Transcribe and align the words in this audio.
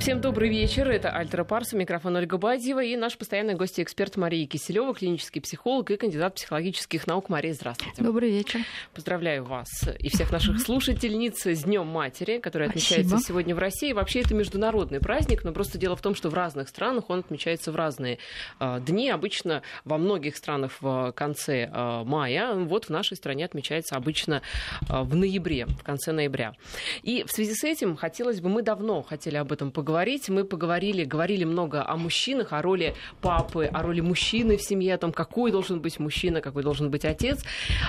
Всем 0.00 0.22
добрый 0.22 0.48
вечер. 0.48 0.88
Это 0.88 1.10
Альтера 1.10 1.44
Парса, 1.44 1.76
микрофон 1.76 2.16
Ольга 2.16 2.38
Бадьева 2.38 2.82
и 2.82 2.96
наш 2.96 3.18
постоянный 3.18 3.54
гость 3.54 3.78
эксперт 3.78 4.16
Мария 4.16 4.46
Киселева, 4.46 4.94
клинический 4.94 5.42
психолог 5.42 5.90
и 5.90 5.98
кандидат 5.98 6.36
психологических 6.36 7.06
наук. 7.06 7.28
Мария, 7.28 7.52
здравствуйте. 7.52 8.02
Добрый 8.02 8.30
вечер. 8.30 8.60
Поздравляю 8.94 9.44
вас 9.44 9.68
и 9.98 10.08
всех 10.08 10.32
наших 10.32 10.58
слушательниц 10.62 11.44
с 11.44 11.64
Днем 11.64 11.86
Матери, 11.86 12.38
который 12.38 12.68
отмечается 12.68 13.10
Спасибо. 13.10 13.28
сегодня 13.28 13.54
в 13.54 13.58
России. 13.58 13.92
Вообще 13.92 14.20
это 14.20 14.34
международный 14.34 15.00
праздник, 15.00 15.44
но 15.44 15.52
просто 15.52 15.76
дело 15.76 15.96
в 15.96 16.00
том, 16.00 16.14
что 16.14 16.30
в 16.30 16.34
разных 16.34 16.70
странах 16.70 17.10
он 17.10 17.18
отмечается 17.18 17.70
в 17.70 17.76
разные 17.76 18.16
э, 18.58 18.80
дни. 18.80 19.10
Обычно 19.10 19.60
во 19.84 19.98
многих 19.98 20.34
странах 20.38 20.72
в 20.80 21.12
конце 21.12 21.70
э, 21.70 22.04
мая, 22.04 22.54
вот 22.54 22.86
в 22.86 22.88
нашей 22.88 23.18
стране 23.18 23.44
отмечается 23.44 23.96
обычно 23.96 24.40
э, 24.88 25.02
в 25.02 25.14
ноябре, 25.14 25.66
в 25.66 25.82
конце 25.82 26.12
ноября. 26.12 26.54
И 27.02 27.22
в 27.24 27.30
связи 27.30 27.52
с 27.52 27.64
этим 27.64 27.96
хотелось 27.96 28.40
бы, 28.40 28.48
мы 28.48 28.62
давно 28.62 29.02
хотели 29.02 29.36
об 29.36 29.52
этом 29.52 29.70
поговорить, 29.70 29.89
поговорить. 29.90 30.28
Мы 30.28 30.44
поговорили, 30.44 31.04
говорили 31.04 31.44
много 31.44 31.84
о 31.84 31.96
мужчинах, 31.96 32.52
о 32.52 32.62
роли 32.62 32.94
папы, 33.20 33.66
о 33.66 33.82
роли 33.82 34.00
мужчины 34.00 34.56
в 34.56 34.62
семье, 34.62 34.94
о 34.94 34.98
том, 34.98 35.12
какой 35.12 35.50
должен 35.50 35.80
быть 35.80 35.98
мужчина, 35.98 36.40
какой 36.40 36.62
должен 36.62 36.90
быть 36.90 37.04
отец. 37.04 37.42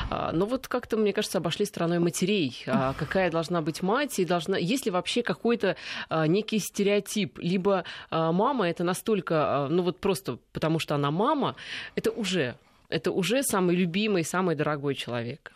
А, 0.10 0.32
но 0.32 0.46
вот 0.48 0.68
как-то, 0.68 0.98
мне 0.98 1.14
кажется, 1.14 1.38
обошли 1.38 1.66
стороной 1.66 2.00
матерей. 2.00 2.64
А, 2.66 2.94
какая 2.98 3.30
должна 3.30 3.62
быть 3.62 3.84
мать 3.84 4.18
и 4.18 4.26
должна... 4.26 4.58
Есть 4.58 4.86
ли 4.86 4.92
вообще 4.92 5.22
какой-то 5.22 5.76
а, 6.10 6.26
некий 6.26 6.58
стереотип? 6.58 7.38
Либо 7.38 7.84
мама 8.10 8.68
это 8.68 8.84
настолько, 8.84 9.68
ну 9.70 9.84
вот 9.84 10.00
просто 10.00 10.40
потому 10.54 10.80
что 10.80 10.96
она 10.96 11.12
мама, 11.12 11.56
это 11.96 12.10
уже, 12.10 12.56
это 12.90 13.12
уже 13.12 13.44
самый 13.44 13.76
любимый, 13.76 14.24
самый 14.24 14.56
дорогой 14.56 14.96
человек. 14.96 15.52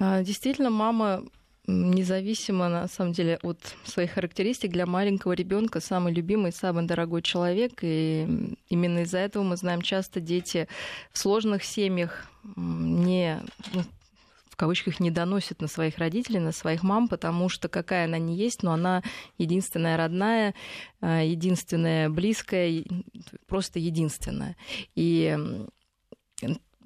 Действительно, 0.00 0.70
мама 0.70 1.22
независимо, 1.66 2.68
на 2.68 2.88
самом 2.88 3.12
деле, 3.12 3.38
от 3.42 3.58
своих 3.84 4.12
характеристик, 4.12 4.70
для 4.70 4.86
маленького 4.86 5.32
ребенка 5.32 5.80
самый 5.80 6.12
любимый, 6.12 6.52
самый 6.52 6.86
дорогой 6.86 7.22
человек. 7.22 7.78
И 7.82 8.56
именно 8.68 9.00
из-за 9.00 9.18
этого 9.18 9.42
мы 9.42 9.56
знаем, 9.56 9.82
часто 9.82 10.20
дети 10.20 10.68
в 11.12 11.18
сложных 11.18 11.64
семьях 11.64 12.26
не 12.56 13.40
ну, 13.72 13.82
в 14.52 14.56
кавычках 14.56 15.00
не 15.00 15.10
доносят 15.10 15.60
на 15.62 15.66
своих 15.66 15.98
родителей, 15.98 16.38
на 16.38 16.52
своих 16.52 16.82
мам, 16.82 17.08
потому 17.08 17.48
что 17.48 17.68
какая 17.68 18.04
она 18.04 18.18
не 18.18 18.36
есть, 18.36 18.62
но 18.62 18.72
она 18.72 19.02
единственная 19.38 19.96
родная, 19.96 20.54
а, 21.00 21.22
единственная 21.22 22.10
близкая, 22.10 22.84
просто 23.46 23.78
единственная. 23.78 24.56
И 24.94 25.38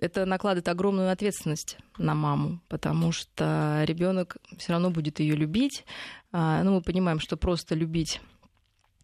это 0.00 0.25
накладывает 0.27 0.69
огромную 0.69 1.11
ответственность 1.11 1.78
на 1.98 2.14
маму, 2.14 2.61
потому 2.69 3.12
что 3.12 3.83
ребенок 3.86 4.36
все 4.58 4.72
равно 4.72 4.91
будет 4.91 5.20
ее 5.20 5.36
любить. 5.36 5.84
А, 6.33 6.62
ну, 6.62 6.75
мы 6.75 6.83
понимаем, 6.83 7.20
что 7.20 7.36
просто 7.36 7.75
любить 7.75 8.20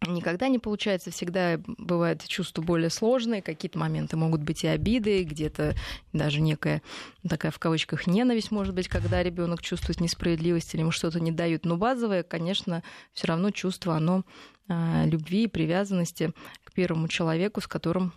никогда 0.07 0.47
не 0.47 0.59
получается. 0.59 1.11
Всегда 1.11 1.59
бывают 1.65 2.25
чувства 2.27 2.61
более 2.61 2.89
сложные, 2.89 3.41
какие-то 3.41 3.79
моменты 3.79 4.17
могут 4.17 4.41
быть 4.41 4.63
и 4.63 4.67
обиды, 4.67 5.23
где-то 5.23 5.75
даже 6.11 6.41
некая 6.41 6.81
такая 7.27 7.51
в 7.51 7.59
кавычках 7.59 8.07
ненависть 8.07 8.51
может 8.51 8.75
быть, 8.75 8.87
когда 8.87 9.23
ребенок 9.23 9.61
чувствует 9.61 10.01
несправедливость 10.01 10.73
или 10.73 10.81
ему 10.81 10.91
что-то 10.91 11.19
не 11.19 11.31
дают. 11.31 11.65
Но 11.65 11.77
базовое, 11.77 12.23
конечно, 12.23 12.83
все 13.13 13.27
равно 13.27 13.51
чувство, 13.51 13.95
оно 13.95 14.23
а, 14.67 15.05
любви 15.05 15.43
и 15.43 15.47
привязанности 15.47 16.33
к 16.63 16.73
первому 16.73 17.07
человеку, 17.07 17.61
с 17.61 17.67
которым 17.67 18.13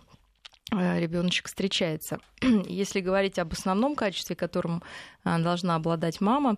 ребеночек 0.71 1.47
встречается. 1.47 2.19
Если 2.41 2.99
говорить 2.99 3.39
об 3.39 3.53
основном 3.53 3.95
качестве, 3.95 4.35
которым 4.35 4.83
э, 5.23 5.37
должна 5.39 5.75
обладать 5.75 6.21
мама, 6.21 6.57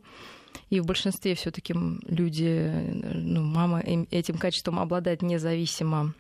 и 0.70 0.80
в 0.80 0.86
большинстве 0.86 1.36
все-таки 1.36 1.74
люди, 1.74 2.72
ну, 2.94 3.42
мама 3.44 3.82
этим 3.82 4.38
качеством 4.38 4.80
обладает 4.80 5.22
независимо, 5.22 6.14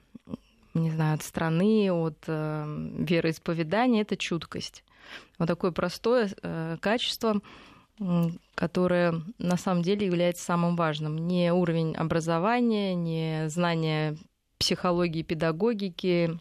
не 0.73 0.91
знаю, 0.91 1.15
от 1.15 1.23
страны, 1.23 1.91
от 1.91 2.17
э, 2.27 2.93
вероисповедания, 2.99 4.03
это 4.03 4.17
чуткость. 4.17 4.83
Вот 5.39 5.47
такое 5.47 5.71
простое 5.71 6.29
э, 6.41 6.77
качество, 6.79 7.41
которое 8.55 9.21
на 9.39 9.57
самом 9.57 9.81
деле 9.81 10.05
является 10.05 10.45
самым 10.45 10.75
важным. 10.75 11.27
Не 11.27 11.51
уровень 11.51 11.95
образования, 11.95 12.95
не 12.95 13.49
знание 13.49 14.15
психологии, 14.57 15.23
педагогики, 15.23 16.39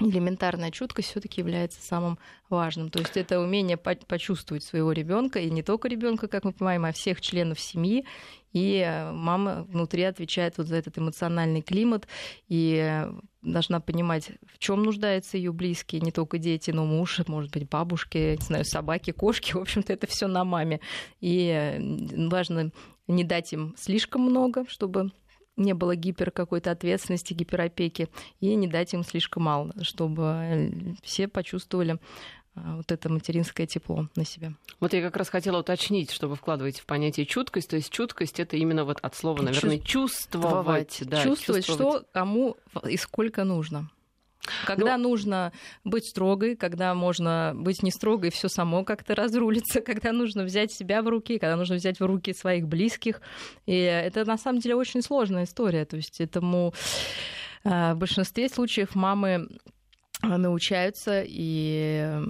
элементарная 0.00 0.70
чуткость 0.70 1.10
все-таки 1.10 1.40
является 1.40 1.80
самым 1.82 2.18
важным. 2.48 2.90
То 2.90 2.98
есть 3.00 3.16
это 3.16 3.40
умение 3.40 3.76
почувствовать 3.76 4.64
своего 4.64 4.92
ребенка, 4.92 5.38
и 5.40 5.50
не 5.50 5.62
только 5.62 5.88
ребенка, 5.88 6.28
как 6.28 6.44
мы 6.44 6.52
понимаем, 6.52 6.84
а 6.84 6.92
всех 6.92 7.20
членов 7.20 7.60
семьи. 7.60 8.04
И 8.52 8.84
э, 8.84 9.12
мама 9.12 9.64
внутри 9.68 10.02
отвечает 10.02 10.58
вот 10.58 10.66
за 10.66 10.76
этот 10.76 10.98
эмоциональный 10.98 11.62
климат 11.62 12.08
и 12.48 13.06
должна 13.42 13.80
понимать, 13.80 14.32
в 14.52 14.58
чем 14.58 14.82
нуждаются 14.82 15.36
ее 15.36 15.52
близкие, 15.52 16.00
не 16.00 16.10
только 16.10 16.38
дети, 16.38 16.72
но 16.72 16.84
муж, 16.84 17.20
может 17.28 17.52
быть, 17.52 17.68
бабушки, 17.68 18.36
не 18.36 18.44
знаю, 18.44 18.64
собаки, 18.64 19.12
кошки. 19.12 19.52
В 19.54 19.58
общем-то, 19.58 19.92
это 19.92 20.06
все 20.06 20.26
на 20.26 20.44
маме. 20.44 20.80
И 21.20 21.46
э, 21.46 22.28
важно 22.28 22.72
не 23.06 23.24
дать 23.24 23.52
им 23.52 23.74
слишком 23.76 24.22
много, 24.22 24.64
чтобы 24.68 25.10
не 25.60 25.74
было 25.74 25.94
гипер 25.94 26.30
какой-то 26.30 26.70
ответственности, 26.70 27.34
гиперопеки, 27.34 28.08
и 28.40 28.54
не 28.54 28.66
дать 28.66 28.94
им 28.94 29.04
слишком 29.04 29.44
мало, 29.44 29.72
чтобы 29.82 30.22
э, 30.22 30.70
все 31.02 31.28
почувствовали 31.28 31.98
а, 32.54 32.76
вот 32.76 32.90
это 32.90 33.08
материнское 33.08 33.66
тепло 33.66 34.08
на 34.16 34.24
себя. 34.24 34.52
Вот 34.80 34.92
я 34.92 35.02
как 35.02 35.16
раз 35.16 35.28
хотела 35.28 35.60
уточнить, 35.60 36.10
что 36.10 36.28
вы 36.28 36.36
вкладываете 36.36 36.82
в 36.82 36.86
понятие 36.86 37.26
чуткость. 37.26 37.70
То 37.70 37.76
есть 37.76 37.90
чуткость 37.90 38.40
это 38.40 38.56
именно 38.56 38.84
вот 38.84 38.98
от 39.00 39.14
слова, 39.14 39.42
наверное, 39.42 39.78
чувствовать. 39.78 41.02
Да, 41.06 41.22
чувствовать, 41.22 41.66
чувствовать, 41.66 41.98
что 41.98 42.06
кому 42.12 42.56
и 42.88 42.96
сколько 42.96 43.44
нужно. 43.44 43.90
Когда 44.66 44.96
ну, 44.96 45.10
нужно 45.10 45.52
быть 45.84 46.06
строгой, 46.06 46.56
когда 46.56 46.94
можно 46.94 47.52
быть 47.54 47.82
не 47.82 47.90
строгой, 47.90 48.30
все 48.30 48.48
само 48.48 48.84
как-то 48.84 49.14
разрулится, 49.14 49.80
когда 49.86 50.12
нужно 50.12 50.44
взять 50.44 50.72
себя 50.72 51.02
в 51.02 51.08
руки, 51.08 51.38
когда 51.38 51.56
нужно 51.56 51.76
взять 51.76 52.00
в 52.00 52.06
руки 52.06 52.32
своих 52.32 52.66
близких. 52.66 53.20
И 53.66 53.74
это 53.74 54.24
на 54.24 54.38
самом 54.38 54.60
деле 54.60 54.76
очень 54.76 55.02
сложная 55.02 55.44
история. 55.44 55.84
То 55.84 55.96
есть 55.96 56.20
этому 56.20 56.74
э, 57.64 57.92
в 57.92 57.96
большинстве 57.96 58.48
случаев 58.48 58.94
мамы 58.94 59.48
научаются 60.22 61.22
и 61.26 62.20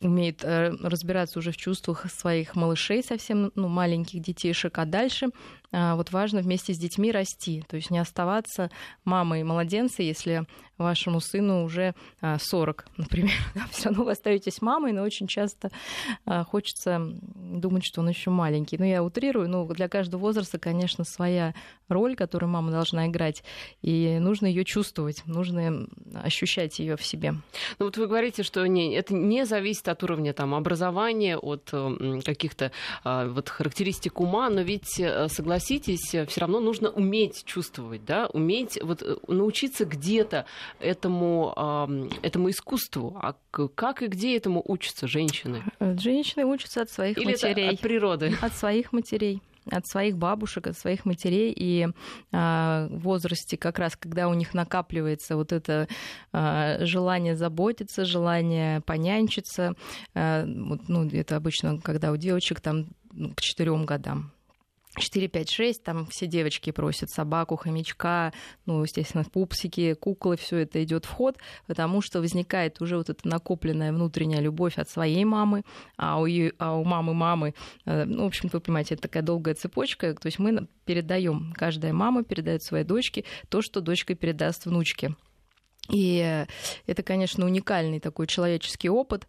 умеют 0.00 0.44
э, 0.44 0.70
разбираться 0.82 1.38
уже 1.38 1.50
в 1.50 1.56
чувствах 1.56 2.10
своих 2.10 2.54
малышей, 2.54 3.02
совсем 3.02 3.50
ну, 3.54 3.68
маленьких 3.68 4.20
детишек, 4.20 4.78
а 4.78 4.84
дальше 4.84 5.26
а, 5.26 5.30
вот 5.74 6.12
важно 6.12 6.40
вместе 6.40 6.72
с 6.72 6.78
детьми 6.78 7.10
расти, 7.10 7.64
то 7.68 7.76
есть 7.76 7.90
не 7.90 7.98
оставаться 7.98 8.70
мамой 9.04 9.42
младенца, 9.42 10.02
если 10.02 10.46
вашему 10.78 11.20
сыну 11.20 11.64
уже 11.64 11.94
40, 12.20 12.84
а, 12.86 12.90
например. 12.96 13.32
Все 13.70 13.88
равно 13.88 14.04
вы 14.04 14.12
остаетесь 14.12 14.60
мамой, 14.60 14.92
но 14.92 15.02
очень 15.02 15.26
часто 15.26 15.70
а, 16.26 16.44
хочется 16.44 17.00
думать, 17.34 17.84
что 17.84 18.00
он 18.00 18.08
еще 18.08 18.30
маленький. 18.30 18.76
Ну, 18.78 18.84
я 18.84 19.02
утрирую, 19.02 19.48
но 19.48 19.64
для 19.66 19.88
каждого 19.88 20.20
возраста, 20.20 20.58
конечно, 20.58 21.04
своя 21.04 21.54
роль, 21.88 22.16
которую 22.16 22.50
мама 22.50 22.70
должна 22.70 23.06
играть, 23.06 23.44
и 23.82 24.18
нужно 24.20 24.46
ее 24.46 24.64
чувствовать, 24.64 25.22
нужно 25.26 25.86
ощущать 26.14 26.78
ее 26.78 26.96
в 26.96 27.04
себе. 27.04 27.32
Ну 27.78 27.86
вот 27.86 27.96
вы 27.96 28.06
говорите, 28.06 28.42
что 28.42 28.66
не, 28.66 28.94
это 28.94 29.14
не 29.14 29.44
зависит 29.46 29.88
от 29.88 30.02
уровня 30.02 30.32
там, 30.32 30.54
образования, 30.54 31.36
от 31.36 31.72
каких-то 32.24 32.72
вот, 33.04 33.48
характеристик 33.48 34.20
ума, 34.20 34.48
но 34.48 34.62
ведь 34.62 34.98
э, 34.98 35.28
согласитесь, 35.64 36.14
э, 36.14 36.26
все 36.26 36.40
равно 36.40 36.60
нужно 36.60 36.90
уметь 36.90 37.44
чувствовать, 37.44 38.04
да, 38.04 38.26
уметь 38.32 38.78
вот 38.82 39.02
э, 39.02 39.16
научиться 39.28 39.84
где-то 39.84 40.46
этому, 40.80 42.08
этому 42.22 42.50
искусству. 42.50 43.16
А 43.20 43.36
как 43.50 44.02
и 44.02 44.06
где 44.06 44.36
этому 44.36 44.62
учатся 44.66 45.06
женщины? 45.06 45.62
Э, 45.78 45.96
женщины 45.98 46.44
учатся 46.44 46.82
от 46.82 46.90
своих 46.90 47.18
Или 47.18 47.32
матерей. 47.32 47.70
от 47.70 47.80
природы? 47.80 48.34
От 48.40 48.54
своих 48.54 48.92
матерей 48.92 49.40
от 49.70 49.86
своих 49.86 50.18
бабушек, 50.18 50.66
от 50.66 50.76
своих 50.76 51.06
матерей, 51.06 51.50
и 51.50 51.88
а, 52.32 52.86
в 52.90 52.98
возрасте 52.98 53.56
как 53.56 53.78
раз, 53.78 53.96
когда 53.96 54.28
у 54.28 54.34
них 54.34 54.52
накапливается 54.52 55.36
вот 55.36 55.52
это 55.52 55.88
а, 56.32 56.84
желание 56.84 57.34
заботиться, 57.34 58.04
желание 58.04 58.82
понянчиться, 58.82 59.74
а, 60.14 60.44
вот, 60.44 60.80
ну, 60.88 61.08
это 61.08 61.36
обычно, 61.36 61.80
когда 61.80 62.12
у 62.12 62.18
девочек 62.18 62.60
там 62.60 62.88
ну, 63.10 63.32
к 63.34 63.40
четырем 63.40 63.86
годам 63.86 64.33
4, 64.96 65.28
5, 65.28 65.50
6, 65.50 65.82
там 65.82 66.06
все 66.06 66.26
девочки 66.26 66.70
просят 66.70 67.10
собаку, 67.10 67.56
хомячка, 67.56 68.32
ну, 68.66 68.82
естественно, 68.82 69.24
пупсики, 69.24 69.94
куклы, 69.94 70.36
все 70.36 70.58
это 70.58 70.82
идет 70.82 71.04
в 71.04 71.10
ход, 71.10 71.36
потому 71.66 72.00
что 72.00 72.20
возникает 72.20 72.80
уже 72.80 72.96
вот 72.96 73.10
эта 73.10 73.26
накопленная 73.26 73.92
внутренняя 73.92 74.40
любовь 74.40 74.78
от 74.78 74.88
своей 74.88 75.24
мамы, 75.24 75.64
а 75.96 76.20
у, 76.20 76.26
ее, 76.26 76.52
а 76.58 76.74
у 76.76 76.84
мамы 76.84 77.14
мамы, 77.14 77.54
э, 77.86 78.04
ну, 78.04 78.24
в 78.24 78.26
общем, 78.26 78.48
вы 78.52 78.60
понимаете, 78.60 78.94
это 78.94 79.02
такая 79.02 79.22
долгая 79.22 79.54
цепочка, 79.54 80.14
то 80.14 80.26
есть 80.26 80.38
мы 80.38 80.66
передаем, 80.84 81.52
каждая 81.56 81.92
мама 81.92 82.24
передает 82.24 82.62
своей 82.62 82.84
дочке 82.84 83.24
то, 83.48 83.62
что 83.62 83.80
дочка 83.80 84.14
передаст 84.14 84.66
внучке. 84.66 85.14
И 85.90 86.46
это, 86.86 87.02
конечно, 87.02 87.44
уникальный 87.44 88.00
такой 88.00 88.26
человеческий 88.26 88.88
опыт. 88.88 89.26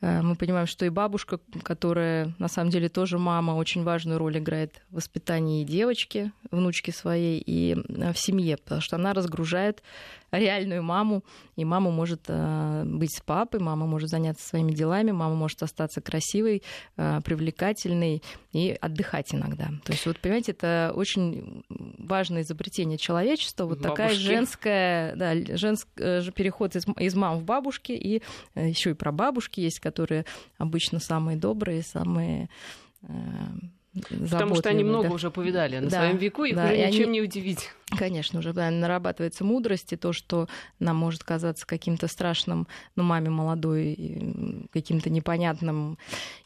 Э, 0.00 0.22
мы 0.22 0.36
понимаем, 0.36 0.66
что 0.66 0.86
и 0.86 0.88
бабушка, 0.88 1.40
которая 1.62 2.32
на 2.38 2.48
самом 2.48 2.70
деле 2.70 2.88
тоже 2.88 3.18
мама, 3.18 3.52
очень 3.52 3.82
важную 3.82 4.18
роль 4.18 4.38
играет 4.38 4.82
в 4.90 4.96
воспитании 4.96 5.64
девочки, 5.64 6.30
внучки 6.50 6.92
своей, 6.92 7.42
и 7.44 7.76
э, 7.76 8.12
в 8.12 8.18
семье, 8.18 8.56
потому 8.56 8.80
что 8.80 8.96
она 8.96 9.14
разгружает 9.14 9.82
реальную 10.30 10.82
маму, 10.82 11.24
и 11.56 11.64
мама 11.64 11.90
может 11.90 12.22
э, 12.28 12.84
быть 12.84 13.14
с 13.16 13.20
папой, 13.20 13.60
мама 13.60 13.86
может 13.86 14.10
заняться 14.10 14.46
своими 14.46 14.72
делами, 14.72 15.10
мама 15.10 15.34
может 15.34 15.62
остаться 15.62 16.00
красивой, 16.00 16.62
э, 16.96 17.20
привлекательной 17.24 18.22
и 18.52 18.76
отдыхать 18.80 19.34
иногда. 19.34 19.70
То 19.84 19.92
есть, 19.92 20.06
вот, 20.06 20.18
понимаете, 20.18 20.52
это 20.52 20.92
очень 20.94 21.64
важное 21.68 22.42
изобретение 22.42 22.98
человечества, 22.98 23.64
вот 23.64 23.78
Бабушки. 23.78 23.88
такая 23.88 24.14
женская, 24.14 25.16
да, 25.16 25.56
женский 25.56 25.90
э, 25.96 26.22
переход 26.34 26.76
из, 26.76 26.86
из 26.98 27.14
мам 27.14 27.38
в 27.38 27.44
бабушки, 27.44 27.92
и 27.92 28.22
еще 28.54 28.90
и 28.90 28.94
про 28.94 29.12
бабушки 29.12 29.60
есть, 29.60 29.80
которые 29.80 30.24
обычно 30.58 30.98
самые 30.98 31.36
добрые, 31.36 31.82
самые 31.82 32.48
Потому 34.08 34.54
что 34.54 34.68
они 34.68 34.84
много 34.84 35.08
да. 35.08 35.14
уже 35.14 35.30
повидали 35.30 35.78
на 35.78 35.88
да, 35.88 35.98
своем 35.98 36.16
веку, 36.16 36.44
их 36.44 36.56
да, 36.56 36.64
уже 36.64 36.76
ничем 36.76 37.04
они... 37.04 37.12
не 37.12 37.22
удивить. 37.22 37.70
Конечно, 37.96 38.40
уже 38.40 38.52
да, 38.52 38.68
нарабатывается 38.70 39.44
мудрость, 39.44 39.92
и 39.92 39.96
то, 39.96 40.12
что 40.12 40.48
нам 40.80 40.96
может 40.96 41.22
казаться 41.22 41.64
каким-то 41.66 42.08
страшным, 42.08 42.66
ну, 42.96 43.04
маме 43.04 43.30
молодой, 43.30 44.68
каким-то 44.72 45.08
непонятным 45.08 45.96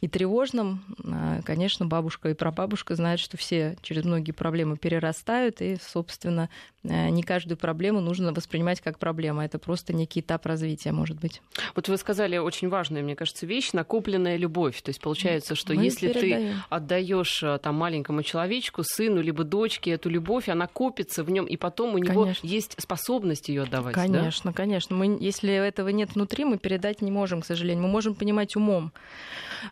и 0.03 0.09
тревожным, 0.09 0.85
а, 1.03 1.41
конечно, 1.43 1.87
бабушка 1.87 2.29
и 2.29 2.35
прабабушка 2.35 2.95
знают, 2.95 3.21
что 3.23 3.39
все 3.39 3.79
через 3.81 4.05
многие 4.05 4.33
проблемы 4.33 4.77
перерастают, 4.77 5.63
и, 5.63 5.79
собственно, 5.83 6.51
э, 6.85 7.09
не 7.09 7.23
каждую 7.23 7.57
проблему 7.57 8.01
нужно 8.01 8.35
воспринимать 8.35 8.83
как 8.83 8.99
проблему, 8.99 9.41
это 9.41 9.59
просто 9.59 9.95
некий 9.95 10.21
этап 10.21 10.45
развития, 10.45 10.93
может 10.93 11.19
быть. 11.19 11.41
Вот 11.75 11.89
вы 11.89 11.97
сказали 11.97 12.37
очень 12.37 12.69
важную, 12.69 13.03
мне 13.03 13.17
кажется, 13.17 13.47
вещь, 13.47 13.73
накопленная 13.73 14.37
любовь. 14.37 14.83
То 14.83 14.91
есть 14.91 15.01
получается, 15.01 15.55
что 15.55 15.73
Мы 15.73 15.85
если 15.85 16.09
передаем. 16.13 16.53
ты 16.53 16.65
отдаешь 16.69 17.40
э, 17.43 17.59
там 17.63 17.75
маленькому 17.75 18.23
человечку, 18.23 18.83
сыну 18.85 19.21
либо 19.21 19.45
дочке 19.45 19.93
эту 19.93 20.09
любовь, 20.09 20.49
она 20.49 20.67
копится 20.67 21.25
в 21.25 21.31
нем, 21.31 21.47
и 21.47 21.57
потом 21.57 21.95
у 21.95 21.99
него 21.99 22.23
конечно. 22.23 22.47
есть 22.47 22.75
способность 22.81 23.49
ее 23.49 23.63
отдавать. 23.63 23.95
Конечно, 23.95 24.51
да? 24.51 24.57
конечно. 24.57 24.97
Мы, 24.97 25.19
если 25.21 25.53
этого 25.53 25.89
нет 25.89 26.15
внутри, 26.15 26.45
мы 26.45 26.59
передать 26.59 27.03
не 27.03 27.11
можем, 27.11 27.43
к 27.43 27.47
сожалению. 27.47 27.85
Мы 27.85 27.91
можем 27.91 28.15
понимать 28.15 28.57
умом, 28.57 28.93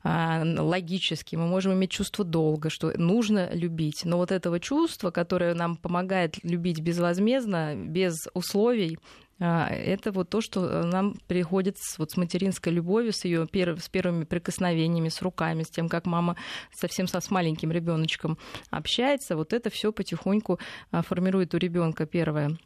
а, 0.03 0.43
логически, 0.44 1.37
мы 1.37 1.47
можем 1.47 1.73
иметь 1.73 1.91
чувство 1.91 2.25
долга, 2.25 2.70
что 2.70 2.93
нужно 2.97 3.50
любить. 3.53 4.03
Но 4.05 4.17
вот 4.17 4.32
этого 4.32 4.61
чувства, 4.61 5.11
которое 5.11 5.55
нам 5.55 5.76
помогает 5.76 6.43
любить 6.44 6.81
безвозмездно, 6.81 7.75
без 7.76 8.29
условий, 8.35 8.99
это 9.40 10.11
вот 10.11 10.31
то, 10.31 10.40
что 10.40 10.67
э, 10.67 10.85
нам 10.85 11.17
приходит 11.29 11.76
вот 11.99 12.11
с 12.11 12.17
материнской 12.17 12.73
любовью, 12.73 13.12
с 13.12 13.25
ее 13.25 13.46
пер, 13.46 13.81
с 13.81 13.88
первыми 13.88 14.25
прикосновениями, 14.25 15.08
с 15.08 15.23
руками, 15.23 15.62
с 15.62 15.70
тем, 15.70 15.88
как 15.88 16.06
мама 16.06 16.37
совсем 16.75 17.06
со, 17.06 17.20
с 17.20 17.31
маленьким 17.31 17.70
ребеночком 17.70 18.37
общается. 18.70 19.37
Вот 19.37 19.52
это 19.52 19.70
все 19.70 19.93
потихоньку 19.93 20.58
а, 20.90 21.02
формирует 21.02 21.55
у 21.55 21.58
ребенка 21.58 22.06
первое 22.06 22.58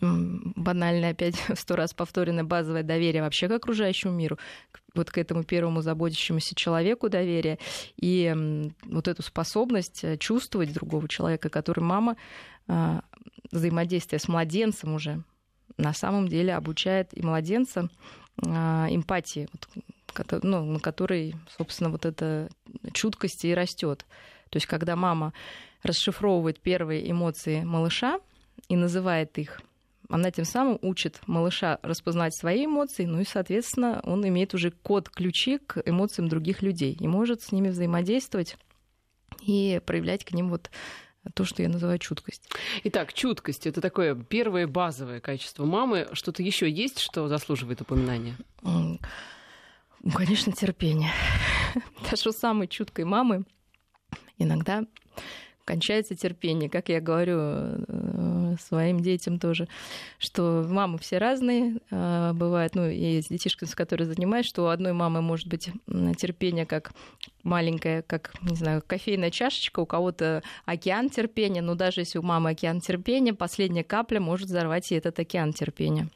банальное, 0.00 1.10
опять 1.10 1.34
сто 1.56 1.76
раз 1.76 1.92
повторенное 1.92 2.44
базовое 2.44 2.82
доверие 2.82 3.22
вообще 3.22 3.48
к 3.48 3.52
окружающему 3.52 4.12
миру, 4.12 4.38
вот 4.94 5.10
к 5.10 5.18
этому 5.18 5.42
первому 5.44 5.82
заботящемуся 5.82 6.54
человеку 6.54 7.08
доверие, 7.08 7.58
и 7.96 8.72
вот 8.84 9.08
эту 9.08 9.22
способность 9.22 10.04
э, 10.04 10.16
чувствовать 10.18 10.72
другого 10.72 11.08
человека, 11.08 11.48
который 11.48 11.80
мама 11.80 12.16
а, 12.68 13.02
взаимодействие 13.50 14.20
с 14.20 14.28
младенцем 14.28 14.94
уже 14.94 15.24
на 15.76 15.92
самом 15.92 16.28
деле 16.28 16.54
обучает 16.54 17.16
и 17.16 17.22
младенца 17.22 17.88
а, 18.46 18.86
эмпатии, 18.90 19.48
ну, 20.42 20.64
на 20.64 20.80
которой, 20.80 21.34
собственно, 21.56 21.90
вот 21.90 22.04
эта 22.04 22.48
чуткость 22.92 23.44
и 23.44 23.54
растет. 23.54 24.04
То 24.50 24.56
есть, 24.56 24.66
когда 24.66 24.96
мама 24.96 25.32
расшифровывает 25.82 26.60
первые 26.60 27.10
эмоции 27.10 27.62
малыша 27.62 28.20
и 28.68 28.76
называет 28.76 29.38
их, 29.38 29.60
она 30.08 30.30
тем 30.30 30.44
самым 30.44 30.78
учит 30.82 31.20
малыша 31.26 31.78
распознать 31.82 32.36
свои 32.36 32.66
эмоции, 32.66 33.06
ну 33.06 33.20
и, 33.20 33.24
соответственно, 33.24 34.00
он 34.04 34.26
имеет 34.28 34.52
уже 34.52 34.70
код-ключи 34.70 35.58
к 35.58 35.82
эмоциям 35.86 36.28
других 36.28 36.60
людей 36.62 36.96
и 36.98 37.08
может 37.08 37.42
с 37.42 37.52
ними 37.52 37.68
взаимодействовать 37.70 38.56
и 39.40 39.80
проявлять 39.86 40.24
к 40.24 40.32
ним 40.32 40.50
вот 40.50 40.70
то, 41.34 41.44
что 41.44 41.62
я 41.62 41.68
называю 41.68 41.98
чуткость. 41.98 42.50
Итак, 42.84 43.12
чуткость 43.12 43.66
это 43.66 43.80
такое 43.80 44.14
первое 44.14 44.66
базовое 44.66 45.20
качество 45.20 45.64
мамы. 45.64 46.08
Что-то 46.12 46.42
еще 46.42 46.68
есть, 46.68 46.98
что 46.98 47.28
заслуживает 47.28 47.80
упоминания? 47.80 48.36
Ну, 48.62 48.98
конечно, 50.14 50.52
терпение. 50.52 51.12
Даже 52.10 52.30
у 52.30 52.32
самой 52.32 52.66
чуткой 52.66 53.04
мамы 53.04 53.44
иногда 54.36 54.84
кончается 55.64 56.16
терпение, 56.16 56.68
как 56.68 56.88
я 56.88 57.00
говорю 57.00 57.38
э, 57.38 57.84
своим 58.60 59.00
детям 59.00 59.38
тоже, 59.38 59.68
что 60.18 60.64
мамы 60.68 60.98
все 60.98 61.18
разные, 61.18 61.78
э, 61.90 62.32
бывает, 62.34 62.74
ну, 62.74 62.88
и 62.88 63.20
с 63.20 63.28
детишками, 63.28 63.68
с 63.68 63.74
которыми 63.74 64.12
занимаюсь, 64.12 64.46
что 64.46 64.64
у 64.64 64.66
одной 64.66 64.92
мамы 64.92 65.22
может 65.22 65.48
быть 65.48 65.70
терпение 66.16 66.66
как 66.66 66.92
маленькая, 67.42 68.02
как, 68.02 68.34
не 68.42 68.56
знаю, 68.56 68.82
кофейная 68.86 69.30
чашечка, 69.30 69.80
у 69.80 69.86
кого-то 69.86 70.42
океан 70.64 71.10
терпения, 71.10 71.62
но 71.62 71.74
даже 71.74 72.00
если 72.00 72.18
у 72.18 72.22
мамы 72.22 72.50
океан 72.50 72.80
терпения, 72.80 73.34
последняя 73.34 73.84
капля 73.84 74.20
может 74.20 74.48
взорвать 74.48 74.90
и 74.92 74.94
этот 74.94 75.18
океан 75.18 75.52
терпения. 75.52 76.08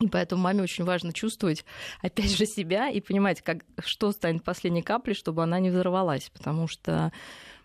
И 0.00 0.08
поэтому 0.08 0.42
маме 0.42 0.62
очень 0.62 0.84
важно 0.84 1.12
чувствовать, 1.12 1.64
опять 2.02 2.36
же, 2.36 2.46
себя 2.46 2.88
и 2.88 3.00
понимать, 3.00 3.42
как, 3.42 3.64
что 3.78 4.10
станет 4.12 4.42
последней 4.42 4.82
каплей, 4.82 5.14
чтобы 5.14 5.42
она 5.42 5.60
не 5.60 5.70
взорвалась. 5.70 6.30
Потому 6.30 6.66
что 6.66 7.12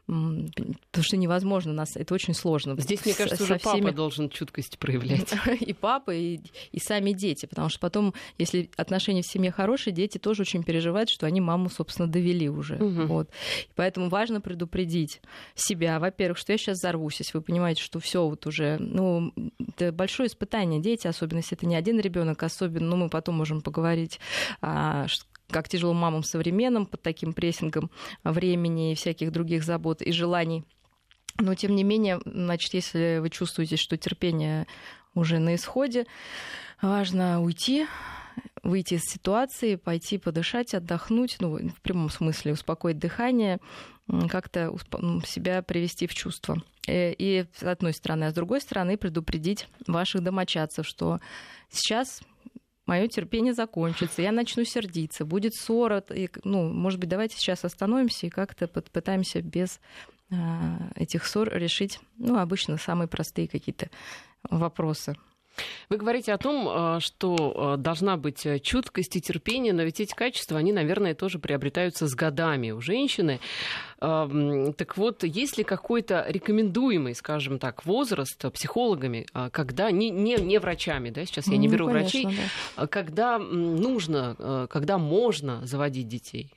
потому 0.06 1.04
что 1.04 1.18
невозможно 1.18 1.74
нас, 1.74 1.96
это 1.96 2.14
очень 2.14 2.34
сложно. 2.34 2.80
Здесь, 2.80 3.04
мне 3.06 3.16
кажется, 3.16 3.44
уже 3.44 3.58
всеми... 3.58 3.82
папа 3.82 3.92
должен 3.92 4.30
чуткость 4.30 4.78
проявлять. 4.78 5.34
И 5.60 5.74
папа, 5.74 6.12
и, 6.12 6.40
и 6.72 6.80
сами 6.80 7.12
дети, 7.12 7.46
потому 7.46 7.70
что 7.70 7.80
потом, 7.80 8.14
если 8.38 8.70
отношения 8.78 9.22
в 9.22 9.28
семье 9.28 9.52
хорошие, 9.52 9.94
дети 9.94 10.18
тоже 10.18 10.44
очень 10.44 10.64
переживают, 10.64 11.10
что 11.10 11.26
они 11.26 11.42
маму, 11.42 11.70
собственно, 11.70 12.08
довели 12.08 12.50
уже. 12.50 12.76
Угу. 12.76 13.06
Вот. 13.08 13.30
И 13.64 13.72
поэтому 13.76 14.10
важно 14.10 14.42
предупредить 14.42 15.22
себя, 15.56 16.00
во-первых, 16.00 16.38
что 16.38 16.52
я 16.52 16.58
сейчас 16.58 16.78
взорвусь, 16.78 17.20
если 17.20 17.38
вы 17.38 17.42
понимаете, 17.42 17.82
что 17.82 18.00
все 18.00 18.28
вот 18.28 18.46
уже, 18.46 18.78
ну, 18.80 19.34
это 19.60 19.92
большое 19.92 20.28
испытание, 20.28 20.82
дети, 20.82 21.08
особенно 21.08 21.38
если 21.38 21.58
это 21.58 21.66
не 21.66 21.76
один 21.76 22.00
ребенок, 22.00 22.44
особенно, 22.44 22.88
ну, 22.88 22.96
мы 22.98 23.10
потом 23.10 23.36
можем 23.36 23.62
поговорить, 23.62 24.20
а, 24.62 25.08
как 25.50 25.70
тяжело 25.70 25.94
мамам 25.94 26.24
современным 26.24 26.86
под 26.86 27.02
таким 27.02 27.34
прессингом 27.34 27.92
времени 28.24 28.92
и 28.92 28.96
всяких 28.96 29.32
других 29.32 29.64
забот 29.64 30.02
и 30.02 30.12
желаний. 30.12 30.64
Но, 31.38 31.54
тем 31.54 31.76
не 31.76 31.84
менее, 31.84 32.20
значит, 32.26 32.74
если 32.74 33.20
вы 33.22 33.30
чувствуете, 33.30 33.76
что 33.76 33.98
терпение 33.98 34.68
уже 35.14 35.40
на 35.40 35.56
исходе, 35.56 36.06
важно 36.82 37.42
уйти, 37.42 37.88
выйти 38.64 38.96
из 38.96 39.04
ситуации, 39.04 39.76
пойти 39.76 40.18
подышать, 40.18 40.74
отдохнуть, 40.74 41.38
ну, 41.40 41.58
в 41.70 41.82
прямом 41.82 42.10
смысле 42.10 42.54
успокоить 42.54 43.00
дыхание, 43.00 43.60
как-то 44.30 44.76
себя 45.26 45.62
привести 45.62 46.08
в 46.08 46.14
чувство. 46.14 46.62
Э, 46.88 47.14
и 47.14 47.46
с 47.56 47.64
одной 47.64 47.94
стороны, 47.94 48.26
а 48.26 48.32
с 48.32 48.34
другой 48.34 48.62
стороны 48.62 48.98
предупредить 48.98 49.68
ваших 49.88 50.22
домочадцев, 50.22 50.86
что 50.86 51.20
сейчас 51.70 52.22
мое 52.86 53.08
терпение 53.08 53.54
закончится, 53.54 54.22
я 54.22 54.32
начну 54.32 54.64
сердиться, 54.64 55.26
будет 55.26 55.56
ссора. 55.56 56.04
И, 56.10 56.30
ну, 56.44 56.72
может 56.72 57.00
быть, 57.00 57.10
давайте 57.10 57.38
сейчас 57.38 57.66
остановимся 57.66 58.28
и 58.28 58.30
как-то 58.30 58.68
попытаемся 58.68 59.42
без 59.42 59.80
а, 60.32 60.92
этих 60.96 61.26
ссор 61.26 61.50
решить, 61.54 62.00
ну, 62.18 62.38
обычно 62.38 62.78
самые 62.78 63.08
простые 63.08 63.48
какие-то 63.48 63.90
вопросы. 64.50 65.16
Вы 65.90 65.98
говорите 65.98 66.34
о 66.34 66.38
том, 66.38 66.68
э, 66.68 67.00
что 67.00 67.76
э, 67.76 67.82
должна 67.82 68.18
быть 68.18 68.46
э, 68.46 68.60
чуткость 68.60 69.16
и 69.16 69.22
терпение, 69.22 69.74
но 69.74 69.84
ведь 69.84 70.00
эти 70.00 70.14
качества, 70.14 70.58
они, 70.58 70.74
наверное, 70.74 71.16
тоже 71.16 71.40
приобретаются 71.40 72.08
с 72.08 72.16
годами 72.16 72.72
у 72.72 72.82
женщины. 72.82 73.40
Эм, 74.02 74.74
так 74.74 74.98
вот, 74.98 75.24
есть 75.24 75.58
ли 75.58 75.64
какой-то 75.64 76.26
рекомендуемый, 76.28 77.16
скажем 77.16 77.60
так, 77.60 77.86
возраст 77.86 78.52
психологами, 78.52 79.26
когда, 79.52 79.92
не, 79.92 80.10
не, 80.10 80.36
не 80.36 80.60
врачами, 80.60 81.10
да, 81.10 81.26
сейчас 81.26 81.48
я 81.48 81.58
не 81.58 81.68
беру 81.68 81.88
ну, 81.88 81.94
конечно, 81.94 82.22
врачей, 82.22 82.40
да. 82.76 82.88
когда 82.88 83.40
нужно, 83.40 84.68
когда 84.70 84.98
можно 84.98 85.66
заводить 85.66 86.08
детей? 86.08 86.54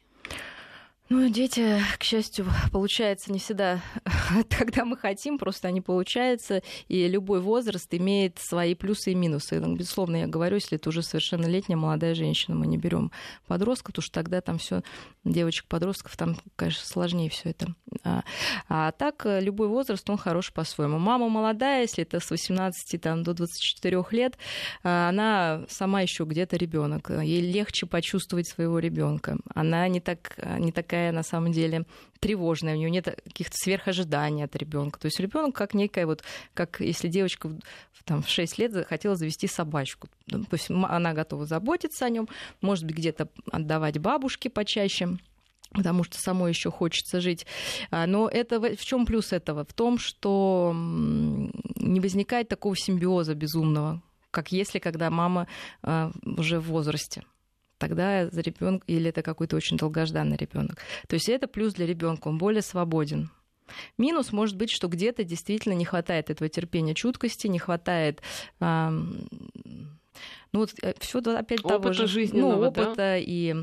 Ну, 1.10 1.28
дети, 1.30 1.80
к 1.98 2.04
счастью, 2.04 2.46
получается, 2.70 3.32
не 3.32 3.38
всегда 3.38 3.80
когда 4.50 4.84
мы 4.84 4.96
хотим, 4.96 5.38
просто 5.38 5.70
не 5.70 5.80
получается. 5.80 6.62
И 6.88 7.08
любой 7.08 7.40
возраст 7.40 7.92
имеет 7.94 8.38
свои 8.38 8.74
плюсы 8.74 9.12
и 9.12 9.14
минусы. 9.14 9.58
Ну, 9.58 9.74
безусловно, 9.74 10.16
я 10.16 10.26
говорю, 10.26 10.56
если 10.56 10.76
это 10.76 10.90
уже 10.90 11.02
совершеннолетняя 11.02 11.78
молодая 11.78 12.14
женщина, 12.14 12.56
мы 12.56 12.66
не 12.66 12.76
берем 12.76 13.10
подростка, 13.46 13.86
потому 13.86 14.02
что 14.02 14.12
тогда 14.12 14.40
там 14.40 14.58
все 14.58 14.82
девочек-подростков, 15.24 16.16
там, 16.16 16.36
конечно, 16.56 16.84
сложнее 16.84 17.30
все 17.30 17.50
это. 17.50 17.74
А, 18.04 18.22
а 18.68 18.92
так, 18.92 19.24
э, 19.26 19.40
любой 19.40 19.68
возраст, 19.68 20.08
он 20.10 20.18
хорош 20.18 20.52
по-своему. 20.52 20.98
Мама 20.98 21.28
молодая, 21.28 21.82
если 21.82 22.02
это 22.02 22.20
с 22.20 22.30
18 22.30 23.00
там, 23.00 23.22
до 23.22 23.34
24 23.34 24.04
лет, 24.10 24.38
а, 24.82 25.08
она 25.08 25.64
сама 25.68 26.02
еще 26.02 26.24
где-то 26.24 26.56
ребенок. 26.56 27.10
Ей 27.10 27.40
легче 27.40 27.86
почувствовать 27.86 28.48
своего 28.48 28.78
ребенка. 28.78 29.38
Она 29.54 29.88
не, 29.88 30.00
так, 30.00 30.38
не 30.58 30.72
такая, 30.72 30.97
на 31.12 31.22
самом 31.22 31.52
деле, 31.52 31.84
тревожная, 32.20 32.74
у 32.74 32.78
нее 32.78 32.90
нет 32.90 33.20
каких-то 33.24 33.56
сверхожиданий 33.56 34.44
от 34.44 34.56
ребенка. 34.56 34.98
То 35.00 35.06
есть 35.06 35.20
ребенок 35.20 35.54
как 35.54 35.74
некая 35.74 36.06
вот, 36.06 36.22
как 36.54 36.80
если 36.80 37.08
девочка 37.08 37.50
там, 38.04 38.22
в 38.22 38.28
6 38.28 38.58
лет 38.58 38.72
захотела 38.72 39.16
завести 39.16 39.46
собачку. 39.46 40.08
То 40.28 40.46
есть 40.52 40.70
она 40.70 41.12
готова 41.12 41.46
заботиться 41.46 42.06
о 42.06 42.10
нем, 42.10 42.28
может 42.60 42.84
быть, 42.84 42.96
где-то 42.96 43.28
отдавать 43.50 43.98
бабушке 43.98 44.50
почаще 44.50 45.18
потому 45.70 46.02
что 46.02 46.18
самой 46.18 46.50
еще 46.50 46.70
хочется 46.70 47.20
жить. 47.20 47.46
А, 47.90 48.06
но 48.06 48.26
это 48.26 48.58
в 48.58 48.84
чем 48.84 49.04
плюс 49.04 49.34
этого? 49.34 49.66
В 49.66 49.74
том, 49.74 49.98
что 49.98 50.72
не 50.74 52.00
возникает 52.00 52.48
такого 52.48 52.74
симбиоза 52.74 53.34
безумного, 53.34 54.00
как 54.30 54.50
если 54.50 54.78
когда 54.78 55.10
мама 55.10 55.46
а, 55.82 56.10
уже 56.24 56.58
в 56.58 56.68
возрасте 56.68 57.22
тогда 57.78 58.28
за 58.28 58.40
ребенка 58.40 58.84
или 58.86 59.08
это 59.10 59.22
какой-то 59.22 59.56
очень 59.56 59.76
долгожданный 59.76 60.36
ребенок. 60.36 60.78
То 61.06 61.14
есть 61.14 61.28
это 61.28 61.48
плюс 61.48 61.74
для 61.74 61.86
ребенка, 61.86 62.28
он 62.28 62.38
более 62.38 62.62
свободен. 62.62 63.30
Минус 63.98 64.32
может 64.32 64.56
быть, 64.56 64.70
что 64.70 64.88
где-то 64.88 65.24
действительно 65.24 65.74
не 65.74 65.84
хватает 65.84 66.30
этого 66.30 66.48
терпения, 66.48 66.94
чуткости, 66.94 67.46
не 67.46 67.58
хватает 67.58 68.22
ну 70.52 70.60
вот 70.60 70.70
э, 70.82 70.94
все 70.98 71.18
опять 71.18 71.64
опыта 71.64 71.80
того 71.80 71.92
же, 71.92 72.28
ну, 72.32 72.60
опыта 72.60 72.94
да? 72.96 73.18
и 73.18 73.54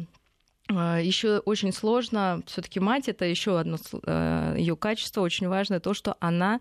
а, 0.68 1.00
еще 1.00 1.40
очень 1.40 1.72
сложно, 1.72 2.42
все-таки 2.48 2.80
мать 2.80 3.08
это 3.08 3.26
еще 3.26 3.60
одно 3.60 3.78
э, 4.04 4.56
ее 4.58 4.76
качество, 4.76 5.22
очень 5.22 5.48
важное 5.48 5.80
то, 5.80 5.94
что 5.94 6.16
она 6.20 6.60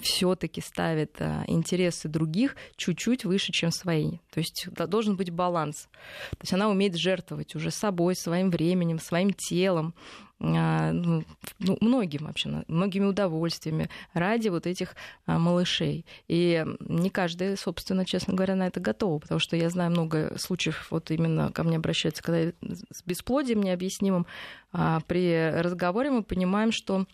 все-таки 0.00 0.60
ставит 0.60 1.16
а, 1.20 1.44
интересы 1.46 2.08
других 2.08 2.56
чуть-чуть 2.76 3.24
выше, 3.24 3.52
чем 3.52 3.70
свои. 3.70 4.18
То 4.30 4.40
есть 4.40 4.68
должен 4.74 5.16
быть 5.16 5.30
баланс. 5.30 5.88
То 6.30 6.38
есть 6.42 6.52
она 6.52 6.68
умеет 6.68 6.96
жертвовать 6.96 7.54
уже 7.54 7.70
собой, 7.70 8.14
своим 8.14 8.50
временем, 8.50 8.98
своим 8.98 9.32
телом, 9.32 9.94
а, 10.40 10.92
ну, 10.92 11.24
ну, 11.58 11.78
многим 11.80 12.26
вообще, 12.26 12.64
многими 12.68 13.06
удовольствиями 13.06 13.88
ради 14.12 14.48
вот 14.48 14.66
этих 14.66 14.96
а, 15.26 15.38
малышей. 15.38 16.04
И 16.28 16.64
не 16.80 17.08
каждый, 17.08 17.56
собственно, 17.56 18.04
честно 18.04 18.34
говоря, 18.34 18.56
на 18.56 18.66
это 18.66 18.80
готов, 18.80 19.22
потому 19.22 19.38
что 19.38 19.56
я 19.56 19.70
знаю 19.70 19.90
много 19.90 20.36
случаев, 20.38 20.88
вот 20.90 21.10
именно 21.10 21.50
ко 21.52 21.62
мне 21.64 21.76
обращаются, 21.76 22.22
когда 22.22 22.52
с 22.60 23.02
бесплодием 23.04 23.62
необъяснимым, 23.62 24.26
при 25.06 25.60
разговоре 25.60 26.10
мы 26.10 26.24
понимаем, 26.24 26.72
что 26.72 27.06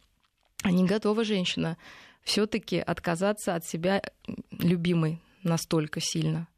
не 0.65 0.85
готова 0.85 1.25
женщина 1.25 1.77
все-таки 2.23 2.79
отказаться 2.79 3.55
от 3.55 3.65
себя 3.65 4.03
любимой 4.51 5.21
настолько 5.43 6.01
сильно. 6.01 6.49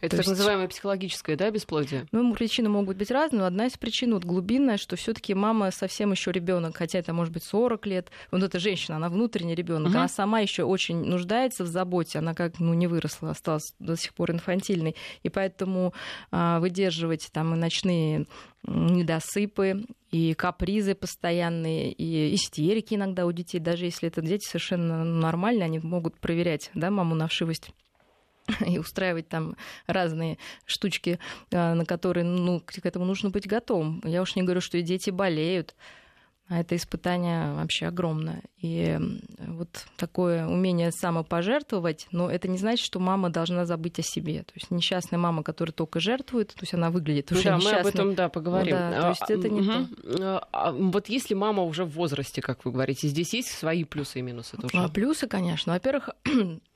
Это 0.00 0.16
То 0.16 0.16
так 0.18 0.26
есть... 0.26 0.38
называемое 0.38 0.68
психологическое, 0.68 1.36
да, 1.36 1.50
бесплодие? 1.50 2.06
Ну, 2.12 2.34
причины 2.34 2.68
могут 2.68 2.96
быть 2.96 3.10
разные, 3.10 3.40
но 3.40 3.46
одна 3.46 3.66
из 3.66 3.76
причин 3.76 4.14
вот 4.14 4.24
глубинная, 4.24 4.76
что 4.76 4.96
все-таки 4.96 5.34
мама 5.34 5.70
совсем 5.70 6.12
еще 6.12 6.32
ребенок, 6.32 6.76
хотя 6.76 6.98
это 6.98 7.12
может 7.12 7.32
быть 7.32 7.44
40 7.44 7.86
лет. 7.86 8.10
Вот 8.30 8.42
эта 8.42 8.58
женщина, 8.58 8.96
она 8.96 9.08
внутренний 9.08 9.54
ребенок, 9.54 9.90
угу. 9.90 9.98
она 9.98 10.08
сама 10.08 10.40
еще 10.40 10.64
очень 10.64 11.04
нуждается 11.04 11.64
в 11.64 11.66
заботе, 11.66 12.18
она 12.18 12.34
как 12.34 12.58
ну 12.58 12.74
не 12.74 12.86
выросла, 12.86 13.30
осталась 13.30 13.74
до 13.78 13.96
сих 13.96 14.14
пор 14.14 14.30
инфантильной, 14.32 14.96
и 15.22 15.28
поэтому 15.28 15.94
а, 16.30 16.60
выдерживать 16.60 17.28
там 17.32 17.54
и 17.54 17.56
ночные 17.56 18.26
недосыпы, 18.66 19.84
и 20.10 20.34
капризы 20.34 20.94
постоянные, 20.94 21.92
и 21.92 22.34
истерики 22.34 22.94
иногда 22.94 23.26
у 23.26 23.32
детей, 23.32 23.58
даже 23.58 23.84
если 23.84 24.08
это 24.08 24.22
дети 24.22 24.46
совершенно 24.46 25.04
нормальные, 25.04 25.64
они 25.64 25.78
могут 25.80 26.18
проверять 26.18 26.70
да, 26.74 26.90
маму 26.90 27.14
на 27.14 27.28
вшивость 27.28 27.70
и 28.66 28.78
устраивать 28.78 29.28
там 29.28 29.56
разные 29.86 30.38
штучки, 30.66 31.18
а, 31.52 31.74
на 31.74 31.84
которые 31.84 32.24
ну, 32.24 32.60
к 32.60 32.84
этому 32.84 33.04
нужно 33.04 33.30
быть 33.30 33.46
готовым. 33.46 34.02
Я 34.04 34.22
уж 34.22 34.36
не 34.36 34.42
говорю, 34.42 34.60
что 34.60 34.78
и 34.78 34.82
дети 34.82 35.10
болеют, 35.10 35.74
а 36.46 36.60
это 36.60 36.76
испытание 36.76 37.54
вообще 37.54 37.86
огромное. 37.86 38.42
И 38.58 38.98
вот 39.38 39.86
такое 39.96 40.46
умение 40.46 40.92
самопожертвовать, 40.92 42.06
но 42.10 42.30
это 42.30 42.48
не 42.48 42.58
значит, 42.58 42.84
что 42.84 43.00
мама 43.00 43.30
должна 43.30 43.64
забыть 43.64 43.98
о 43.98 44.02
себе. 44.02 44.42
То 44.42 44.52
есть 44.54 44.70
несчастная 44.70 45.18
мама, 45.18 45.42
которая 45.42 45.72
только 45.72 46.00
жертвует, 46.00 46.48
то 46.48 46.60
есть 46.60 46.74
она 46.74 46.90
выглядит 46.90 47.32
уже 47.32 47.44
да, 47.44 47.56
несчастной. 47.56 47.72
мы 47.72 47.80
об 47.80 47.86
этом, 47.86 48.14
да, 48.14 48.28
поговорим. 48.28 48.76
Да, 48.76 49.00
то 49.00 49.08
есть 49.08 49.30
это 49.30 49.48
не 49.48 49.60
угу. 49.62 49.86
то. 50.18 50.48
А, 50.52 50.72
вот 50.72 51.08
если 51.08 51.32
мама 51.32 51.62
уже 51.62 51.86
в 51.86 51.92
возрасте, 51.92 52.42
как 52.42 52.66
вы 52.66 52.72
говорите, 52.72 53.08
здесь 53.08 53.32
есть 53.32 53.48
свои 53.48 53.84
плюсы 53.84 54.18
и 54.18 54.22
минусы 54.22 54.58
тоже? 54.58 54.76
А, 54.76 54.90
плюсы, 54.90 55.26
конечно. 55.26 55.72
Во-первых, 55.72 56.10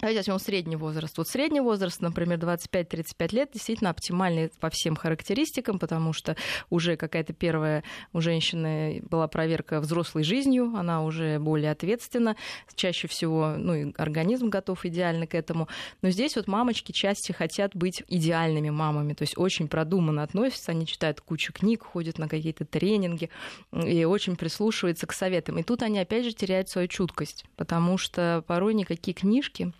Давайте 0.00 0.20
возьмем 0.20 0.38
средний 0.38 0.76
возраст. 0.76 1.18
Вот 1.18 1.28
средний 1.28 1.60
возраст, 1.60 2.00
например, 2.00 2.38
25-35 2.38 3.34
лет, 3.34 3.50
действительно 3.52 3.90
оптимальный 3.90 4.50
по 4.58 4.70
всем 4.70 4.96
характеристикам, 4.96 5.78
потому 5.78 6.14
что 6.14 6.36
уже 6.70 6.96
какая-то 6.96 7.34
первая 7.34 7.84
у 8.14 8.22
женщины 8.22 9.02
была 9.10 9.28
проверка 9.28 9.78
взрослой 9.78 10.24
жизнью, 10.24 10.72
она 10.74 11.04
уже 11.04 11.38
более 11.38 11.70
ответственна, 11.70 12.36
чаще 12.74 13.08
всего 13.08 13.56
ну, 13.58 13.74
и 13.74 13.92
организм 13.98 14.48
готов 14.48 14.86
идеально 14.86 15.26
к 15.26 15.34
этому. 15.34 15.68
Но 16.00 16.08
здесь 16.08 16.34
вот 16.34 16.46
мамочки 16.46 16.92
часто 16.92 17.34
хотят 17.34 17.76
быть 17.76 18.02
идеальными 18.08 18.70
мамами, 18.70 19.12
то 19.12 19.22
есть 19.22 19.36
очень 19.36 19.68
продуманно 19.68 20.22
относятся, 20.22 20.72
они 20.72 20.86
читают 20.86 21.20
кучу 21.20 21.52
книг, 21.52 21.84
ходят 21.84 22.16
на 22.16 22.26
какие-то 22.26 22.64
тренинги 22.64 23.28
и 23.70 24.04
очень 24.04 24.36
прислушиваются 24.36 25.06
к 25.06 25.12
советам. 25.12 25.58
И 25.58 25.62
тут 25.62 25.82
они 25.82 25.98
опять 25.98 26.24
же 26.24 26.32
теряют 26.32 26.70
свою 26.70 26.88
чуткость, 26.88 27.44
потому 27.56 27.98
что 27.98 28.42
порой 28.46 28.72
никакие 28.72 29.12
книжки 29.12 29.74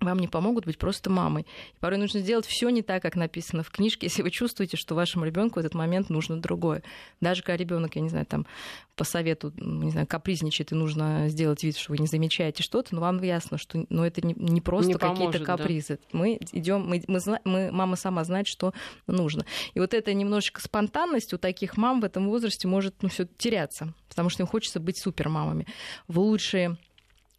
вам 0.00 0.18
не 0.18 0.28
помогут 0.28 0.66
быть 0.66 0.78
просто 0.78 1.10
мамой. 1.10 1.46
И 1.74 1.80
порой 1.80 1.98
нужно 1.98 2.20
сделать 2.20 2.46
все 2.46 2.68
не 2.68 2.82
так, 2.82 3.02
как 3.02 3.16
написано 3.16 3.62
в 3.62 3.70
книжке, 3.70 4.06
если 4.06 4.22
вы 4.22 4.30
чувствуете, 4.30 4.76
что 4.76 4.94
вашему 4.94 5.24
ребенку 5.24 5.56
в 5.56 5.58
этот 5.58 5.74
момент 5.74 6.10
нужно 6.10 6.40
другое. 6.40 6.82
Даже 7.20 7.42
когда 7.42 7.56
ребенок, 7.56 7.96
я 7.96 8.02
не 8.02 8.10
знаю, 8.10 8.26
там 8.26 8.46
по 8.94 9.04
совету, 9.04 9.52
не 9.56 9.90
знаю, 9.90 10.06
капризничает, 10.06 10.72
и 10.72 10.74
нужно 10.74 11.28
сделать 11.28 11.62
вид, 11.62 11.76
что 11.76 11.92
вы 11.92 11.98
не 11.98 12.06
замечаете 12.06 12.62
что-то, 12.62 12.94
но 12.94 13.00
вам 13.00 13.22
ясно, 13.22 13.58
что 13.58 13.86
ну, 13.88 14.04
это 14.04 14.26
не, 14.26 14.34
не 14.36 14.60
просто 14.60 14.98
какие-то 14.98 15.40
капризы. 15.40 15.98
Да. 16.12 16.18
Мы 16.18 16.38
идем, 16.52 16.86
мы, 16.86 17.02
мы, 17.06 17.20
мы, 17.44 17.72
мама 17.72 17.96
сама 17.96 18.24
знает, 18.24 18.46
что 18.46 18.74
нужно. 19.06 19.44
И 19.74 19.80
вот 19.80 19.94
эта 19.94 20.12
немножечко 20.12 20.60
спонтанность 20.60 21.32
у 21.32 21.38
таких 21.38 21.76
мам 21.76 22.00
в 22.00 22.04
этом 22.04 22.28
возрасте 22.28 22.68
может 22.68 23.02
ну, 23.02 23.08
все 23.08 23.26
теряться, 23.38 23.94
потому 24.08 24.28
что 24.28 24.42
им 24.42 24.46
хочется 24.46 24.80
быть 24.80 24.98
супермамами. 24.98 25.66
В 26.06 26.18
лучшие 26.18 26.76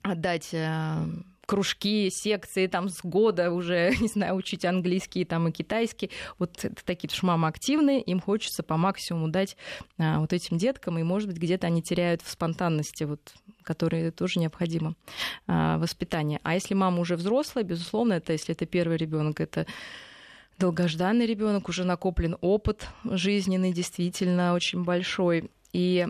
отдать 0.04 0.50
э, 0.54 1.06
кружки, 1.48 2.12
секции 2.12 2.68
там 2.68 2.90
с 2.90 3.00
года 3.02 3.52
уже, 3.52 3.96
не 4.00 4.08
знаю, 4.08 4.36
учить 4.36 4.66
английский 4.66 5.26
там 5.26 5.48
и 5.48 5.52
китайский. 5.52 6.12
Вот 6.38 6.54
такие, 6.86 7.08
потому 7.08 7.18
что 7.18 7.26
мамы 7.26 7.48
активные, 7.48 8.02
им 8.02 8.20
хочется 8.20 8.62
по 8.62 8.78
максимуму 8.78 9.30
дать 9.30 9.58
а, 9.98 10.20
вот 10.20 10.34
этим 10.34 10.58
деткам, 10.58 11.00
и, 11.00 11.04
может 11.04 11.30
быть, 11.30 11.38
где-то 11.38 11.66
они 11.66 11.82
теряют 11.82 12.22
в 12.22 12.30
спонтанности, 12.30 13.06
вот, 13.06 13.34
которые 13.64 14.12
тоже 14.12 14.40
необходимо 14.40 14.94
а, 15.48 15.80
воспитание. 15.80 16.40
А 16.44 16.54
если 16.54 16.76
мама 16.76 17.00
уже 17.00 17.16
взрослая, 17.16 17.64
безусловно, 17.64 18.14
это 18.14 18.34
если 18.34 18.54
это 18.54 18.66
первый 18.66 18.98
ребенок, 18.98 19.40
это 19.40 19.66
долгожданный 20.60 21.26
ребенок, 21.26 21.70
уже 21.70 21.86
накоплен 21.86 22.36
опыт 22.42 22.88
жизненный, 23.06 23.72
действительно 23.72 24.54
очень 24.54 24.84
большой. 24.84 25.50
И 25.72 26.06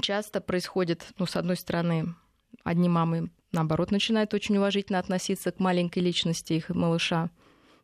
часто 0.00 0.40
происходит, 0.40 1.04
ну, 1.18 1.26
с 1.26 1.34
одной 1.34 1.56
стороны, 1.56 2.14
одни 2.62 2.88
мамы 2.88 3.30
наоборот, 3.52 3.90
начинают 3.90 4.34
очень 4.34 4.56
уважительно 4.56 4.98
относиться 4.98 5.52
к 5.52 5.60
маленькой 5.60 6.00
личности 6.00 6.54
их 6.54 6.68
малыша. 6.70 7.28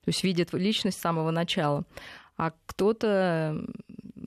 То 0.04 0.10
есть 0.10 0.22
видят 0.22 0.52
личность 0.52 0.98
с 0.98 1.00
самого 1.00 1.30
начала. 1.30 1.84
А 2.36 2.52
кто-то 2.66 3.64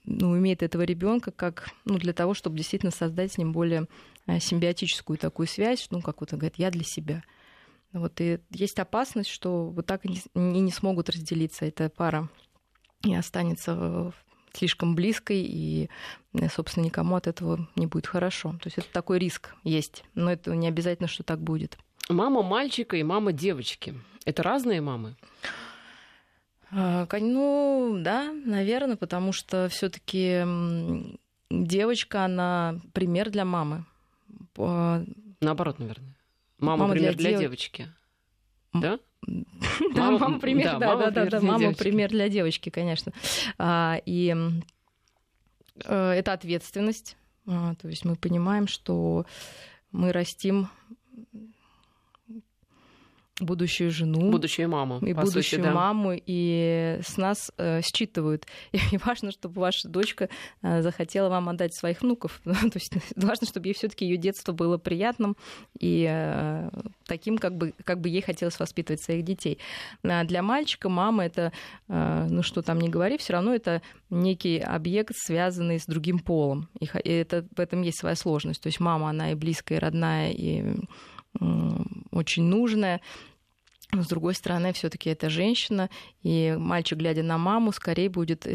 ну, 0.05 0.37
имеет 0.37 0.63
этого 0.63 0.81
ребенка 0.81 1.31
как 1.31 1.69
ну, 1.85 1.97
для 1.97 2.13
того, 2.13 2.33
чтобы 2.33 2.57
действительно 2.57 2.91
создать 2.91 3.33
с 3.33 3.37
ним 3.37 3.53
более 3.53 3.87
э, 4.25 4.39
симбиотическую 4.39 5.17
такую 5.17 5.47
связь, 5.47 5.87
ну, 5.91 6.01
как 6.01 6.21
вот 6.21 6.31
говорит, 6.31 6.55
я 6.57 6.71
для 6.71 6.83
себя. 6.83 7.23
Вот, 7.93 8.19
и 8.21 8.39
есть 8.51 8.77
опасность, 8.79 9.29
что 9.29 9.69
вот 9.69 9.85
так 9.85 10.05
и 10.05 10.09
не, 10.35 10.61
не 10.61 10.71
смогут 10.71 11.09
разделиться 11.09 11.65
эта 11.65 11.89
пара 11.89 12.29
и 13.03 13.15
останется 13.15 13.75
в 13.75 14.13
слишком 14.53 14.95
близкой, 14.95 15.41
и, 15.41 15.89
э, 16.33 16.49
собственно, 16.49 16.85
никому 16.85 17.15
от 17.15 17.27
этого 17.27 17.67
не 17.75 17.87
будет 17.87 18.07
хорошо. 18.07 18.51
То 18.61 18.67
есть 18.67 18.77
это 18.77 18.87
такой 18.91 19.19
риск 19.19 19.55
есть, 19.63 20.03
но 20.15 20.31
это 20.31 20.55
не 20.55 20.67
обязательно, 20.67 21.07
что 21.07 21.23
так 21.23 21.39
будет. 21.39 21.77
Мама 22.09 22.41
мальчика 22.41 22.97
и 22.97 23.03
мама 23.03 23.31
девочки. 23.31 23.95
Это 24.25 24.43
разные 24.43 24.81
мамы? 24.81 25.15
А, 26.71 27.07
ну, 27.19 27.97
да, 27.99 28.31
наверное, 28.45 28.95
потому 28.95 29.31
что 29.31 29.69
все-таки 29.69 30.43
девочка, 31.49 32.25
она 32.25 32.79
пример 32.93 33.29
для 33.29 33.45
мамы 33.45 33.85
Наоборот, 35.41 35.79
наверное. 35.79 36.15
Мама, 36.57 36.83
мама 36.83 36.93
пример 36.93 37.15
для, 37.15 37.29
для 37.31 37.39
девочки. 37.39 37.87
Да? 38.73 38.99
Да, 39.95 40.11
мама 40.11 40.39
пример, 40.39 40.77
да, 40.79 40.95
да, 40.95 41.11
да, 41.11 41.25
да, 41.25 41.41
мама 41.41 41.73
пример 41.73 42.09
для 42.09 42.29
девочки, 42.29 42.69
конечно. 42.69 43.11
А, 43.57 43.99
и 44.05 44.35
э, 45.85 46.11
это 46.11 46.33
ответственность. 46.33 47.17
А, 47.47 47.75
то 47.75 47.87
есть 47.87 48.05
мы 48.05 48.15
понимаем, 48.15 48.67
что 48.67 49.25
мы 49.91 50.11
растим 50.11 50.69
будущую 53.41 53.91
жену. 53.91 54.31
Будущую 54.31 54.69
маму. 54.69 54.99
И 54.99 55.13
будущую 55.13 55.43
сути, 55.43 55.55
да. 55.61 55.71
маму, 55.71 56.13
и 56.13 56.99
с 57.01 57.17
нас 57.17 57.51
э, 57.57 57.81
считывают. 57.81 58.45
И 58.71 58.97
важно, 59.03 59.31
чтобы 59.31 59.61
ваша 59.61 59.87
дочка 59.87 60.29
э, 60.61 60.81
захотела 60.81 61.29
вам 61.29 61.49
отдать 61.49 61.73
своих 61.75 62.01
внуков. 62.01 62.41
То 62.43 62.71
есть 62.75 62.93
важно, 63.15 63.47
чтобы 63.47 63.67
ей 63.67 63.73
все-таки 63.73 64.05
ее 64.05 64.17
детство 64.17 64.51
было 64.51 64.77
приятным 64.77 65.37
и 65.79 66.07
э, 66.09 66.69
таким, 67.05 67.37
как 67.37 67.55
бы, 67.55 67.73
как 67.83 67.99
бы 67.99 68.09
ей 68.09 68.21
хотелось 68.21 68.59
воспитывать 68.59 69.01
своих 69.01 69.23
детей. 69.23 69.59
А 70.03 70.23
для 70.23 70.41
мальчика 70.41 70.89
мама 70.89 71.25
это, 71.25 71.51
э, 71.87 72.27
ну 72.29 72.43
что 72.43 72.61
там 72.61 72.79
не 72.79 72.89
говори, 72.89 73.17
все 73.17 73.33
равно 73.33 73.53
это 73.53 73.81
некий 74.09 74.59
объект, 74.59 75.15
связанный 75.15 75.79
с 75.79 75.85
другим 75.85 76.19
полом. 76.19 76.69
И 76.79 76.85
это, 77.09 77.45
в 77.55 77.59
этом 77.59 77.81
есть 77.81 77.99
своя 77.99 78.15
сложность. 78.15 78.61
То 78.61 78.67
есть 78.67 78.79
мама, 78.79 79.09
она 79.09 79.31
и 79.31 79.35
близкая, 79.35 79.77
и 79.77 79.81
родная, 79.81 80.31
и 80.31 80.63
очень 82.11 82.43
нужная. 82.43 83.01
Но, 83.91 84.03
с 84.03 84.07
другой 84.07 84.35
стороны, 84.35 84.71
все-таки 84.73 85.09
это 85.09 85.29
женщина, 85.29 85.89
и 86.21 86.55
мальчик, 86.57 86.97
глядя 86.97 87.23
на 87.23 87.37
маму, 87.37 87.71
скорее 87.71 88.09
будет 88.09 88.45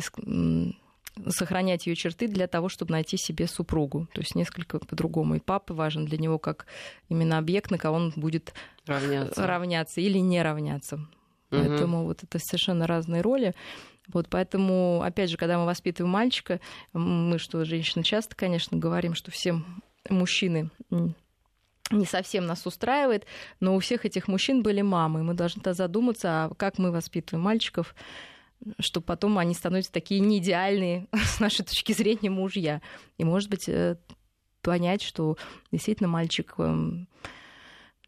сохранять 1.28 1.86
ее 1.86 1.94
черты 1.94 2.28
для 2.28 2.46
того, 2.46 2.68
чтобы 2.68 2.92
найти 2.92 3.16
себе 3.16 3.46
супругу. 3.46 4.08
То 4.12 4.20
есть 4.20 4.34
несколько 4.34 4.78
по-другому. 4.78 5.36
И 5.36 5.40
папа 5.40 5.74
важен 5.74 6.06
для 6.06 6.18
него 6.18 6.38
как 6.38 6.66
именно 7.08 7.38
объект, 7.38 7.70
на 7.70 7.78
кого 7.78 7.96
он 7.96 8.12
будет 8.16 8.52
равняться, 8.86 9.46
равняться 9.46 10.00
или 10.00 10.18
не 10.18 10.42
равняться. 10.42 10.96
Угу. 10.96 11.08
Поэтому 11.50 12.04
вот 12.04 12.22
это 12.22 12.38
совершенно 12.38 12.86
разные 12.86 13.22
роли. 13.22 13.54
Вот 14.08 14.28
поэтому, 14.28 15.02
опять 15.02 15.30
же, 15.30 15.36
когда 15.36 15.58
мы 15.58 15.66
воспитываем 15.66 16.12
мальчика, 16.12 16.60
мы, 16.92 17.38
что 17.38 17.64
женщины 17.64 18.02
часто, 18.02 18.34
конечно, 18.34 18.76
говорим, 18.76 19.14
что 19.14 19.30
все 19.30 19.62
мужчины 20.10 20.70
не 21.94 22.06
совсем 22.06 22.46
нас 22.46 22.66
устраивает, 22.66 23.26
но 23.60 23.74
у 23.74 23.78
всех 23.80 24.04
этих 24.04 24.28
мужчин 24.28 24.62
были 24.62 24.82
мамы. 24.82 25.22
Мы 25.22 25.34
должны 25.34 25.62
задуматься, 25.72 26.44
а 26.44 26.54
как 26.54 26.78
мы 26.78 26.90
воспитываем 26.90 27.44
мальчиков, 27.44 27.94
чтобы 28.78 29.06
потом 29.06 29.38
они 29.38 29.54
становятся 29.54 29.92
такие 29.92 30.20
неидеальные 30.20 31.08
с 31.12 31.40
нашей 31.40 31.64
точки 31.64 31.92
зрения 31.92 32.30
мужья. 32.30 32.80
И, 33.18 33.24
может 33.24 33.50
быть, 33.50 33.68
э, 33.68 33.96
понять, 34.62 35.02
что 35.02 35.36
действительно 35.70 36.08
мальчик 36.08 36.54
эм, 36.58 37.08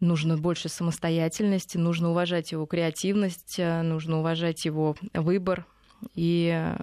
нужно 0.00 0.36
больше 0.36 0.68
самостоятельности, 0.68 1.76
нужно 1.76 2.10
уважать 2.10 2.52
его 2.52 2.66
креативность, 2.66 3.56
э, 3.58 3.82
нужно 3.82 4.18
уважать 4.20 4.64
его 4.64 4.96
выбор. 5.12 5.66
И 6.14 6.50
э, 6.52 6.76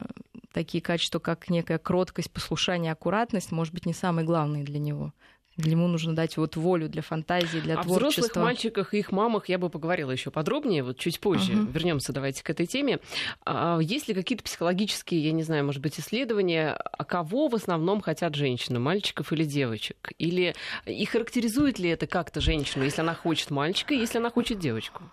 такие 0.53 0.81
качества, 0.81 1.19
как 1.19 1.50
некая 1.50 1.77
кроткость, 1.77 2.31
послушание, 2.31 2.91
аккуратность, 2.91 3.51
может 3.51 3.74
быть, 3.74 3.86
не 3.86 3.93
самые 3.93 4.25
главные 4.25 4.63
для 4.63 4.79
него. 4.79 5.13
Ему 5.57 5.88
нужно 5.88 6.15
дать 6.15 6.38
вот 6.38 6.55
волю 6.55 6.89
для 6.89 7.03
фантазии, 7.03 7.60
для 7.60 7.79
О 7.79 7.83
творчества. 7.83 8.07
О 8.07 8.10
взрослых 8.10 8.43
мальчиках 8.43 8.93
и 8.93 9.00
их 9.00 9.12
мамах 9.12 9.50
я 9.50 9.60
бы 9.60 9.69
поговорила 9.69 10.10
еще 10.10 10.31
подробнее, 10.31 10.83
вот 10.83 10.98
чуть 10.98 11.19
позже. 11.19 11.53
Uh-huh. 11.53 11.72
Вернемся 11.72 12.12
давайте 12.12 12.43
к 12.43 12.50
этой 12.50 12.65
теме. 12.65 13.00
А, 13.45 13.77
есть 13.79 14.07
ли 14.07 14.15
какие-то 14.15 14.43
психологические, 14.43 15.24
я 15.24 15.31
не 15.31 15.43
знаю, 15.43 15.63
может 15.65 15.81
быть, 15.81 16.00
исследования, 16.00 16.74
а 16.74 17.03
кого 17.03 17.50
в 17.50 17.55
основном 17.55 18.01
хотят 18.01 18.33
женщины, 18.33 18.79
мальчиков 18.79 19.31
или 19.31 19.43
девочек? 19.43 20.12
Или 20.17 20.55
и 20.86 21.05
характеризует 21.05 21.77
ли 21.77 21.89
это 21.89 22.07
как-то 22.07 22.41
женщину, 22.41 22.83
если 22.83 23.01
она 23.01 23.13
хочет 23.13 23.51
мальчика, 23.51 23.93
если 23.93 24.17
она 24.17 24.31
хочет 24.31 24.57
девочку? 24.57 25.03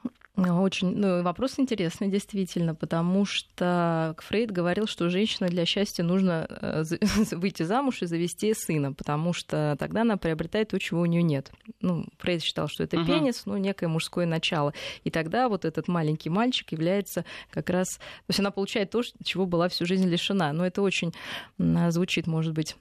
Очень, 0.48 0.96
ну, 0.96 1.22
вопрос 1.22 1.58
интересный, 1.58 2.08
действительно, 2.08 2.74
потому 2.74 3.24
что 3.26 4.14
Фрейд 4.18 4.50
говорил, 4.50 4.86
что 4.86 5.10
женщина 5.10 5.48
для 5.48 5.66
счастья 5.66 6.02
нужно 6.02 6.46
э, 6.48 6.84
выйти 7.32 7.62
замуж 7.62 8.02
и 8.02 8.06
завести 8.06 8.54
сына, 8.54 8.92
потому 8.92 9.32
что 9.32 9.76
тогда 9.78 10.00
она 10.00 10.16
приобретает 10.16 10.68
то, 10.68 10.78
чего 10.78 11.02
у 11.02 11.06
нее 11.06 11.22
нет. 11.22 11.52
Ну, 11.82 12.06
Фрейд 12.18 12.42
считал, 12.42 12.68
что 12.68 12.84
это 12.84 12.96
uh-huh. 12.96 13.06
пенис, 13.06 13.42
ну, 13.44 13.56
некое 13.58 13.88
мужское 13.88 14.24
начало. 14.24 14.72
И 15.04 15.10
тогда 15.10 15.48
вот 15.48 15.64
этот 15.64 15.88
маленький 15.88 16.30
мальчик 16.30 16.72
является 16.72 17.24
как 17.50 17.68
раз... 17.68 17.98
То 17.98 18.30
есть 18.30 18.40
она 18.40 18.50
получает 18.50 18.90
то, 18.90 19.02
чего 19.22 19.44
была 19.46 19.68
всю 19.68 19.84
жизнь 19.84 20.08
лишена. 20.08 20.52
Но 20.52 20.66
это 20.66 20.80
очень 20.80 21.12
звучит, 21.58 22.26
может 22.26 22.54
быть, 22.54 22.76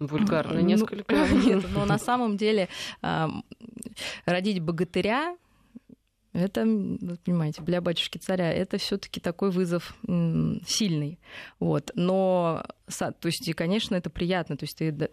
Вульгарно 0.00 0.60
несколько. 0.60 1.14
Ну, 1.14 1.42
нет, 1.44 1.64
но 1.74 1.84
на 1.84 1.98
самом 1.98 2.36
деле 2.36 2.68
родить 4.24 4.60
богатыря 4.60 5.36
это, 6.32 6.64
вы 6.64 7.16
понимаете, 7.24 7.62
для 7.62 7.80
батюшки 7.80 8.18
царя 8.18 8.52
это 8.52 8.78
все-таки 8.78 9.18
такой 9.20 9.50
вызов 9.50 9.94
сильный. 10.66 11.18
Вот. 11.58 11.90
Но, 11.94 12.64
то 12.98 13.26
есть, 13.26 13.48
и, 13.48 13.52
конечно, 13.52 13.94
это 13.94 14.10
приятно. 14.10 14.56
То 14.56 14.64
есть 14.64 14.76
ты 14.76 15.10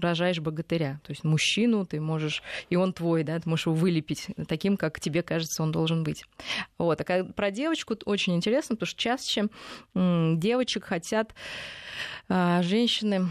рожаешь 0.00 0.40
богатыря, 0.40 1.00
то 1.04 1.12
есть 1.12 1.24
мужчину 1.24 1.84
ты 1.84 2.00
можешь, 2.00 2.42
и 2.70 2.76
он 2.76 2.92
твой, 2.92 3.22
да, 3.22 3.38
ты 3.38 3.48
можешь 3.48 3.66
его 3.66 3.76
вылепить 3.76 4.28
таким, 4.48 4.76
как 4.76 4.98
тебе 4.98 5.22
кажется, 5.22 5.62
он 5.62 5.72
должен 5.72 6.04
быть. 6.04 6.24
Вот. 6.78 7.00
А 7.00 7.24
про 7.24 7.50
девочку 7.50 7.96
очень 8.04 8.34
интересно, 8.34 8.76
потому 8.76 8.88
что 8.88 8.98
чаще 8.98 9.48
девочек 9.94 10.84
хотят 10.84 11.34
а, 12.28 12.62
женщины 12.62 13.30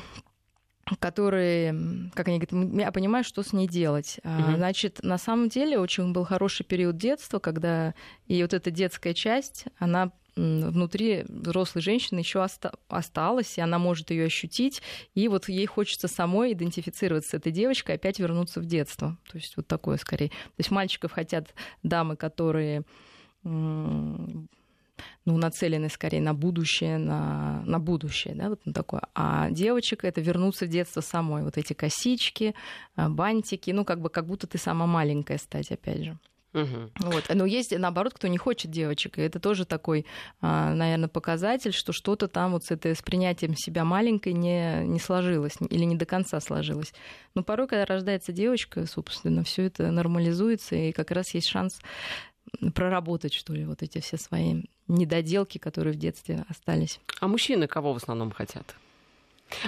которые, 1.00 2.12
как 2.14 2.28
они 2.28 2.40
говорят, 2.40 2.80
я 2.80 2.92
понимаю, 2.92 3.24
что 3.24 3.42
с 3.42 3.54
ней 3.54 3.68
делать. 3.68 4.20
Угу. 4.24 4.56
Значит, 4.58 5.00
на 5.02 5.18
самом 5.18 5.50
деле 5.50 5.80
очень 5.80 6.14
был 6.14 6.26
хороший 6.26 6.64
период 6.64 6.98
детства, 6.98 7.40
когда 7.40 7.96
и 8.28 8.42
вот 8.42 8.54
эта 8.54 8.70
детская 8.72 9.14
часть, 9.14 9.66
она 9.80 10.12
внутри 10.36 11.24
взрослой 11.30 11.82
женщины 11.82 12.20
еще 12.20 12.44
оста- 12.44 12.74
осталась, 12.90 13.58
и 13.58 13.62
она 13.62 13.80
может 13.80 14.12
ее 14.12 14.26
ощутить, 14.26 14.82
и 15.14 15.30
вот 15.30 15.48
ей 15.48 15.66
хочется 15.66 16.10
самой 16.10 16.52
идентифицироваться 16.52 17.32
с 17.32 17.34
этой 17.36 17.54
девочкой, 17.54 17.96
опять 17.96 18.20
вернуться 18.20 18.60
в 18.60 18.66
детство. 18.66 19.18
То 19.32 19.38
есть 19.38 19.56
вот 19.56 19.66
такое 19.68 19.98
скорее. 19.98 20.30
То 20.30 20.60
есть 20.60 20.72
мальчиков 20.72 21.14
хотят 21.14 21.54
дамы, 21.84 22.18
которые 22.18 22.84
ну, 25.26 25.38
нацелены 25.38 25.90
скорее 25.90 26.22
на 26.22 26.34
будущее, 26.34 26.98
на, 26.98 27.62
на 27.66 27.80
будущее, 27.80 28.36
да, 28.36 28.50
вот 28.50 28.66
на 28.66 28.74
такое. 28.74 29.02
А 29.14 29.50
девочек 29.50 30.04
это 30.04 30.22
вернуться 30.22 30.66
в 30.66 30.70
детство 30.70 31.02
самой. 31.02 31.44
Вот 31.44 31.58
эти 31.58 31.74
косички, 31.74 32.56
э, 32.96 33.10
бантики, 33.10 33.72
ну, 33.72 33.86
как 33.86 34.02
бы 34.02 34.10
как 34.10 34.26
будто 34.26 34.48
ты 34.48 34.58
сама 34.58 34.86
маленькая 34.86 35.38
стать, 35.38 35.72
опять 35.72 36.04
же. 36.04 36.18
Угу. 36.56 37.12
Вот. 37.12 37.26
Но 37.34 37.46
есть, 37.46 37.78
наоборот, 37.78 38.14
кто 38.14 38.30
не 38.30 38.38
хочет 38.38 38.72
девочек. 38.72 39.18
И 39.18 39.22
это 39.22 39.42
тоже 39.42 39.66
такой, 39.66 40.06
а, 40.40 40.74
наверное, 40.74 41.10
показатель, 41.10 41.74
что 41.74 41.92
что-то 41.92 42.30
там 42.30 42.54
вот 42.54 42.64
с, 42.64 42.72
этой, 42.72 42.96
с 42.96 43.02
принятием 43.02 43.56
себя 43.58 43.84
маленькой 43.84 44.32
не, 44.32 44.86
не 44.86 45.00
сложилось 45.00 45.58
или 45.70 45.84
не 45.84 45.98
до 45.98 46.06
конца 46.06 46.40
сложилось. 46.40 46.94
Но 47.36 47.44
порой, 47.44 47.68
когда 47.68 47.86
рождается 47.86 48.32
девочка, 48.32 48.86
собственно, 48.88 49.44
все 49.44 49.64
это 49.64 49.92
нормализуется, 49.92 50.76
и 50.76 50.94
как 50.94 51.12
раз 51.12 51.34
есть 51.34 51.48
шанс 51.48 51.78
проработать, 52.74 53.34
что 53.34 53.54
ли, 53.54 53.66
вот 53.66 53.84
эти 53.84 54.00
все 54.00 54.18
свои 54.18 54.64
недоделки, 54.88 55.58
которые 55.58 55.94
в 55.94 55.98
детстве 55.98 56.46
остались. 56.50 57.00
А 57.20 57.28
мужчины 57.28 57.68
кого 57.68 57.94
в 57.94 57.98
основном 57.98 58.32
хотят? 58.32 58.76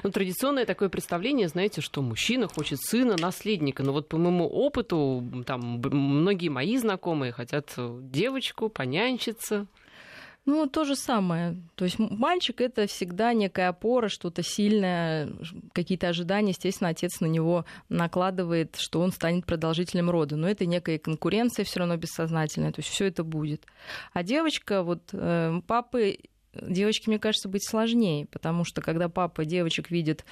Ну, 0.04 0.12
традиционное 0.12 0.66
такое 0.66 0.90
представление, 0.90 1.48
знаете, 1.48 1.82
что 1.82 2.02
мужчина 2.02 2.48
хочет 2.48 2.80
сына, 2.82 3.16
наследника. 3.18 3.84
Но 3.84 3.94
вот 3.94 4.10
по 4.10 4.18
моему 4.18 4.48
опыту, 4.48 5.24
там 5.46 5.82
многие 5.82 6.50
мои 6.50 6.78
знакомые 6.78 7.32
хотят 7.32 7.74
девочку, 7.78 8.70
понянчиться. 8.70 9.68
Ну, 10.48 10.66
то 10.66 10.86
же 10.86 10.96
самое. 10.96 11.58
То 11.76 11.84
есть 11.84 12.00
мальчик 12.00 12.62
это 12.62 12.88
всегда 12.88 13.34
некая 13.34 13.68
опора, 13.68 14.08
что-то 14.08 14.44
сильное, 14.44 15.30
какие-то 15.74 16.08
ожидания, 16.08 16.52
естественно, 16.52 16.90
отец 16.90 17.20
на 17.20 17.26
него 17.26 17.66
накладывает, 17.90 18.78
что 18.78 19.02
он 19.02 19.12
станет 19.12 19.46
продолжителем 19.46 20.10
рода. 20.10 20.38
Но 20.38 20.48
это 20.48 20.66
некая 20.66 21.00
конкуренция 21.00 21.66
все 21.66 21.80
равно 21.80 21.98
бессознательная, 21.98 22.72
то 22.72 22.80
есть 22.80 22.88
все 22.88 23.08
это 23.08 23.26
будет. 23.26 23.66
А 24.14 24.24
девочка, 24.24 24.84
вот 24.84 25.10
э, 25.12 25.60
папы, 25.68 26.20
девочке, 26.54 27.10
мне 27.10 27.20
кажется, 27.20 27.50
быть 27.50 27.68
сложнее, 27.68 28.26
потому 28.28 28.64
что 28.64 28.82
когда 28.82 29.10
папа 29.10 29.44
девочек 29.44 29.92
видит 29.92 30.24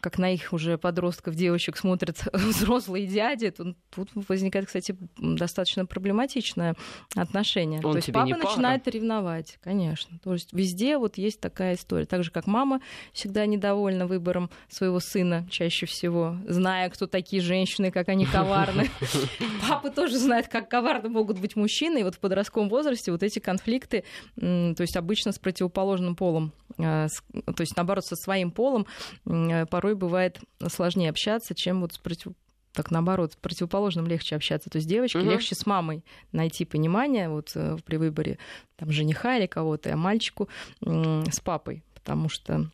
как 0.00 0.18
на 0.18 0.32
их 0.32 0.52
уже 0.52 0.78
подростков, 0.78 1.34
девочек 1.34 1.76
смотрят 1.76 2.24
взрослые 2.32 3.06
дяди, 3.06 3.50
то 3.50 3.74
тут 3.94 4.10
возникает, 4.14 4.66
кстати, 4.66 4.96
достаточно 5.16 5.86
проблематичное 5.86 6.76
отношение. 7.14 7.80
Он 7.82 7.92
то 7.92 7.96
есть 7.96 8.12
папа 8.12 8.36
начинает 8.36 8.86
ревновать, 8.88 9.58
конечно. 9.62 10.18
То 10.22 10.32
есть 10.32 10.52
везде 10.52 10.98
вот 10.98 11.18
есть 11.18 11.40
такая 11.40 11.74
история. 11.74 12.06
Так 12.06 12.24
же, 12.24 12.30
как 12.30 12.46
мама 12.46 12.80
всегда 13.12 13.46
недовольна 13.46 14.06
выбором 14.06 14.50
своего 14.68 15.00
сына 15.00 15.46
чаще 15.50 15.86
всего, 15.86 16.36
зная, 16.46 16.90
кто 16.90 17.06
такие 17.06 17.42
женщины, 17.42 17.90
как 17.90 18.08
они 18.08 18.26
коварны. 18.26 18.90
Папа 19.68 19.90
тоже 19.90 20.18
знает, 20.18 20.48
как 20.48 20.68
коварны 20.68 21.08
могут 21.08 21.38
быть 21.38 21.56
мужчины. 21.56 22.00
И 22.00 22.02
вот 22.02 22.16
в 22.16 22.18
подростковом 22.18 22.68
возрасте 22.68 23.12
вот 23.12 23.22
эти 23.22 23.38
конфликты, 23.38 24.04
то 24.36 24.76
есть 24.78 24.96
обычно 24.96 25.32
с 25.32 25.38
противоположным 25.38 26.16
полом, 26.16 26.52
то 26.76 27.60
есть 27.60 27.76
наоборот 27.76 28.04
со 28.04 28.16
своим 28.16 28.50
полом, 28.50 28.86
порой 29.24 29.94
бывает 29.94 30.40
сложнее 30.68 31.10
общаться, 31.10 31.54
чем 31.54 31.80
вот 31.80 31.94
с 31.94 31.98
против 31.98 32.32
так 32.76 32.90
наоборот, 32.90 33.32
с 33.32 33.36
противоположным 33.36 34.06
легче 34.06 34.36
общаться. 34.36 34.68
То 34.68 34.76
есть 34.76 34.86
девочке 34.86 35.20
угу. 35.20 35.30
легче 35.30 35.54
с 35.54 35.64
мамой 35.64 36.04
найти 36.32 36.66
понимание 36.66 37.30
вот 37.30 37.52
э, 37.54 37.78
при 37.86 37.96
выборе 37.96 38.38
там, 38.76 38.92
жениха 38.92 39.38
или 39.38 39.46
кого-то, 39.46 39.92
а 39.92 39.96
мальчику 39.96 40.50
с 40.82 41.40
папой, 41.40 41.82
потому 41.94 42.28
что 42.28 42.70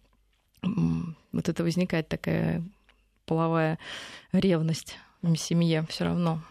вот 0.62 1.48
это 1.48 1.62
возникает 1.62 2.08
такая 2.08 2.62
половая 3.26 3.78
ревность 4.32 4.98
в 5.22 5.36
семье 5.36 5.86
все 5.88 6.04
равно. 6.04 6.42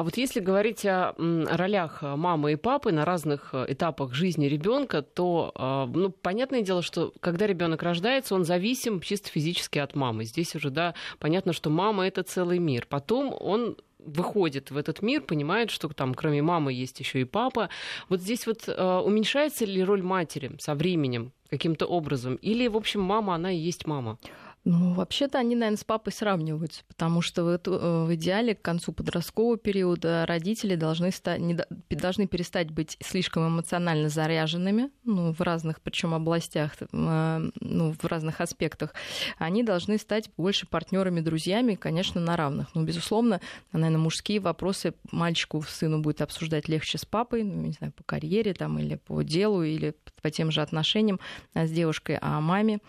А 0.00 0.02
вот 0.02 0.16
если 0.16 0.40
говорить 0.40 0.86
о 0.86 1.14
ролях 1.18 2.00
мамы 2.00 2.52
и 2.52 2.56
папы 2.56 2.90
на 2.90 3.04
разных 3.04 3.50
э, 3.52 3.66
этапах 3.68 4.14
жизни 4.14 4.46
ребенка, 4.46 5.02
то, 5.02 5.52
а, 5.54 5.84
ну, 5.84 6.08
понятное 6.08 6.62
дело, 6.62 6.80
что 6.80 7.12
когда 7.20 7.46
ребенок 7.46 7.82
рождается, 7.82 8.34
он 8.34 8.44
зависим 8.44 9.02
чисто 9.02 9.28
физически 9.28 9.78
от 9.78 9.94
мамы. 9.94 10.24
Здесь 10.24 10.56
уже, 10.56 10.70
да, 10.70 10.94
понятно, 11.18 11.52
что 11.52 11.68
мама 11.68 12.06
это 12.06 12.22
целый 12.22 12.58
мир. 12.58 12.86
Потом 12.88 13.36
он 13.38 13.76
выходит 13.98 14.70
в 14.70 14.78
этот 14.78 15.02
мир, 15.02 15.20
понимает, 15.20 15.70
что 15.70 15.86
там 15.90 16.14
кроме 16.14 16.40
мамы 16.40 16.72
есть 16.72 16.98
еще 16.98 17.20
и 17.20 17.24
папа. 17.24 17.68
Вот 18.08 18.22
здесь 18.22 18.46
вот 18.46 18.68
э, 18.68 19.02
уменьшается 19.04 19.66
ли 19.66 19.84
роль 19.84 20.02
матери 20.02 20.52
со 20.58 20.74
временем 20.74 21.32
каким-то 21.50 21.84
образом? 21.84 22.36
Или, 22.36 22.68
в 22.68 22.76
общем, 22.78 23.02
мама, 23.02 23.34
она 23.34 23.52
и 23.52 23.58
есть 23.58 23.86
мама? 23.86 24.16
Ну, 24.64 24.92
вообще-то 24.92 25.38
они, 25.38 25.56
наверное, 25.56 25.78
с 25.78 25.84
папой 25.84 26.12
сравниваются, 26.12 26.82
потому 26.86 27.22
что 27.22 27.44
в, 27.44 27.48
э, 27.48 28.04
в 28.04 28.14
идеале 28.14 28.54
к 28.54 28.60
концу 28.60 28.92
подросткового 28.92 29.56
периода 29.56 30.26
родители 30.26 30.74
должны, 30.74 31.12
стать, 31.12 31.40
не, 31.40 31.58
должны 31.88 32.26
перестать 32.26 32.70
быть 32.70 32.98
слишком 33.00 33.48
эмоционально 33.48 34.10
заряженными, 34.10 34.90
ну, 35.04 35.32
в 35.32 35.40
разных, 35.40 35.80
причем 35.80 36.12
областях, 36.12 36.72
э, 36.78 37.50
ну, 37.58 37.92
в 37.92 38.04
разных 38.04 38.42
аспектах. 38.42 38.92
Они 39.38 39.62
должны 39.62 39.96
стать 39.96 40.30
больше 40.36 40.66
партнерами, 40.66 41.20
друзьями, 41.22 41.74
конечно, 41.74 42.20
на 42.20 42.36
равных. 42.36 42.74
Ну, 42.74 42.84
безусловно, 42.84 43.40
наверное, 43.72 43.98
мужские 43.98 44.40
вопросы 44.40 44.92
мальчику, 45.10 45.62
сыну 45.62 46.02
будет 46.02 46.20
обсуждать 46.20 46.68
легче 46.68 46.98
с 46.98 47.06
папой, 47.06 47.44
ну, 47.44 47.62
не 47.62 47.72
знаю, 47.72 47.94
по 47.94 48.04
карьере 48.04 48.52
там, 48.52 48.78
или 48.78 48.96
по 48.96 49.22
делу, 49.22 49.62
или 49.62 49.94
по 50.20 50.30
тем 50.30 50.50
же 50.50 50.60
отношениям 50.60 51.18
э, 51.54 51.66
с 51.66 51.70
девушкой, 51.70 52.18
а 52.20 52.42
маме 52.42 52.80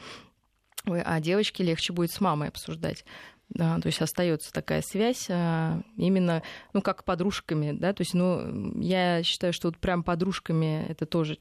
а 0.86 1.20
девочке 1.20 1.64
легче 1.64 1.94
будет 1.94 2.12
с 2.12 2.22
мамой 2.22 2.50
обсуждать. 2.50 3.06
Да, 3.50 3.80
то 3.80 3.88
есть 3.88 4.02
остается 4.02 4.54
такая 4.54 4.82
связь 4.82 5.28
а, 5.30 5.82
именно, 5.98 6.42
ну, 6.72 6.82
как 6.82 7.04
подружками, 7.04 7.74
да, 7.74 7.92
то 7.92 8.02
есть, 8.02 8.14
ну, 8.14 8.80
я 8.80 9.24
считаю, 9.24 9.52
что 9.52 9.68
вот 9.68 9.78
прям 9.78 10.04
подружками 10.04 10.86
это 10.88 11.06
тоже 11.06 11.38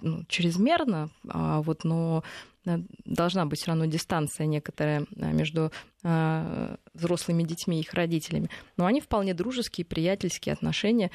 ну, 0.00 0.24
чрезмерно, 0.28 1.10
а 1.28 1.60
вот, 1.60 1.84
но 1.84 2.24
должна 2.64 3.44
быть 3.46 3.60
все 3.60 3.68
равно 3.68 3.86
дистанция 3.86 4.46
некоторая 4.46 5.06
а, 5.20 5.32
между 5.32 5.72
а, 6.04 6.76
взрослыми 6.94 7.42
детьми 7.42 7.78
и 7.78 7.80
их 7.80 7.92
родителями. 7.92 8.50
Но 8.76 8.86
они 8.86 9.00
вполне 9.00 9.34
дружеские, 9.34 9.84
приятельские 9.84 10.52
отношения, 10.52 11.10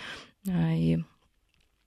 а, 0.48 0.74
и 0.74 1.00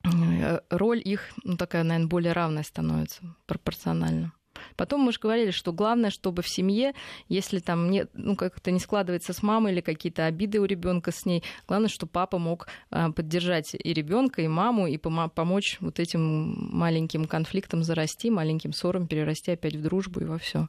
э, 0.04 0.60
роль 0.70 1.02
их, 1.04 1.30
ну, 1.44 1.56
такая, 1.56 1.84
наверное, 1.84 2.08
более 2.08 2.32
равная 2.32 2.62
становится 2.62 3.22
пропорционально. 3.46 4.32
Потом 4.76 5.00
мы 5.00 5.12
же 5.12 5.18
говорили, 5.20 5.50
что 5.50 5.72
главное, 5.72 6.10
чтобы 6.10 6.42
в 6.42 6.48
семье, 6.48 6.94
если 7.28 7.58
там 7.58 7.90
нет, 7.90 8.10
ну, 8.14 8.36
как-то 8.36 8.70
не 8.70 8.80
складывается 8.80 9.32
с 9.32 9.42
мамой 9.42 9.72
или 9.72 9.80
какие-то 9.80 10.26
обиды 10.26 10.60
у 10.60 10.64
ребенка 10.64 11.12
с 11.12 11.24
ней, 11.26 11.42
главное, 11.66 11.88
чтобы 11.88 12.10
папа 12.10 12.38
мог 12.38 12.68
а, 12.90 13.10
поддержать 13.12 13.74
и 13.74 13.92
ребенка, 13.92 14.42
и 14.42 14.48
маму, 14.48 14.86
и 14.86 14.96
помочь 14.98 15.78
вот 15.80 15.98
этим 15.98 16.70
маленьким 16.76 17.26
конфликтам 17.26 17.82
зарасти, 17.82 18.30
маленьким 18.30 18.72
ссорам 18.72 19.06
перерасти 19.06 19.52
опять 19.52 19.76
в 19.76 19.82
дружбу 19.82 20.20
и 20.20 20.24
во 20.24 20.38
все. 20.38 20.68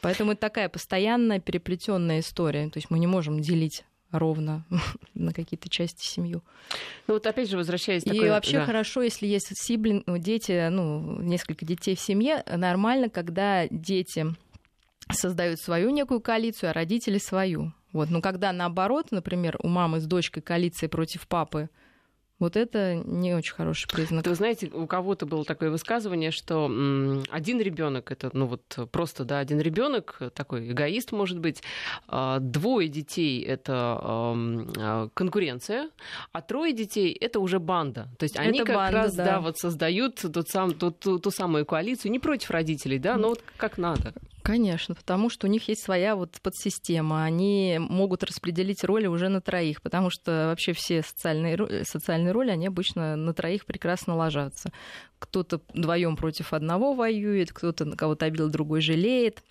Поэтому 0.00 0.32
это 0.32 0.40
такая 0.40 0.68
постоянная 0.68 1.38
переплетенная 1.38 2.20
история. 2.20 2.68
То 2.68 2.78
есть 2.78 2.90
мы 2.90 2.98
не 2.98 3.06
можем 3.06 3.40
делить 3.40 3.84
ровно 4.12 4.64
на 5.14 5.32
какие-то 5.32 5.68
части 5.68 6.06
семью. 6.06 6.42
Ну 7.06 7.14
вот 7.14 7.26
опять 7.26 7.50
же 7.50 7.56
возвращаясь... 7.56 8.06
И 8.06 8.28
вообще 8.28 8.58
да. 8.58 8.66
хорошо, 8.66 9.02
если 9.02 9.26
есть 9.26 9.48
сиблинг, 9.54 10.04
ну, 10.06 10.18
дети, 10.18 10.68
ну, 10.68 11.20
несколько 11.20 11.64
детей 11.64 11.96
в 11.96 12.00
семье, 12.00 12.44
нормально, 12.46 13.08
когда 13.08 13.66
дети 13.68 14.26
создают 15.10 15.60
свою 15.60 15.90
некую 15.90 16.20
коалицию, 16.20 16.70
а 16.70 16.72
родители 16.72 17.18
свою. 17.18 17.72
Вот. 17.92 18.10
Но 18.10 18.20
когда 18.20 18.52
наоборот, 18.52 19.08
например, 19.10 19.58
у 19.62 19.68
мамы 19.68 20.00
с 20.00 20.06
дочкой 20.06 20.42
коалиция 20.42 20.88
против 20.88 21.26
папы, 21.26 21.68
вот 22.42 22.56
это 22.56 22.96
не 22.96 23.34
очень 23.34 23.54
хороший 23.54 23.88
признак. 23.88 24.26
Вы 24.26 24.34
знаете, 24.34 24.66
у 24.66 24.88
кого-то 24.88 25.26
было 25.26 25.44
такое 25.44 25.70
высказывание, 25.70 26.32
что 26.32 26.66
один 27.30 27.60
ребенок 27.60 28.10
это, 28.10 28.30
ну 28.32 28.46
вот 28.46 28.78
просто, 28.90 29.24
да, 29.24 29.38
один 29.38 29.60
ребенок 29.60 30.20
такой 30.34 30.72
эгоист 30.72 31.12
может 31.12 31.38
быть, 31.38 31.62
а, 32.08 32.40
двое 32.40 32.88
детей 32.88 33.42
это 33.42 33.72
а, 34.02 35.08
конкуренция, 35.14 35.90
а 36.32 36.42
трое 36.42 36.72
детей 36.72 37.12
это 37.12 37.38
уже 37.38 37.60
банда. 37.60 38.08
То 38.18 38.24
есть 38.24 38.36
они 38.36 38.58
это 38.58 38.66
как 38.66 38.76
банда, 38.76 38.98
раз, 38.98 39.14
да. 39.14 39.24
да, 39.24 39.40
вот 39.40 39.58
создают 39.58 40.16
тот 40.16 40.48
сам, 40.48 40.72
ту, 40.72 40.90
ту, 40.90 41.20
ту 41.20 41.30
самую 41.30 41.64
коалицию 41.64 42.10
не 42.10 42.18
против 42.18 42.50
родителей, 42.50 42.98
да, 42.98 43.16
но 43.16 43.28
вот 43.28 43.44
как 43.56 43.78
надо. 43.78 44.12
Конечно, 44.42 44.96
потому 44.96 45.30
что 45.30 45.46
у 45.46 45.50
них 45.50 45.68
есть 45.68 45.84
своя 45.84 46.16
вот 46.16 46.40
подсистема. 46.42 47.22
Они 47.22 47.76
могут 47.78 48.24
распределить 48.24 48.82
роли 48.82 49.06
уже 49.06 49.28
на 49.28 49.40
троих, 49.40 49.80
потому 49.82 50.10
что 50.10 50.48
вообще 50.48 50.72
все 50.72 51.02
социальные, 51.02 51.84
социальные 51.84 52.32
роли, 52.32 52.50
они 52.50 52.66
обычно 52.66 53.14
на 53.14 53.34
троих 53.34 53.64
прекрасно 53.64 54.16
ложатся. 54.16 54.72
Кто-то 55.20 55.60
вдвоем 55.72 56.16
против 56.16 56.52
одного 56.52 56.92
воюет, 56.94 57.52
кто-то 57.52 57.84
на 57.84 57.96
кого-то 57.96 58.26
обидел, 58.26 58.50
другой 58.50 58.80
жалеет. 58.80 59.44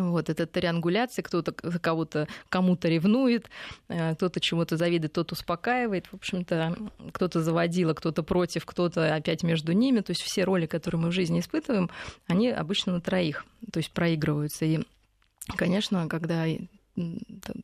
Вот, 0.00 0.30
это 0.30 0.46
триангуляция, 0.46 1.22
кто-то 1.22 1.52
кого-то 1.52 2.26
кому-то 2.48 2.88
ревнует, 2.88 3.50
э, 3.88 4.14
кто-то 4.14 4.40
чему-то 4.40 4.76
завидует, 4.76 5.12
тот 5.12 5.32
успокаивает. 5.32 6.06
В 6.06 6.14
общем-то, 6.14 6.76
кто-то 7.12 7.42
заводила, 7.42 7.94
кто-то 7.94 8.22
против, 8.22 8.64
кто-то 8.64 9.14
опять 9.14 9.42
между 9.42 9.72
ними. 9.72 10.00
То 10.00 10.12
есть 10.12 10.22
все 10.22 10.44
роли, 10.44 10.66
которые 10.66 11.00
мы 11.00 11.08
в 11.08 11.12
жизни 11.12 11.40
испытываем, 11.40 11.90
они 12.26 12.48
обычно 12.48 12.94
на 12.94 13.00
троих, 13.00 13.44
то 13.72 13.78
есть 13.78 13.92
проигрываются. 13.92 14.64
И, 14.64 14.80
конечно, 15.56 16.08
когда 16.08 16.46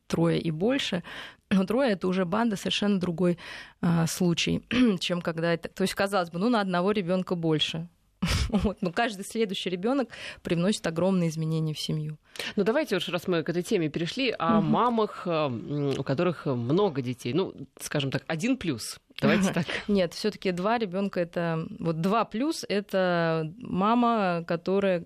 трое 0.06 0.40
и 0.40 0.50
больше, 0.50 1.02
но 1.50 1.64
трое 1.64 1.92
это 1.92 2.08
уже 2.08 2.24
банда 2.24 2.56
совершенно 2.56 2.98
другой 2.98 3.38
а, 3.80 4.06
случай, 4.06 4.62
чем 5.00 5.20
когда 5.20 5.52
это. 5.52 5.68
То 5.68 5.82
есть, 5.82 5.94
казалось 5.94 6.30
бы, 6.30 6.38
ну 6.38 6.48
на 6.48 6.60
одного 6.60 6.92
ребенка 6.92 7.34
больше. 7.34 7.88
Вот. 8.48 8.78
Но 8.80 8.92
каждый 8.92 9.24
следующий 9.24 9.70
ребенок 9.70 10.08
привносит 10.42 10.86
огромные 10.86 11.28
изменения 11.28 11.74
в 11.74 11.78
семью. 11.78 12.18
Ну 12.56 12.64
давайте 12.64 12.96
уж, 12.96 13.08
раз 13.08 13.28
мы 13.28 13.42
к 13.42 13.48
этой 13.48 13.62
теме 13.62 13.88
перешли, 13.88 14.30
о 14.30 14.58
угу. 14.58 14.66
мамах, 14.66 15.22
э, 15.26 15.94
у 15.98 16.02
которых 16.02 16.46
много 16.46 17.02
детей. 17.02 17.32
Ну, 17.34 17.54
скажем 17.80 18.10
так, 18.10 18.24
один 18.26 18.56
плюс. 18.56 18.98
Давайте 19.20 19.52
так. 19.54 19.66
Нет, 19.88 20.14
все-таки 20.14 20.52
два 20.52 20.78
ребенка 20.78 21.20
это 21.20 21.66
вот 21.78 22.00
два 22.00 22.24
плюс 22.24 22.64
это 22.68 23.52
мама, 23.58 24.44
которая 24.46 25.04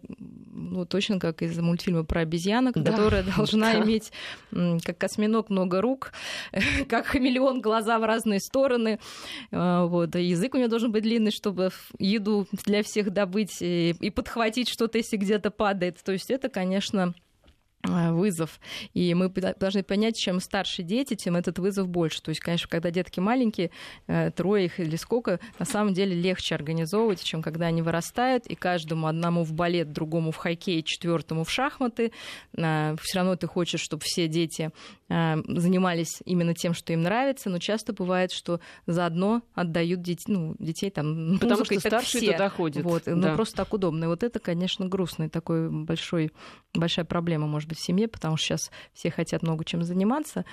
ну 0.53 0.85
точно 0.85 1.18
как 1.18 1.42
из 1.42 1.59
мультфильма 1.59 2.05
про 2.05 2.20
обезьянок, 2.20 2.75
да. 2.75 2.90
которая 2.92 3.22
должна 3.37 3.72
да. 3.72 3.83
иметь 3.83 4.12
как 4.51 5.03
осьминог 5.03 5.51
много 5.51 5.81
рук, 5.81 6.12
как 6.88 7.07
хамелеон 7.07 7.61
глаза 7.61 7.98
в 7.98 8.05
разные 8.05 8.40
стороны, 8.40 8.98
э, 9.51 9.85
вот 9.87 10.14
язык 10.14 10.55
у 10.55 10.59
нее 10.59 10.68
должен 10.68 10.92
быть 10.92 11.03
длинный, 11.03 11.31
чтобы 11.31 11.70
еду 11.98 12.46
для 12.64 12.83
всех 12.83 13.11
добыть 13.11 13.59
и, 13.61 13.94
и 14.01 14.11
подхватить 14.11 14.68
что-то, 14.68 14.98
если 14.98 15.16
где-то 15.16 15.51
падает. 15.51 15.98
То 16.05 16.12
есть 16.12 16.31
это, 16.31 16.48
конечно, 16.48 17.14
вызов. 17.85 18.61
И 18.95 19.12
мы 19.14 19.29
должны 19.29 19.83
понять, 19.83 20.16
чем 20.16 20.40
старше 20.40 20.83
дети, 20.83 21.14
тем 21.14 21.37
этот 21.37 21.59
вызов 21.59 21.88
больше. 21.88 22.23
То 22.23 22.29
есть, 22.29 22.40
конечно, 22.40 22.68
когда 22.68 22.90
детки 22.90 23.18
маленькие, 23.18 23.71
э, 24.07 24.31
трое 24.31 24.66
их 24.66 24.79
или 24.79 24.97
сколько, 24.97 25.40
на 25.59 25.64
самом 25.64 25.92
деле 25.92 26.14
легче 26.14 26.55
организовывать, 26.55 27.23
чем 27.25 27.42
когда 27.42 27.66
они 27.66 27.83
вырастают, 27.83 28.47
и 28.47 28.55
каждому 28.55 29.07
одному 29.09 29.42
в 29.42 29.53
балет, 29.53 29.92
другому 29.92 30.31
в 30.31 30.37
хоккей, 30.37 30.83
четвертому 30.83 31.45
в 31.45 31.51
шахматы. 31.51 32.12
Э, 32.57 32.95
Все 33.01 33.18
равно 33.18 33.37
ты 33.37 33.47
хочешь, 33.47 33.81
чтобы 33.81 34.03
все 34.05 34.29
дети 34.29 34.71
занимались 35.09 36.23
именно 36.25 36.55
тем, 36.55 36.73
что 36.73 36.95
им 36.95 37.03
нравится, 37.03 37.51
но 37.51 37.59
часто 37.59 37.92
бывает, 37.92 38.33
что 38.33 38.61
заодно 38.87 39.42
отдают 39.53 40.01
детей, 40.01 40.25
ну, 40.33 40.55
детей 40.59 40.88
там 40.90 41.35
Потому 41.38 41.59
музыкой, 41.59 41.81
что 41.81 41.88
старшие 41.90 42.23
все. 42.23 42.33
туда 42.33 42.49
ходят. 42.49 42.83
Вот, 42.83 43.03
ну, 43.05 43.21
да. 43.21 43.31
Ну, 43.31 43.35
просто 43.37 43.57
так 43.57 43.75
удобно. 43.75 44.05
И 44.05 44.07
вот 44.07 44.23
это, 44.23 44.38
конечно, 44.38 44.87
грустный 44.87 45.29
такой 45.29 45.68
большой, 45.68 46.33
большая 46.73 47.05
проблема, 47.05 47.47
может 47.47 47.68
быть, 47.73 47.79
в 47.79 47.85
семье, 47.85 48.09
потому 48.09 48.37
что 48.37 48.47
сейчас 48.47 48.71
все 48.93 49.11
хотят 49.11 49.43
много 49.43 49.65
чем 49.65 49.83
заниматься, 49.83 50.45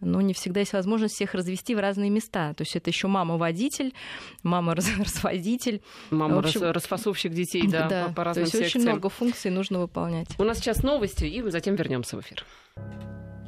но 0.00 0.20
не 0.20 0.34
всегда 0.34 0.60
есть 0.60 0.72
возможность 0.72 1.14
всех 1.14 1.34
развести 1.34 1.74
в 1.74 1.78
разные 1.78 2.10
места. 2.10 2.52
То 2.54 2.62
есть 2.62 2.76
это 2.76 2.90
еще 2.90 3.08
мама-водитель, 3.08 3.94
мама-разводитель. 4.42 5.80
Мама 6.10 6.38
общем... 6.38 6.62
расфасовщик 6.62 7.32
детей, 7.32 7.66
да, 7.66 7.88
да. 7.88 8.12
По, 8.14 8.24
разным 8.24 8.44
То 8.46 8.50
есть 8.50 8.52
секциям. 8.52 8.82
очень 8.82 8.90
много 8.90 9.08
функций 9.08 9.50
нужно 9.50 9.78
выполнять. 9.78 10.28
У 10.38 10.44
нас 10.44 10.58
сейчас 10.58 10.82
новости, 10.82 11.24
и 11.24 11.42
затем 11.50 11.76
вернемся 11.76 12.16
в 12.16 12.20
эфир. 12.20 12.44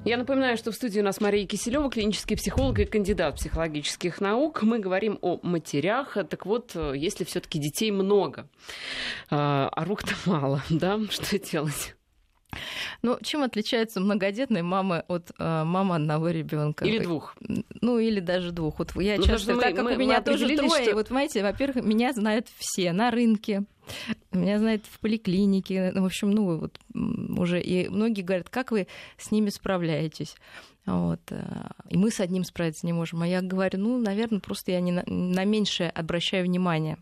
Я 0.04 0.16
напоминаю, 0.16 0.56
что 0.56 0.70
в 0.70 0.74
студии 0.74 1.00
у 1.00 1.04
нас 1.04 1.20
Мария 1.20 1.46
Киселева, 1.46 1.90
клинический 1.90 2.36
психолог 2.36 2.78
и 2.78 2.86
кандидат 2.86 3.34
психологических 3.34 4.20
наук. 4.20 4.62
Мы 4.62 4.78
говорим 4.78 5.18
о 5.20 5.38
матерях. 5.42 6.16
Так 6.30 6.46
вот, 6.46 6.74
если 6.94 7.24
все-таки 7.24 7.58
детей 7.58 7.90
много, 7.90 8.48
а, 9.28 9.68
а 9.70 9.84
рук-то 9.84 10.14
мало, 10.24 10.62
да, 10.70 10.98
что 11.10 11.38
делать? 11.38 11.97
Ну, 13.02 13.18
чем 13.22 13.42
отличается 13.42 14.00
многодетная 14.00 14.62
мама 14.62 15.04
от 15.08 15.30
э, 15.38 15.64
мамы 15.64 15.96
одного 15.96 16.30
ребенка? 16.30 16.84
Или 16.84 16.98
двух. 16.98 17.36
Ну, 17.80 17.98
или 17.98 18.20
даже 18.20 18.52
двух. 18.52 18.78
Вот 18.78 18.94
я 18.96 19.16
ну, 19.16 19.22
часто, 19.22 19.54
мы, 19.54 19.62
так 19.62 19.74
как 19.74 19.84
мы, 19.84 19.94
у 19.94 19.98
меня 19.98 20.20
тоже 20.20 20.46
трое, 20.56 20.84
что... 20.84 20.94
вот 20.94 21.08
знаете, 21.08 21.42
во-первых, 21.42 21.84
меня 21.84 22.12
знают 22.12 22.48
все 22.56 22.92
на 22.92 23.10
рынке, 23.10 23.64
меня 24.32 24.58
знают 24.58 24.84
в 24.90 24.98
поликлинике, 25.00 25.92
в 25.94 26.04
общем, 26.04 26.30
ну, 26.30 26.58
вот 26.58 26.78
уже, 27.38 27.60
и 27.60 27.88
многие 27.88 28.22
говорят, 28.22 28.48
как 28.48 28.70
вы 28.70 28.86
с 29.16 29.30
ними 29.30 29.50
справляетесь? 29.50 30.34
Вот. 30.86 31.20
Э, 31.30 31.68
и 31.90 31.96
мы 31.98 32.10
с 32.10 32.20
одним 32.20 32.44
справиться 32.44 32.86
не 32.86 32.92
можем. 32.92 33.22
А 33.22 33.26
я 33.26 33.42
говорю, 33.42 33.78
ну, 33.78 33.98
наверное, 33.98 34.40
просто 34.40 34.72
я 34.72 34.80
не 34.80 34.92
на, 34.92 35.04
на 35.06 35.44
меньшее 35.44 35.90
обращаю 35.90 36.44
внимание. 36.44 36.98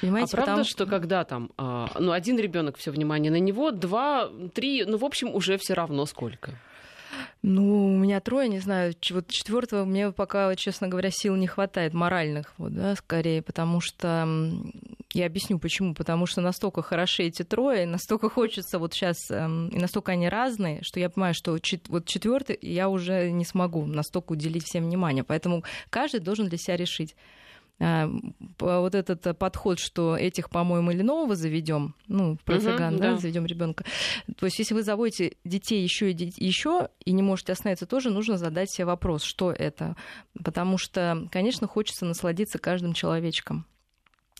Понимаете, 0.00 0.30
а 0.32 0.36
правда, 0.36 0.52
потому... 0.52 0.64
что 0.64 0.86
когда 0.86 1.24
там, 1.24 1.50
а, 1.56 1.90
ну, 1.98 2.12
один 2.12 2.38
ребенок 2.38 2.76
все 2.76 2.90
внимание 2.90 3.30
на 3.30 3.40
него, 3.40 3.70
два, 3.70 4.30
три, 4.54 4.84
ну, 4.84 4.98
в 4.98 5.04
общем, 5.04 5.34
уже 5.34 5.58
все 5.58 5.74
равно 5.74 6.06
сколько? 6.06 6.52
Ну, 7.42 7.94
у 7.94 7.96
меня 7.96 8.20
трое, 8.20 8.48
не 8.48 8.58
знаю, 8.58 8.94
вот 9.10 9.28
четвертого 9.28 9.84
мне 9.84 10.12
пока, 10.12 10.54
честно 10.56 10.88
говоря, 10.88 11.10
сил 11.10 11.36
не 11.36 11.46
хватает, 11.46 11.94
моральных, 11.94 12.52
вот, 12.58 12.74
да, 12.74 12.94
скорее, 12.96 13.40
потому 13.42 13.80
что 13.80 14.28
я 15.12 15.26
объясню 15.26 15.58
почему. 15.58 15.94
Потому 15.94 16.26
что 16.26 16.40
настолько 16.40 16.82
хороши 16.82 17.24
эти 17.24 17.42
трое, 17.42 17.86
настолько 17.86 18.28
хочется 18.28 18.78
вот 18.78 18.92
сейчас, 18.92 19.30
эм, 19.30 19.68
и 19.68 19.78
настолько 19.78 20.12
они 20.12 20.28
разные, 20.28 20.82
что 20.82 21.00
я 21.00 21.08
понимаю, 21.08 21.34
что 21.34 21.52
вот 21.88 22.06
четвертый 22.06 22.58
я 22.60 22.88
уже 22.88 23.30
не 23.30 23.44
смогу 23.44 23.86
настолько 23.86 24.32
уделить 24.32 24.64
всем 24.64 24.84
внимание. 24.84 25.24
Поэтому 25.24 25.64
каждый 25.90 26.20
должен 26.20 26.48
для 26.48 26.58
себя 26.58 26.76
решить 26.76 27.16
вот 27.78 28.94
этот 28.94 29.38
подход, 29.38 29.78
что 29.78 30.16
этих, 30.16 30.48
по-моему, 30.48 30.92
или 30.92 31.02
нового 31.02 31.36
заведем, 31.36 31.94
ну, 32.06 32.38
про 32.44 32.58
цыган, 32.58 32.94
uh-huh, 32.94 32.98
да, 32.98 33.12
да. 33.12 33.18
заведем 33.18 33.44
ребенка. 33.44 33.84
То 34.38 34.46
есть, 34.46 34.58
если 34.58 34.74
вы 34.74 34.82
заводите 34.82 35.36
детей 35.44 35.82
еще 35.82 36.10
и 36.10 36.32
еще 36.36 36.88
и 37.04 37.12
не 37.12 37.22
можете 37.22 37.52
остановиться, 37.52 37.86
тоже 37.86 38.10
нужно 38.10 38.38
задать 38.38 38.70
себе 38.70 38.86
вопрос, 38.86 39.22
что 39.22 39.52
это. 39.52 39.94
Потому 40.42 40.78
что, 40.78 41.28
конечно, 41.30 41.66
хочется 41.66 42.06
насладиться 42.06 42.58
каждым 42.58 42.94
человечком. 42.94 43.66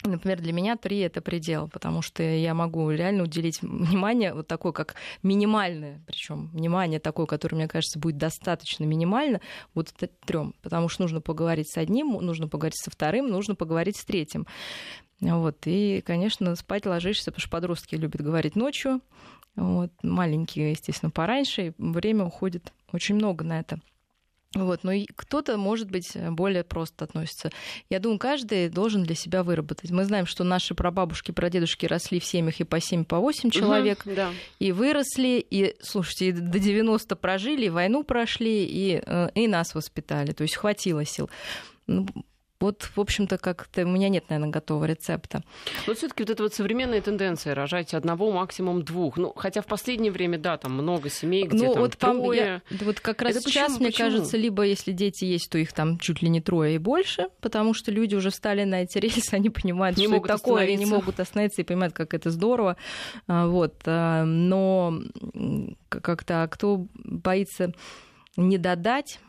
Например, 0.06 0.40
для 0.40 0.52
меня 0.52 0.76
три 0.76 0.98
это 1.00 1.20
предел, 1.20 1.68
потому 1.68 2.02
что 2.02 2.22
я 2.22 2.54
могу 2.54 2.90
реально 2.90 3.24
уделить 3.24 3.62
внимание 3.62 4.34
вот 4.34 4.46
такое, 4.46 4.72
как 4.72 4.94
минимальное, 5.22 6.02
причем 6.06 6.48
внимание 6.48 7.00
такое, 7.00 7.26
которое, 7.26 7.56
мне 7.56 7.68
кажется, 7.68 7.98
будет 7.98 8.16
достаточно 8.16 8.84
минимально, 8.84 9.40
вот 9.74 9.92
трем, 10.24 10.54
потому 10.62 10.88
что 10.88 11.02
нужно 11.02 11.20
поговорить 11.20 11.70
с 11.70 11.76
одним, 11.76 12.12
нужно 12.12 12.48
поговорить 12.48 12.78
со 12.78 12.90
вторым, 12.90 13.28
нужно 13.28 13.54
поговорить 13.54 13.96
с 13.96 14.04
третьим. 14.04 14.46
Вот. 15.20 15.56
И, 15.64 16.02
конечно, 16.04 16.54
спать 16.56 16.86
ложишься, 16.86 17.30
потому 17.30 17.40
что 17.40 17.50
подростки 17.50 17.94
любят 17.94 18.20
говорить 18.20 18.56
ночью, 18.56 19.00
вот. 19.54 19.90
маленькие, 20.02 20.72
естественно, 20.72 21.10
пораньше, 21.10 21.68
и 21.68 21.72
время 21.78 22.24
уходит 22.24 22.72
очень 22.92 23.14
много 23.14 23.44
на 23.44 23.60
это. 23.60 23.80
Вот, 24.54 24.84
но 24.84 24.92
кто-то, 25.16 25.56
может 25.58 25.90
быть, 25.90 26.16
более 26.30 26.64
просто 26.64 27.04
относится. 27.04 27.50
Я 27.90 27.98
думаю, 27.98 28.18
каждый 28.18 28.68
должен 28.68 29.02
для 29.02 29.14
себя 29.14 29.42
выработать. 29.42 29.90
Мы 29.90 30.04
знаем, 30.04 30.26
что 30.26 30.44
наши 30.44 30.74
прабабушки, 30.74 31.32
прадедушки 31.32 31.84
росли 31.86 32.20
в 32.20 32.24
семьях 32.24 32.60
и 32.60 32.64
по 32.64 32.80
7, 32.80 33.04
по 33.04 33.18
8 33.18 33.50
человек, 33.50 34.02
угу, 34.06 34.14
да. 34.14 34.30
и 34.58 34.72
выросли, 34.72 35.44
и, 35.50 35.76
слушайте, 35.82 36.28
и 36.28 36.32
до 36.32 36.58
90 36.58 37.16
прожили, 37.16 37.66
и 37.66 37.70
войну 37.70 38.02
прошли, 38.02 38.64
и, 38.64 39.02
э, 39.04 39.28
и 39.34 39.46
нас 39.48 39.74
воспитали. 39.74 40.32
То 40.32 40.42
есть 40.42 40.56
хватило 40.56 41.04
сил. 41.04 41.28
Ну, 41.86 42.06
вот, 42.66 42.90
в 42.94 43.00
общем-то, 43.00 43.38
как-то 43.38 43.84
у 43.84 43.88
меня 43.88 44.08
нет, 44.08 44.24
наверное, 44.28 44.50
готового 44.50 44.86
рецепта. 44.86 45.42
Но 45.86 45.94
все-таки 45.94 46.24
вот 46.24 46.30
эта 46.30 46.42
вот 46.42 46.52
современная 46.52 47.00
тенденция 47.00 47.54
рожать 47.54 47.94
одного, 47.94 48.32
максимум 48.32 48.82
двух. 48.82 49.16
Ну, 49.16 49.32
хотя 49.36 49.62
в 49.62 49.66
последнее 49.66 50.10
время, 50.10 50.36
да, 50.36 50.56
там 50.56 50.72
много 50.72 51.08
семей, 51.08 51.46
где 51.46 51.66
ну, 51.66 51.74
там 51.74 51.82
вот, 51.82 51.96
трое. 51.96 52.62
Я, 52.70 52.84
вот 52.84 52.98
как 52.98 53.22
раз 53.22 53.36
Это 53.36 53.48
сейчас, 53.48 53.66
почему? 53.66 53.78
мне 53.78 53.88
почему? 53.88 54.08
кажется, 54.08 54.36
либо 54.36 54.64
если 54.64 54.90
дети 54.90 55.24
есть, 55.24 55.48
то 55.48 55.58
их 55.58 55.72
там 55.72 55.98
чуть 55.98 56.22
ли 56.22 56.28
не 56.28 56.40
трое 56.40 56.74
и 56.74 56.78
больше, 56.78 57.28
потому 57.40 57.72
что 57.72 57.92
люди 57.92 58.16
уже 58.16 58.30
встали 58.30 58.64
на 58.64 58.82
эти 58.82 58.98
рельсы, 59.06 59.34
они 59.34 59.50
понимают, 59.50 59.96
не 59.96 60.06
что 60.06 60.16
это 60.16 60.26
такое, 60.26 60.64
они 60.64 60.76
не 60.76 60.86
могут 60.86 61.20
остановиться 61.20 61.62
и 61.62 61.64
понимают, 61.64 61.94
как 61.94 62.14
это 62.14 62.30
здорово. 62.30 62.76
А, 63.28 63.46
вот. 63.46 63.74
А, 63.86 64.24
но 64.24 65.00
как-то 65.88 66.42
а 66.42 66.48
кто 66.48 66.86
боится 67.04 67.72
не 68.36 68.58
додать, 68.58 69.20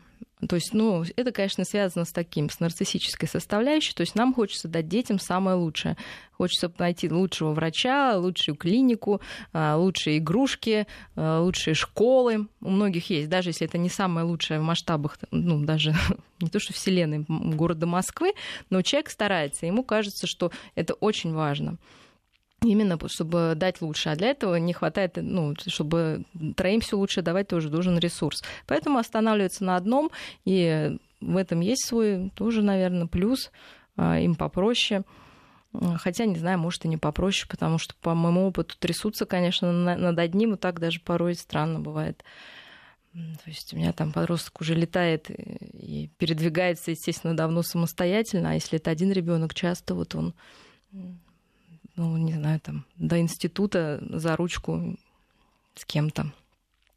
то 0.45 0.55
есть, 0.55 0.71
ну, 0.73 1.03
это, 1.15 1.31
конечно, 1.31 1.65
связано 1.65 2.05
с 2.05 2.11
таким, 2.11 2.51
с 2.51 2.59
нарциссической 2.59 3.27
составляющей. 3.27 3.95
То 3.95 4.01
есть 4.01 4.13
нам 4.13 4.35
хочется 4.35 4.67
дать 4.67 4.87
детям 4.87 5.19
самое 5.19 5.57
лучшее. 5.57 5.97
Хочется 6.33 6.71
найти 6.77 7.09
лучшего 7.09 7.53
врача, 7.53 8.15
лучшую 8.15 8.55
клинику, 8.55 9.19
а, 9.51 9.75
лучшие 9.77 10.19
игрушки, 10.19 10.85
а, 11.15 11.41
лучшие 11.41 11.73
школы. 11.73 12.47
У 12.61 12.69
многих 12.69 13.09
есть, 13.09 13.29
даже 13.29 13.49
если 13.49 13.65
это 13.65 13.79
не 13.79 13.89
самое 13.89 14.27
лучшее 14.27 14.59
в 14.59 14.63
масштабах, 14.63 15.17
ну, 15.31 15.65
даже 15.65 15.95
не 16.39 16.49
то 16.49 16.59
что 16.59 16.71
вселенной 16.71 17.25
города 17.27 17.87
Москвы, 17.87 18.33
но 18.69 18.83
человек 18.83 19.09
старается, 19.09 19.65
ему 19.65 19.83
кажется, 19.83 20.27
что 20.27 20.51
это 20.75 20.93
очень 20.93 21.33
важно. 21.33 21.77
Именно 22.63 22.97
чтобы 23.07 23.53
дать 23.55 23.81
лучше. 23.81 24.09
А 24.09 24.15
для 24.15 24.29
этого 24.29 24.55
не 24.55 24.73
хватает, 24.73 25.17
ну, 25.17 25.53
чтобы 25.67 26.25
троим 26.55 26.81
все 26.81 26.97
лучше 26.97 27.21
давать, 27.21 27.47
тоже 27.47 27.69
должен 27.69 27.99
ресурс. 27.99 28.43
Поэтому 28.65 28.97
останавливаться 28.97 29.63
на 29.63 29.75
одном, 29.75 30.09
и 30.43 30.97
в 31.21 31.37
этом 31.37 31.59
есть 31.59 31.85
свой 31.85 32.31
тоже, 32.35 32.63
наверное, 32.63 33.07
плюс. 33.07 33.51
А, 33.95 34.19
им 34.19 34.35
попроще. 34.35 35.03
Хотя, 35.97 36.25
не 36.25 36.37
знаю, 36.37 36.57
может 36.57 36.85
и 36.85 36.87
не 36.87 36.97
попроще, 36.97 37.47
потому 37.49 37.77
что, 37.77 37.93
по 38.01 38.15
моему 38.15 38.47
опыту, 38.47 38.75
трясутся, 38.79 39.25
конечно, 39.25 39.71
над 39.71 40.17
одним, 40.17 40.53
и 40.53 40.57
так 40.57 40.79
даже 40.79 40.99
порой 40.99 41.35
странно 41.35 41.79
бывает. 41.79 42.23
То 43.13 43.49
есть 43.49 43.73
у 43.73 43.77
меня 43.77 43.93
там 43.93 44.11
подросток 44.11 44.61
уже 44.61 44.75
летает 44.75 45.29
и 45.29 46.09
передвигается, 46.17 46.91
естественно, 46.91 47.35
давно 47.35 47.63
самостоятельно, 47.63 48.51
а 48.51 48.53
если 48.53 48.79
это 48.79 48.91
один 48.91 49.11
ребенок, 49.11 49.53
часто 49.53 49.93
вот 49.93 50.15
он 50.15 50.33
ну, 51.97 52.15
не 52.17 52.33
знаю, 52.33 52.59
там, 52.59 52.85
до 52.95 53.19
института 53.19 54.01
за 54.09 54.35
ручку 54.35 54.97
с 55.75 55.83
кем-то. 55.85 56.31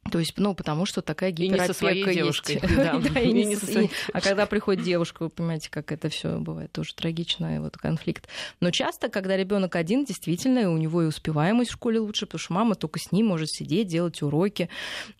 То 0.09 0.17
есть, 0.17 0.33
ну, 0.37 0.55
потому 0.55 0.87
что 0.87 1.01
такая 1.01 1.31
гиперопека 1.31 1.63
и 1.63 1.67
не 1.67 1.67
со 1.67 1.73
своей 1.73 2.03
есть. 2.03 2.17
девушкой. 2.17 2.59
Да, 2.75 2.97
да, 2.97 3.19
и 3.19 3.31
не 3.31 3.55
со 3.55 3.65
своей. 3.67 3.91
А 4.13 4.21
когда 4.21 4.47
приходит 4.47 4.83
девушка, 4.83 5.23
вы 5.23 5.29
понимаете, 5.29 5.69
как 5.69 5.91
это 5.91 6.09
все 6.09 6.39
бывает 6.39 6.71
тоже 6.71 6.95
трагично, 6.95 7.55
и 7.55 7.59
вот 7.59 7.77
конфликт. 7.77 8.27
Но 8.61 8.71
часто, 8.71 9.09
когда 9.09 9.37
ребенок 9.37 9.75
один, 9.75 10.03
действительно, 10.03 10.71
у 10.71 10.77
него 10.77 11.03
и 11.03 11.05
успеваемость 11.05 11.69
в 11.69 11.73
школе 11.73 11.99
лучше, 11.99 12.25
потому 12.25 12.39
что 12.39 12.53
мама 12.53 12.75
только 12.75 12.99
с 12.99 13.11
ним 13.11 13.27
может 13.27 13.49
сидеть, 13.49 13.87
делать 13.87 14.21
уроки, 14.23 14.69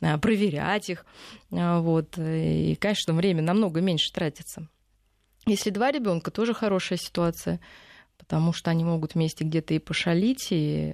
а, 0.01 0.17
проверять 0.17 0.89
их. 0.89 1.05
А, 1.51 1.79
вот. 1.79 2.17
И, 2.17 2.75
конечно, 2.79 3.13
время 3.13 3.43
намного 3.43 3.81
меньше 3.81 4.11
тратится. 4.11 4.67
Если 5.45 5.69
два 5.69 5.91
ребенка, 5.91 6.31
тоже 6.31 6.55
хорошая 6.55 6.97
ситуация 6.97 7.59
потому 8.21 8.53
что 8.53 8.69
они 8.69 8.83
могут 8.83 9.15
вместе 9.15 9.43
где-то 9.43 9.73
и 9.73 9.79
пошалить, 9.79 10.47
и 10.51 10.93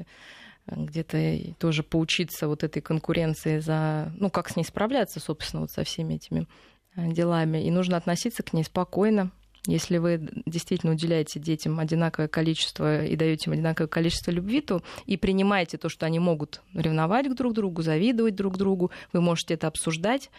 э, 0.65 0.75
где-то 0.75 1.37
тоже 1.59 1.83
поучиться 1.83 2.47
вот 2.47 2.63
этой 2.63 2.81
конкуренции 2.81 3.59
за, 3.59 4.13
ну, 4.17 4.29
как 4.29 4.49
с 4.49 4.55
ней 4.55 4.63
справляться, 4.63 5.19
собственно, 5.19 5.61
вот 5.61 5.71
со 5.71 5.83
всеми 5.83 6.15
этими 6.15 6.47
э, 6.95 7.11
делами. 7.11 7.63
И 7.63 7.69
нужно 7.69 7.97
относиться 7.97 8.43
к 8.43 8.53
ней 8.53 8.63
спокойно. 8.63 9.31
Если 9.65 9.97
вы 9.97 10.29
действительно 10.45 10.93
уделяете 10.93 11.41
детям 11.41 11.79
одинаковое 11.79 12.29
количество 12.29 13.03
и 13.03 13.17
даете 13.17 13.49
им 13.49 13.53
одинаковое 13.53 13.89
количество 13.89 14.31
любви, 14.31 14.61
то 14.61 14.81
и 15.05 15.17
принимаете 15.17 15.77
то, 15.77 15.89
что 15.89 16.05
они 16.05 16.19
могут 16.19 16.61
ревновать 16.73 17.35
друг 17.35 17.53
другу, 17.53 17.81
завидовать 17.81 18.35
друг 18.35 18.57
другу, 18.57 18.91
вы 19.11 19.19
можете 19.19 19.55
это 19.55 19.67
обсуждать, 19.67 20.29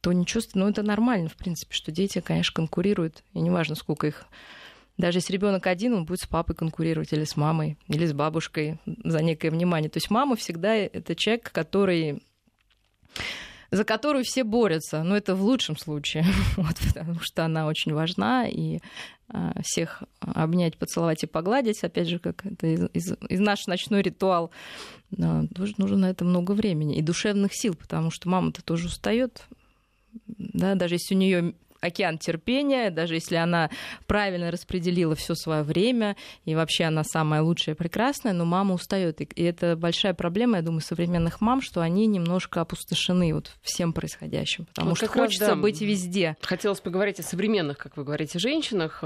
то 0.00 0.12
не 0.12 0.26
чувствуете, 0.26 0.58
ну, 0.58 0.68
это 0.68 0.82
нормально, 0.82 1.28
в 1.28 1.36
принципе, 1.36 1.72
что 1.72 1.92
дети, 1.92 2.20
конечно, 2.20 2.52
конкурируют, 2.52 3.22
и 3.34 3.40
неважно, 3.40 3.76
сколько 3.76 4.08
их 4.08 4.26
даже 4.98 5.18
если 5.18 5.32
ребенок 5.32 5.66
один, 5.66 5.94
он 5.94 6.04
будет 6.04 6.20
с 6.20 6.26
папой 6.26 6.54
конкурировать 6.54 7.12
или 7.12 7.24
с 7.24 7.36
мамой, 7.36 7.78
или 7.88 8.06
с 8.06 8.12
бабушкой 8.12 8.78
за 8.86 9.22
некое 9.22 9.50
внимание. 9.50 9.90
То 9.90 9.96
есть 9.98 10.10
мама 10.10 10.36
всегда 10.36 10.74
это 10.74 11.14
человек, 11.14 11.50
который 11.50 12.22
за 13.72 13.84
которую 13.84 14.22
все 14.22 14.44
борются. 14.44 15.02
Но 15.02 15.16
это 15.16 15.34
в 15.34 15.42
лучшем 15.42 15.76
случае, 15.76 16.24
вот, 16.56 16.76
потому 16.86 17.18
что 17.20 17.44
она 17.44 17.66
очень 17.66 17.94
важна, 17.94 18.46
и 18.46 18.80
а, 19.28 19.54
всех 19.64 20.02
обнять, 20.20 20.76
поцеловать 20.76 21.24
и 21.24 21.26
погладить, 21.26 21.82
опять 21.82 22.08
же, 22.08 22.18
как 22.18 22.44
это 22.44 22.66
из, 22.66 23.14
из, 23.28 23.40
наш 23.40 23.66
ночной 23.66 24.02
ритуал, 24.02 24.50
да, 25.10 25.46
тоже 25.54 25.74
нужно 25.78 25.96
на 25.96 26.10
это 26.10 26.24
много 26.24 26.52
времени 26.52 26.96
и 26.96 27.02
душевных 27.02 27.54
сил, 27.54 27.74
потому 27.74 28.10
что 28.10 28.28
мама-то 28.28 28.62
тоже 28.62 28.88
устает, 28.88 29.42
да, 30.26 30.74
даже 30.74 30.96
если 30.96 31.14
у 31.14 31.18
нее 31.18 31.54
океан 31.82 32.16
терпения, 32.16 32.90
даже 32.90 33.14
если 33.14 33.36
она 33.36 33.68
правильно 34.06 34.50
распределила 34.50 35.14
все 35.14 35.34
свое 35.34 35.62
время, 35.62 36.16
и 36.44 36.54
вообще 36.54 36.84
она 36.84 37.04
самая 37.04 37.42
лучшая, 37.42 37.74
прекрасная, 37.74 38.32
но 38.32 38.44
мама 38.44 38.74
устает. 38.74 39.20
И 39.20 39.42
это 39.42 39.76
большая 39.76 40.14
проблема, 40.14 40.56
я 40.58 40.62
думаю, 40.62 40.80
современных 40.80 41.40
мам, 41.40 41.60
что 41.60 41.80
они 41.80 42.06
немножко 42.06 42.60
опустошены 42.60 43.34
вот 43.34 43.52
всем 43.62 43.92
происходящим, 43.92 44.66
потому 44.66 44.90
вот 44.90 44.98
что 44.98 45.08
хочется 45.08 45.48
раз, 45.48 45.56
да, 45.56 45.60
быть 45.60 45.80
везде. 45.80 46.36
Хотелось 46.40 46.80
поговорить 46.80 47.18
о 47.20 47.22
современных, 47.22 47.78
как 47.78 47.96
вы 47.96 48.04
говорите, 48.04 48.38
женщинах. 48.38 49.02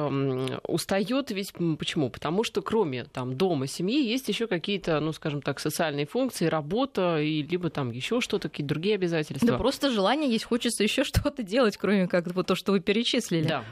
Устает 0.65 1.31
ведь 1.31 1.53
почему? 1.79 2.11
Потому 2.11 2.45
что 2.45 2.61
кроме 2.61 3.05
там 3.05 3.37
дома, 3.37 3.67
семьи, 3.67 4.07
есть 4.07 4.29
еще 4.29 4.47
какие-то, 4.47 5.01
ну, 5.01 5.13
скажем 5.13 5.41
так, 5.41 5.61
социальные 5.61 6.07
функции, 6.07 6.47
работа, 6.47 7.19
и 7.21 7.43
либо 7.43 7.71
там 7.71 7.91
еще 7.91 8.21
что-то, 8.21 8.49
какие-то 8.49 8.69
другие 8.69 8.97
обязательства. 8.97 9.49
Да 9.49 9.57
просто 9.57 9.91
желание 9.91 10.31
есть, 10.31 10.45
хочется 10.45 10.83
еще 10.83 11.05
что-то 11.05 11.43
делать, 11.43 11.77
кроме 11.79 12.07
как 12.07 12.27
вот 12.35 12.47
то, 12.47 12.55
что 12.55 12.66
вы 12.73 12.81
перечислили. 12.81 13.49
Да. 13.49 13.65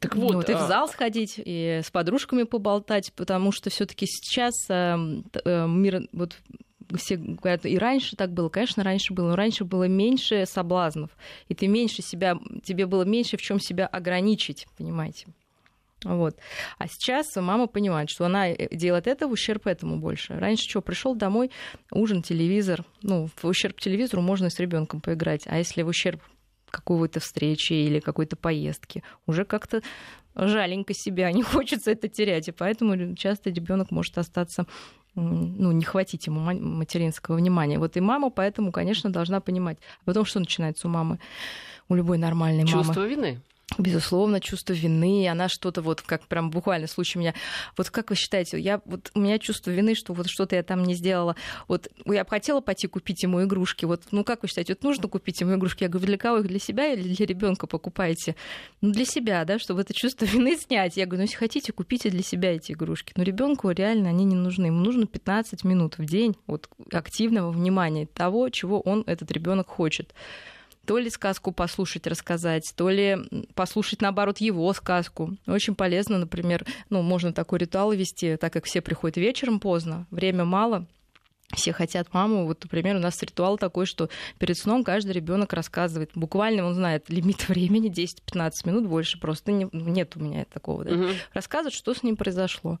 Так 0.00 0.14
вот, 0.16 0.34
вот 0.34 0.50
и 0.50 0.52
в 0.52 0.56
а 0.56 0.66
зал 0.66 0.88
сходить, 0.88 1.34
и 1.44 1.80
с 1.82 1.90
подружками 1.90 2.44
поболтать, 2.44 3.12
потому 3.14 3.52
что 3.52 3.70
все-таки 3.70 4.06
сейчас 4.06 4.54
э, 4.68 4.96
э, 5.44 5.66
мир 5.66 6.02
вот 6.12 6.38
все 6.96 7.16
говорят, 7.16 7.66
и 7.66 7.76
раньше 7.76 8.16
так 8.16 8.32
было, 8.32 8.48
конечно, 8.48 8.82
раньше 8.84 9.12
было, 9.12 9.30
но 9.30 9.36
раньше 9.36 9.64
было 9.64 9.84
меньше 9.84 10.46
соблазнов, 10.46 11.10
и 11.48 11.54
ты 11.54 11.66
меньше 11.66 12.02
себя, 12.02 12.38
тебе 12.62 12.86
было 12.86 13.02
меньше 13.04 13.36
в 13.36 13.42
чем 13.42 13.60
себя 13.60 13.86
ограничить, 13.86 14.66
понимаете? 14.76 15.26
Вот. 16.04 16.36
А 16.78 16.86
сейчас 16.86 17.34
мама 17.36 17.66
понимает, 17.66 18.08
что 18.08 18.24
она 18.24 18.48
э, 18.48 18.68
делает 18.70 19.08
это 19.08 19.26
в 19.26 19.32
ущерб 19.32 19.66
этому 19.66 19.98
больше. 19.98 20.38
Раньше 20.38 20.68
что, 20.68 20.80
пришел 20.80 21.16
домой, 21.16 21.50
ужин, 21.90 22.22
телевизор. 22.22 22.84
Ну, 23.02 23.28
в 23.34 23.44
ущерб 23.44 23.80
телевизору 23.80 24.22
можно 24.22 24.48
с 24.48 24.60
ребенком 24.60 25.00
поиграть. 25.00 25.42
А 25.46 25.58
если 25.58 25.82
в 25.82 25.88
ущерб 25.88 26.22
какой-то 26.70 27.20
встречи 27.20 27.72
или 27.72 28.00
какой-то 28.00 28.36
поездки, 28.36 29.02
уже 29.26 29.44
как-то 29.44 29.82
жаленько 30.34 30.94
себя, 30.94 31.30
не 31.32 31.42
хочется 31.54 31.90
это 31.90 32.08
терять. 32.08 32.48
И 32.48 32.52
поэтому 32.52 33.14
часто 33.16 33.50
ребенок 33.50 33.90
может 33.90 34.18
остаться 34.18 34.66
ну, 35.14 35.72
не 35.72 35.84
хватить 35.84 36.26
ему 36.26 36.40
материнского 36.40 37.36
внимания. 37.36 37.78
Вот 37.78 37.96
и 37.96 38.00
мама 38.00 38.30
поэтому, 38.30 38.70
конечно, 38.70 39.10
должна 39.10 39.40
понимать. 39.40 39.78
А 40.02 40.04
потом 40.04 40.24
что 40.24 40.38
начинается 40.38 40.86
у 40.86 40.90
мамы? 40.90 41.18
У 41.88 41.94
любой 41.94 42.18
нормальной 42.18 42.64
мамы. 42.64 42.84
Чувство 42.84 43.06
вины 43.06 43.40
безусловно, 43.76 44.40
чувство 44.40 44.72
вины, 44.72 45.28
она 45.28 45.48
что-то 45.48 45.82
вот, 45.82 46.00
как 46.00 46.26
прям 46.26 46.50
буквально 46.50 46.86
случай 46.86 47.18
у 47.18 47.20
меня, 47.20 47.34
вот 47.76 47.90
как 47.90 48.10
вы 48.10 48.16
считаете, 48.16 48.58
я, 48.58 48.80
вот 48.86 49.10
у 49.14 49.20
меня 49.20 49.38
чувство 49.38 49.70
вины, 49.70 49.94
что 49.94 50.14
вот 50.14 50.28
что-то 50.28 50.56
я 50.56 50.62
там 50.62 50.84
не 50.84 50.94
сделала, 50.94 51.36
вот 51.66 51.88
я 52.06 52.24
бы 52.24 52.30
хотела 52.30 52.60
пойти 52.60 52.86
купить 52.86 53.22
ему 53.22 53.42
игрушки, 53.44 53.84
вот, 53.84 54.04
ну 54.10 54.24
как 54.24 54.42
вы 54.42 54.48
считаете, 54.48 54.72
вот 54.72 54.82
нужно 54.82 55.08
купить 55.08 55.40
ему 55.40 55.54
игрушки? 55.54 55.82
Я 55.82 55.88
говорю, 55.90 56.06
для 56.06 56.18
кого 56.18 56.38
их, 56.38 56.46
для 56.46 56.58
себя 56.58 56.92
или 56.92 57.14
для 57.14 57.26
ребенка 57.26 57.66
покупаете? 57.66 58.36
Ну 58.80 58.90
для 58.90 59.04
себя, 59.04 59.44
да, 59.44 59.58
чтобы 59.58 59.82
это 59.82 59.92
чувство 59.92 60.24
вины 60.24 60.56
снять. 60.56 60.96
Я 60.96 61.04
говорю, 61.04 61.18
ну 61.18 61.24
если 61.24 61.36
хотите, 61.36 61.72
купите 61.72 62.10
для 62.10 62.22
себя 62.22 62.54
эти 62.54 62.72
игрушки. 62.72 63.12
Но 63.16 63.22
ребенку 63.22 63.70
реально 63.70 64.08
они 64.08 64.24
не 64.24 64.36
нужны, 64.36 64.66
ему 64.66 64.80
нужно 64.80 65.06
15 65.06 65.64
минут 65.64 65.98
в 65.98 66.04
день 66.04 66.36
вот 66.46 66.68
активного 66.92 67.50
внимания 67.50 68.06
того, 68.06 68.48
чего 68.48 68.80
он, 68.80 69.04
этот 69.06 69.30
ребенок 69.30 69.68
хочет 69.68 70.14
то 70.88 70.96
ли 70.96 71.10
сказку 71.10 71.52
послушать, 71.52 72.06
рассказать, 72.06 72.72
то 72.74 72.88
ли 72.88 73.18
послушать, 73.54 74.00
наоборот, 74.00 74.38
его 74.38 74.72
сказку. 74.72 75.36
Очень 75.46 75.74
полезно, 75.74 76.16
например, 76.16 76.64
ну, 76.88 77.02
можно 77.02 77.34
такой 77.34 77.58
ритуал 77.58 77.92
вести, 77.92 78.38
так 78.38 78.54
как 78.54 78.64
все 78.64 78.80
приходят 78.80 79.18
вечером 79.18 79.60
поздно, 79.60 80.06
время 80.10 80.46
мало, 80.46 80.86
все 81.54 81.74
хотят 81.74 82.14
маму. 82.14 82.46
Вот, 82.46 82.64
например, 82.64 82.96
у 82.96 83.00
нас 83.00 83.22
ритуал 83.22 83.58
такой, 83.58 83.84
что 83.84 84.08
перед 84.38 84.56
сном 84.56 84.82
каждый 84.82 85.12
ребенок 85.12 85.52
рассказывает. 85.52 86.10
Буквально 86.14 86.64
он 86.64 86.74
знает 86.74 87.10
лимит 87.10 87.46
времени 87.50 87.90
10-15 87.92 88.50
минут, 88.64 88.86
больше 88.86 89.20
просто 89.20 89.52
не, 89.52 89.68
нет 89.72 90.16
у 90.16 90.20
меня 90.20 90.46
такого. 90.46 90.84
Да? 90.84 90.94
Угу. 90.94 91.08
Рассказывает, 91.34 91.74
что 91.74 91.92
с 91.92 92.02
ним 92.02 92.16
произошло. 92.16 92.78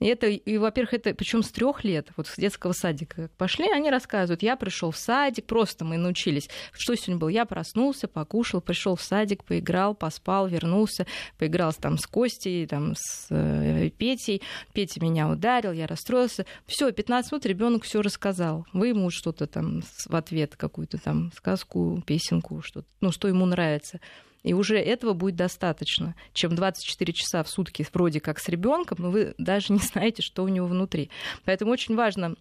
И 0.00 0.06
это, 0.06 0.28
и, 0.28 0.58
во-первых, 0.58 0.94
это 0.94 1.14
причем 1.14 1.42
с 1.42 1.50
трех 1.50 1.82
лет, 1.82 2.10
вот 2.16 2.28
с 2.28 2.36
детского 2.36 2.72
садика 2.72 3.30
пошли, 3.36 3.68
они 3.70 3.90
рассказывают, 3.90 4.42
я 4.42 4.56
пришел 4.56 4.92
в 4.92 4.96
садик, 4.96 5.46
просто 5.46 5.84
мы 5.84 5.96
научились, 5.96 6.48
что 6.72 6.94
сегодня 6.94 7.16
было, 7.16 7.28
я 7.28 7.44
проснулся, 7.44 8.06
покушал, 8.06 8.60
пришел 8.60 8.94
в 8.94 9.02
садик, 9.02 9.42
поиграл, 9.42 9.94
поспал, 9.94 10.46
вернулся, 10.46 11.06
поиграл 11.36 11.72
там 11.72 11.98
с 11.98 12.06
Костей, 12.06 12.66
там 12.66 12.94
с 12.96 13.26
э, 13.30 13.90
Петей, 13.90 14.42
Петя 14.72 15.00
меня 15.02 15.28
ударил, 15.28 15.72
я 15.72 15.86
расстроился, 15.88 16.46
все, 16.66 16.92
15 16.92 17.32
минут 17.32 17.46
ребенок 17.46 17.82
все 17.84 18.00
рассказал, 18.00 18.66
вы 18.72 18.88
ему 18.88 19.10
что-то 19.10 19.48
там 19.48 19.82
в 20.06 20.14
ответ 20.14 20.54
какую-то 20.56 20.98
там 20.98 21.32
сказку, 21.36 22.02
песенку, 22.06 22.62
что-то, 22.62 22.86
ну 23.00 23.10
что 23.10 23.26
ему 23.26 23.46
нравится. 23.46 24.00
И 24.42 24.54
уже 24.54 24.78
этого 24.78 25.14
будет 25.14 25.36
достаточно, 25.36 26.14
чем 26.32 26.54
24 26.54 27.12
часа 27.12 27.42
в 27.42 27.48
сутки 27.48 27.86
вроде 27.92 28.20
как 28.20 28.38
с 28.38 28.48
ребенком, 28.48 28.98
но 29.00 29.10
вы 29.10 29.34
даже 29.38 29.72
не 29.72 29.78
знаете, 29.80 30.22
что 30.22 30.44
у 30.44 30.48
него 30.48 30.66
внутри. 30.66 31.10
Поэтому 31.44 31.72
очень 31.72 31.96
важно 31.96 32.36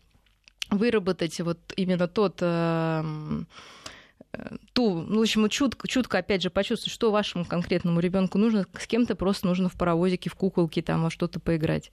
выработать 0.69 1.39
вот 1.39 1.59
именно 1.75 2.07
тот 2.07 2.39
эм, 2.41 3.47
э, 4.33 4.57
ту, 4.73 5.01
ну, 5.01 5.19
в 5.19 5.21
общем, 5.21 5.47
чутко, 5.49 5.87
чутко, 5.87 6.17
опять 6.17 6.43
же, 6.43 6.49
почувствовать, 6.49 6.93
что 6.93 7.11
вашему 7.11 7.45
конкретному 7.45 7.99
ребенку 7.99 8.37
нужно, 8.37 8.65
с 8.77 8.85
кем-то 8.85 9.15
просто 9.15 9.47
нужно 9.47 9.69
в 9.69 9.73
паровозике, 9.73 10.29
в 10.29 10.35
куколке 10.35 10.81
там 10.81 11.03
во 11.03 11.09
что-то 11.09 11.39
поиграть. 11.39 11.91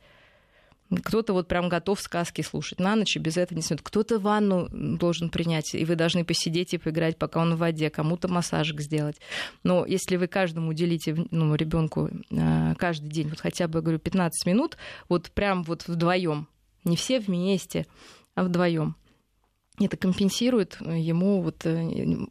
Кто-то 1.02 1.32
вот 1.32 1.48
прям 1.48 1.68
готов 1.68 2.00
сказки 2.00 2.42
слушать 2.42 2.78
на 2.78 2.94
ночь, 2.94 3.16
и 3.16 3.18
без 3.18 3.36
этого 3.36 3.56
не 3.56 3.62
снет. 3.62 3.80
Кто-то 3.82 4.18
ванну 4.18 4.68
должен 4.70 5.30
принять, 5.30 5.74
и 5.74 5.84
вы 5.84 5.96
должны 5.96 6.24
посидеть 6.24 6.74
и 6.74 6.78
поиграть, 6.78 7.18
пока 7.18 7.40
он 7.40 7.54
в 7.54 7.58
воде, 7.58 7.90
кому-то 7.90 8.28
массажик 8.28 8.80
сделать. 8.80 9.16
Но 9.62 9.86
если 9.86 10.16
вы 10.16 10.26
каждому 10.26 10.70
уделите 10.70 11.16
ну, 11.30 11.54
ребенку 11.54 12.10
э, 12.30 12.74
каждый 12.76 13.08
день, 13.08 13.28
вот 13.28 13.40
хотя 13.40 13.66
бы, 13.66 13.80
говорю, 13.80 13.98
15 13.98 14.46
минут, 14.46 14.76
вот 15.08 15.30
прям 15.30 15.62
вот 15.64 15.88
вдвоем, 15.88 16.48
не 16.84 16.96
все 16.96 17.18
вместе, 17.18 17.86
а 18.34 18.44
вдвоем, 18.44 18.96
это 19.80 19.96
компенсирует 19.96 20.80
ему 20.80 21.42
вот 21.42 21.66
э, 21.66 21.82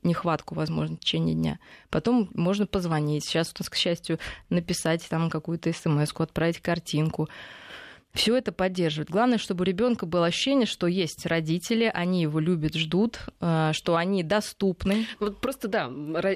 нехватку, 0.03 0.55
возможно, 0.55 0.95
в 0.95 0.99
течение 0.99 1.35
дня. 1.35 1.59
Потом 1.89 2.29
можно 2.33 2.65
позвонить. 2.65 3.25
Сейчас 3.25 3.49
у 3.49 3.55
нас, 3.59 3.69
к 3.69 3.75
счастью, 3.75 4.17
написать 4.49 5.05
там 5.09 5.29
какую-то 5.29 5.73
смс 5.73 6.13
отправить 6.13 6.61
картинку 6.61 7.27
все 8.13 8.35
это 8.35 8.51
поддерживает. 8.51 9.09
Главное, 9.09 9.37
чтобы 9.37 9.63
у 9.63 9.65
ребенка 9.65 10.05
было 10.05 10.27
ощущение, 10.27 10.67
что 10.67 10.87
есть 10.87 11.25
родители, 11.25 11.89
они 11.93 12.21
его 12.21 12.39
любят, 12.39 12.75
ждут, 12.75 13.19
э, 13.41 13.71
что 13.73 13.95
они 13.95 14.23
доступны. 14.23 15.07
Вот 15.19 15.41
просто 15.41 15.67
да, 15.67 15.91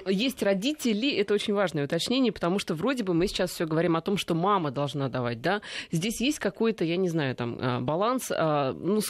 есть 0.08 0.42
родители, 0.42 1.12
это 1.12 1.34
очень 1.34 1.54
важное 1.54 1.86
уточнение, 1.86 2.32
потому 2.32 2.58
что 2.60 2.74
вроде 2.74 3.04
бы 3.04 3.14
мы 3.14 3.28
сейчас 3.28 3.52
все 3.52 3.66
говорим 3.66 3.96
о 3.96 4.02
том, 4.02 4.18
что 4.18 4.34
мама 4.34 4.72
должна 4.72 5.08
давать, 5.08 5.42
да. 5.42 5.62
Здесь 5.92 6.20
есть 6.20 6.40
какой-то, 6.40 6.84
я 6.84 6.98
не 6.98 7.10
знаю, 7.10 7.36
там 7.36 7.60
э, 7.60 7.80
баланс, 7.82 8.32
э, 8.32 8.74
ну, 8.76 9.02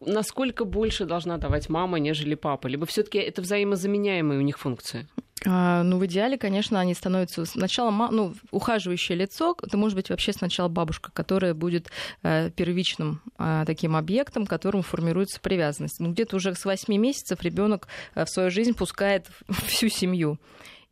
насколько 0.00 0.64
больше 0.64 1.04
должна 1.04 1.36
давать 1.36 1.68
мама, 1.68 1.98
нежели 1.98 2.34
папа, 2.34 2.68
либо 2.68 2.86
все-таки 2.86 3.18
это 3.18 3.42
взаимозаменяемые 3.42 4.38
у 4.38 4.42
них 4.42 4.58
функции. 4.58 5.08
А, 5.46 5.82
ну, 5.82 5.98
в 5.98 6.06
идеале, 6.06 6.36
конечно, 6.36 6.80
они 6.80 6.94
становятся 6.94 7.44
сначала 7.44 7.90
ну, 8.10 8.34
ухаживающее 8.50 9.16
лицо, 9.16 9.56
это 9.62 9.76
может 9.76 9.96
быть 9.96 10.10
вообще 10.10 10.32
сначала 10.32 10.68
бабушка, 10.68 11.10
которая 11.12 11.54
будет 11.54 11.90
э, 12.22 12.50
первичным 12.50 13.20
э, 13.38 13.64
таким 13.66 13.94
объектом, 13.94 14.46
к 14.46 14.50
которому 14.50 14.82
формируется 14.82 15.40
привязанность. 15.40 16.00
Ну, 16.00 16.10
где-то 16.10 16.36
уже 16.36 16.54
с 16.54 16.64
8 16.64 16.92
месяцев 16.96 17.40
ребенок 17.42 17.86
э, 18.14 18.24
в 18.24 18.28
свою 18.28 18.50
жизнь 18.50 18.74
пускает 18.74 19.26
всю 19.66 19.88
семью. 19.88 20.38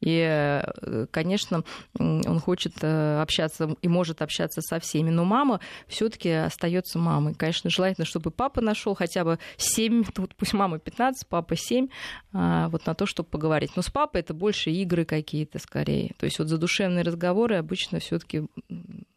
И, 0.06 0.20
э, 0.20 1.06
конечно, 1.10 1.64
он 1.98 2.38
хочет 2.38 2.74
э, 2.80 3.20
общаться 3.20 3.74
и 3.82 3.88
может 3.88 4.22
общаться 4.22 4.60
со 4.60 4.78
всеми, 4.78 5.10
но 5.10 5.24
мама 5.24 5.58
все-таки 5.88 6.30
остается 6.30 7.00
мамой. 7.00 7.34
Конечно, 7.34 7.70
желательно, 7.70 8.04
чтобы 8.04 8.30
папа 8.30 8.60
нашел 8.60 8.94
хотя 8.94 9.24
бы 9.24 9.40
7 9.56 9.92
минут, 9.92 10.34
пусть 10.36 10.52
мама 10.52 10.78
15, 10.78 11.26
папа 11.26 11.56
7, 11.56 11.88
а, 12.32 12.68
вот 12.68 12.86
на 12.86 12.94
то, 12.94 13.04
чтобы 13.04 13.28
поговорить. 13.28 13.72
Но 13.74 13.82
с 13.82 13.90
папой 13.90 14.20
это 14.20 14.32
больше 14.32 14.70
игры 14.70 15.04
какие-то 15.04 15.58
скорее. 15.58 16.12
То 16.18 16.26
есть 16.26 16.38
вот 16.38 16.46
задушевные 16.46 17.02
разговоры 17.02 17.56
обычно 17.56 17.98
все-таки 17.98 18.46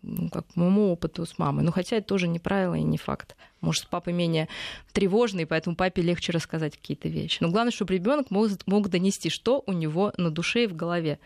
ну, 0.02 0.30
как 0.30 0.48
по 0.48 0.60
моему 0.60 0.92
опыту 0.92 1.28
с 1.28 1.38
мамой. 1.38 1.64
Ну, 1.64 1.72
хотя 1.72 1.98
это 1.98 2.08
тоже 2.08 2.28
не 2.28 2.40
правило 2.40 2.74
и 2.74 2.82
не 2.82 2.98
факт. 2.98 3.36
Может, 3.62 3.88
папа 3.88 4.10
менее 4.10 4.48
тревожный, 4.94 5.46
поэтому 5.46 5.76
папе 5.76 6.02
легче 6.02 6.32
рассказать 6.32 6.78
какие-то 6.78 7.10
вещи. 7.10 7.40
Но 7.42 7.50
главное, 7.50 7.72
чтобы 7.72 7.94
ребенок 7.94 8.32
мог, 8.32 8.50
мог 8.66 8.90
донести, 8.90 9.30
что 9.30 9.64
у 9.66 9.74
него 9.74 10.14
на 10.18 10.32
душе 10.32 10.64
и 10.64 10.68
в 10.68 10.76
голове. 10.76 11.20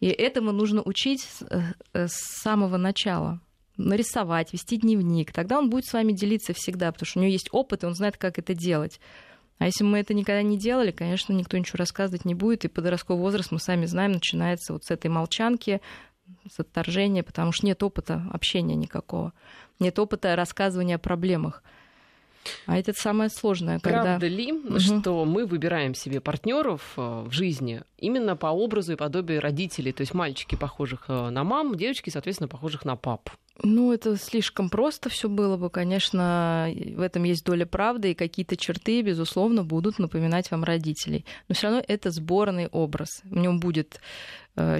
И 0.00 0.08
этому 0.08 0.52
нужно 0.52 0.82
учить 0.82 1.22
с, 1.22 1.42
э, 1.42 1.62
э, 1.92 2.08
с 2.08 2.42
самого 2.42 2.76
начала. 2.76 3.40
Нарисовать, 3.76 4.52
вести 4.52 4.78
дневник. 4.78 5.32
Тогда 5.32 5.58
он 5.58 5.68
будет 5.68 5.84
с 5.86 5.92
вами 5.92 6.12
делиться 6.12 6.54
всегда, 6.54 6.92
потому 6.92 7.06
что 7.06 7.18
у 7.18 7.22
него 7.22 7.32
есть 7.32 7.48
опыт, 7.52 7.82
и 7.82 7.86
он 7.86 7.94
знает, 7.94 8.16
как 8.16 8.38
это 8.38 8.54
делать. 8.54 9.00
А 9.58 9.66
если 9.66 9.84
мы 9.84 9.98
это 9.98 10.12
никогда 10.14 10.42
не 10.42 10.58
делали, 10.58 10.90
конечно, 10.90 11.32
никто 11.32 11.56
ничего 11.56 11.78
рассказывать 11.78 12.24
не 12.24 12.34
будет, 12.34 12.64
и 12.64 12.68
подростковый 12.68 13.22
возраст, 13.22 13.50
мы 13.52 13.58
сами 13.58 13.86
знаем, 13.86 14.12
начинается 14.12 14.72
вот 14.72 14.84
с 14.84 14.90
этой 14.90 15.08
молчанки, 15.08 15.80
с 16.50 16.60
отторжения, 16.60 17.22
потому 17.22 17.52
что 17.52 17.66
нет 17.66 17.82
опыта 17.82 18.26
общения 18.32 18.74
никакого, 18.74 19.32
нет 19.78 19.98
опыта 19.98 20.36
рассказывания 20.36 20.96
о 20.96 20.98
проблемах. 20.98 21.62
А 22.66 22.78
это 22.78 22.92
самое 22.92 23.30
сложное. 23.30 23.80
Когда... 23.80 24.02
Правда 24.02 24.26
ли, 24.28 24.52
угу. 24.52 24.78
что 24.78 25.24
мы 25.24 25.46
выбираем 25.46 25.94
себе 25.94 26.20
партнеров 26.20 26.94
э, 26.96 27.24
в 27.26 27.32
жизни 27.32 27.82
именно 27.98 28.36
по 28.36 28.46
образу 28.46 28.92
и 28.92 28.96
подобию 28.96 29.40
родителей? 29.40 29.92
То 29.92 30.02
есть 30.02 30.14
мальчики 30.14 30.54
похожих 30.54 31.06
э, 31.08 31.30
на 31.30 31.44
мам, 31.44 31.74
девочки, 31.74 32.10
соответственно, 32.10 32.48
похожих 32.48 32.84
на 32.84 32.96
пап. 32.96 33.30
Ну, 33.62 33.92
это 33.92 34.16
слишком 34.16 34.68
просто 34.68 35.08
все 35.08 35.28
было 35.28 35.56
бы. 35.56 35.70
Конечно, 35.70 36.70
в 36.94 37.00
этом 37.00 37.24
есть 37.24 37.44
доля 37.44 37.64
правды, 37.64 38.10
и 38.10 38.14
какие-то 38.14 38.56
черты, 38.56 39.00
безусловно, 39.00 39.64
будут 39.64 39.98
напоминать 39.98 40.50
вам 40.50 40.62
родителей. 40.62 41.24
Но 41.48 41.54
все 41.54 41.68
равно 41.68 41.82
это 41.86 42.10
сборный 42.10 42.68
образ. 42.68 43.22
В 43.24 43.36
нем 43.36 43.58
будет 43.58 44.00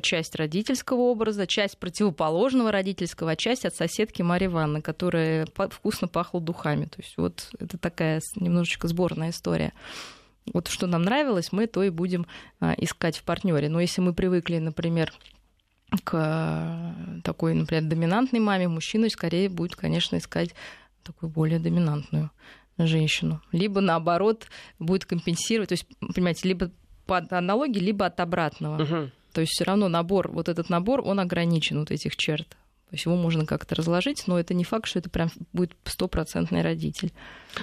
часть 0.03 0.35
родительского 0.37 1.01
образа, 1.01 1.47
часть 1.47 1.79
противоположного 1.79 2.72
родительского, 2.72 3.33
а 3.33 3.37
часть 3.37 3.66
от 3.66 3.74
соседки 3.74 4.22
Марии 4.22 4.47
Ивановны, 4.47 4.81
которая 4.81 5.47
вкусно 5.70 6.09
пахла 6.09 6.41
духами. 6.41 6.87
То 6.87 7.03
есть 7.03 7.16
вот 7.16 7.51
это 7.59 7.77
такая 7.77 8.20
немножечко 8.37 8.89
сборная 8.89 9.31
история. 9.31 9.72
Вот 10.53 10.68
что 10.68 10.87
нам 10.87 11.03
нравилось, 11.03 11.53
мы 11.53 11.66
то 11.66 11.83
и 11.83 11.91
будем 11.91 12.27
а, 12.61 12.74
искать 12.79 13.18
в 13.18 13.24
партнере. 13.24 13.68
Но 13.68 13.81
если 13.81 14.01
мы 14.01 14.14
привыкли, 14.14 14.59
например, 14.59 15.12
к 16.05 16.14
э, 16.14 17.20
такой, 17.22 17.55
например, 17.55 17.85
доминантной 17.85 18.41
маме, 18.41 18.68
мужчина 18.68 19.09
скорее 19.09 19.49
будет, 19.49 19.77
конечно, 19.77 20.16
искать 20.16 20.55
такую 21.03 21.31
более 21.31 21.59
доминантную 21.59 22.31
женщину. 22.79 23.41
Либо 23.53 23.81
наоборот 23.81 24.47
будет 24.79 25.05
компенсировать, 25.05 25.68
то 25.68 25.74
есть, 25.74 25.87
понимаете, 26.14 26.49
либо 26.49 26.70
по 27.07 27.18
аналогии, 27.31 27.79
либо 27.79 28.07
от 28.07 28.18
обратного. 28.20 28.83
Угу. 28.83 29.11
То 29.37 29.43
есть 29.43 29.53
все 29.53 29.64
равно 29.64 29.89
набор, 29.89 30.30
вот 30.32 30.49
этот 30.49 30.70
набор, 30.70 31.03
он 31.05 31.20
ограничен 31.20 31.78
вот 31.80 31.91
этих 31.91 32.16
черт. 32.16 32.49
То 32.49 32.93
есть 32.93 33.05
его 33.05 33.16
можно 33.16 33.45
как-то 33.45 33.74
разложить, 33.74 34.26
но 34.26 34.41
это 34.41 34.55
не 34.55 34.64
факт, 34.64 34.87
что 34.87 34.99
это 34.99 35.11
прям 35.11 35.28
будет 35.53 35.72
стопроцентный 35.84 36.62
родитель. 36.62 37.12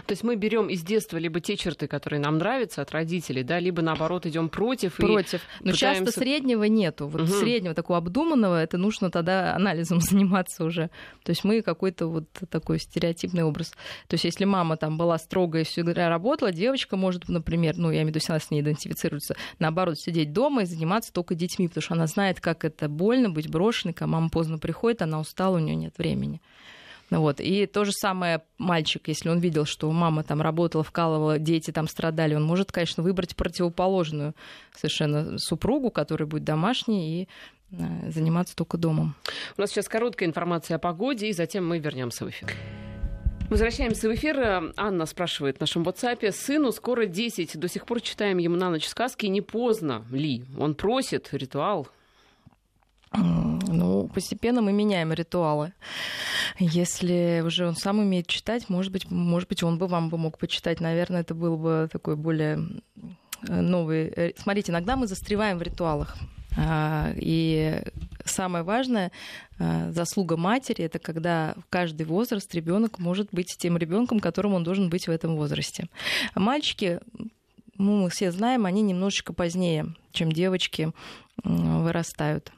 То 0.05 0.11
есть 0.11 0.23
мы 0.23 0.35
берем 0.35 0.67
из 0.67 0.83
детства 0.83 1.17
либо 1.17 1.39
те 1.39 1.55
черты, 1.55 1.87
которые 1.87 2.19
нам 2.19 2.37
нравятся 2.37 2.81
от 2.81 2.91
родителей, 2.91 3.43
да, 3.43 3.59
либо 3.59 3.81
наоборот 3.81 4.25
идем 4.25 4.49
против. 4.49 4.95
Против. 4.95 5.41
Но 5.59 5.71
пытаемся... 5.71 6.05
часто 6.05 6.19
среднего 6.19 6.63
нету. 6.63 7.07
Вот 7.07 7.21
угу. 7.21 7.31
среднего 7.31 7.73
такого 7.73 7.99
обдуманного, 7.99 8.61
это 8.61 8.77
нужно 8.77 9.11
тогда 9.11 9.55
анализом 9.55 9.99
заниматься 10.01 10.65
уже. 10.65 10.89
То 11.23 11.29
есть 11.29 11.43
мы 11.43 11.61
какой-то 11.61 12.07
вот 12.07 12.25
такой 12.49 12.79
стереотипный 12.79 13.43
образ. 13.43 13.71
То 14.07 14.15
есть 14.15 14.25
если 14.25 14.45
мама 14.45 14.77
там 14.77 14.97
была 14.97 15.17
строгая 15.17 15.63
и 15.63 15.65
всегда 15.65 16.09
работала, 16.09 16.51
девочка 16.51 16.97
может, 16.97 17.27
например, 17.27 17.77
ну 17.77 17.89
я 17.89 17.97
имею 17.97 18.05
в 18.05 18.09
виду, 18.09 18.17
если 18.17 18.31
она 18.31 18.39
с 18.39 18.51
ней 18.51 18.61
идентифицируется, 18.61 19.35
наоборот, 19.59 19.99
сидеть 19.99 20.33
дома 20.33 20.63
и 20.63 20.65
заниматься 20.65 21.13
только 21.13 21.35
детьми, 21.35 21.67
потому 21.67 21.81
что 21.81 21.93
она 21.93 22.07
знает, 22.07 22.39
как 22.39 22.65
это 22.65 22.89
больно 22.89 23.29
быть 23.29 23.49
брошенной, 23.49 23.93
когда 23.93 24.07
мама 24.07 24.29
поздно 24.29 24.57
приходит, 24.57 25.01
она 25.01 25.19
устала, 25.19 25.57
у 25.57 25.59
нее 25.59 25.75
нет 25.75 25.97
времени. 25.97 26.41
Вот. 27.09 27.39
И 27.39 27.65
то 27.65 27.85
же 27.85 27.91
самое 27.91 28.41
мальчик, 28.57 29.07
если 29.07 29.29
он 29.29 29.39
видел, 29.39 29.65
что 29.65 29.91
мама 29.91 30.23
там 30.23 30.41
работала, 30.41 30.83
вкалывала, 30.83 31.37
дети 31.37 31.71
там 31.71 31.87
страдали, 31.87 32.35
он 32.35 32.43
может, 32.43 32.71
конечно, 32.71 33.03
выбрать 33.03 33.35
противоположную 33.35 34.33
совершенно 34.75 35.37
супругу, 35.37 35.91
которая 35.91 36.27
будет 36.27 36.43
домашней 36.43 37.21
и 37.21 37.27
э, 37.71 38.11
заниматься 38.11 38.55
только 38.55 38.77
домом. 38.77 39.15
У 39.57 39.61
нас 39.61 39.69
сейчас 39.69 39.87
короткая 39.87 40.27
информация 40.27 40.75
о 40.75 40.79
погоде, 40.79 41.27
и 41.29 41.33
затем 41.33 41.67
мы 41.67 41.79
вернемся 41.79 42.25
в 42.25 42.29
эфир. 42.29 42.51
Возвращаемся 43.49 44.09
в 44.09 44.15
эфир. 44.15 44.71
Анна 44.77 45.05
спрашивает 45.05 45.57
в 45.57 45.59
нашем 45.59 45.83
WhatsApp. 45.83 46.31
Сыну 46.31 46.71
скоро 46.71 47.05
10. 47.05 47.59
До 47.59 47.67
сих 47.67 47.85
пор 47.85 48.01
читаем 48.01 48.39
ему 48.39 48.55
на 48.55 48.71
ночь 48.71 48.87
сказки. 48.87 49.27
Не 49.27 49.41
поздно 49.41 50.03
ли? 50.11 50.43
Он 50.57 50.73
просит 50.73 51.29
ритуал. 51.33 51.87
Ну, 53.13 54.09
постепенно 54.13 54.61
мы 54.61 54.73
меняем 54.73 55.13
ритуалы. 55.13 55.73
Если 56.59 57.43
уже 57.45 57.67
он 57.67 57.75
сам 57.75 57.99
умеет 57.99 58.27
читать, 58.27 58.69
может 58.69 58.91
быть, 58.91 59.09
может 59.11 59.49
быть, 59.49 59.63
он 59.63 59.77
бы 59.77 59.87
вам 59.87 60.09
бы 60.09 60.17
мог 60.17 60.37
почитать. 60.37 60.79
Наверное, 60.79 61.21
это 61.21 61.35
был 61.35 61.57
бы 61.57 61.89
такой 61.91 62.15
более 62.15 62.59
новый. 63.47 64.07
Э, 64.07 64.31
смотрите, 64.37 64.71
иногда 64.71 64.95
мы 64.95 65.07
застреваем 65.07 65.57
в 65.57 65.61
ритуалах. 65.61 66.17
А, 66.55 67.11
и 67.15 67.81
самое 68.25 68.63
важное, 68.63 69.11
э, 69.59 69.91
заслуга 69.91 70.37
матери, 70.37 70.83
это 70.85 70.99
когда 70.99 71.55
в 71.57 71.65
каждый 71.69 72.05
возраст 72.05 72.53
ребенок 72.53 72.99
может 72.99 73.29
быть 73.31 73.55
тем 73.57 73.77
ребенком, 73.77 74.19
которым 74.19 74.53
он 74.53 74.63
должен 74.63 74.89
быть 74.89 75.07
в 75.07 75.11
этом 75.11 75.35
возрасте. 75.35 75.87
А 76.33 76.39
мальчики, 76.39 76.99
ну, 77.77 78.03
мы 78.03 78.09
все 78.09 78.31
знаем, 78.31 78.65
они 78.65 78.81
немножечко 78.81 79.33
позднее, 79.33 79.93
чем 80.11 80.31
девочки 80.31 80.91
вырастают. 81.43 82.51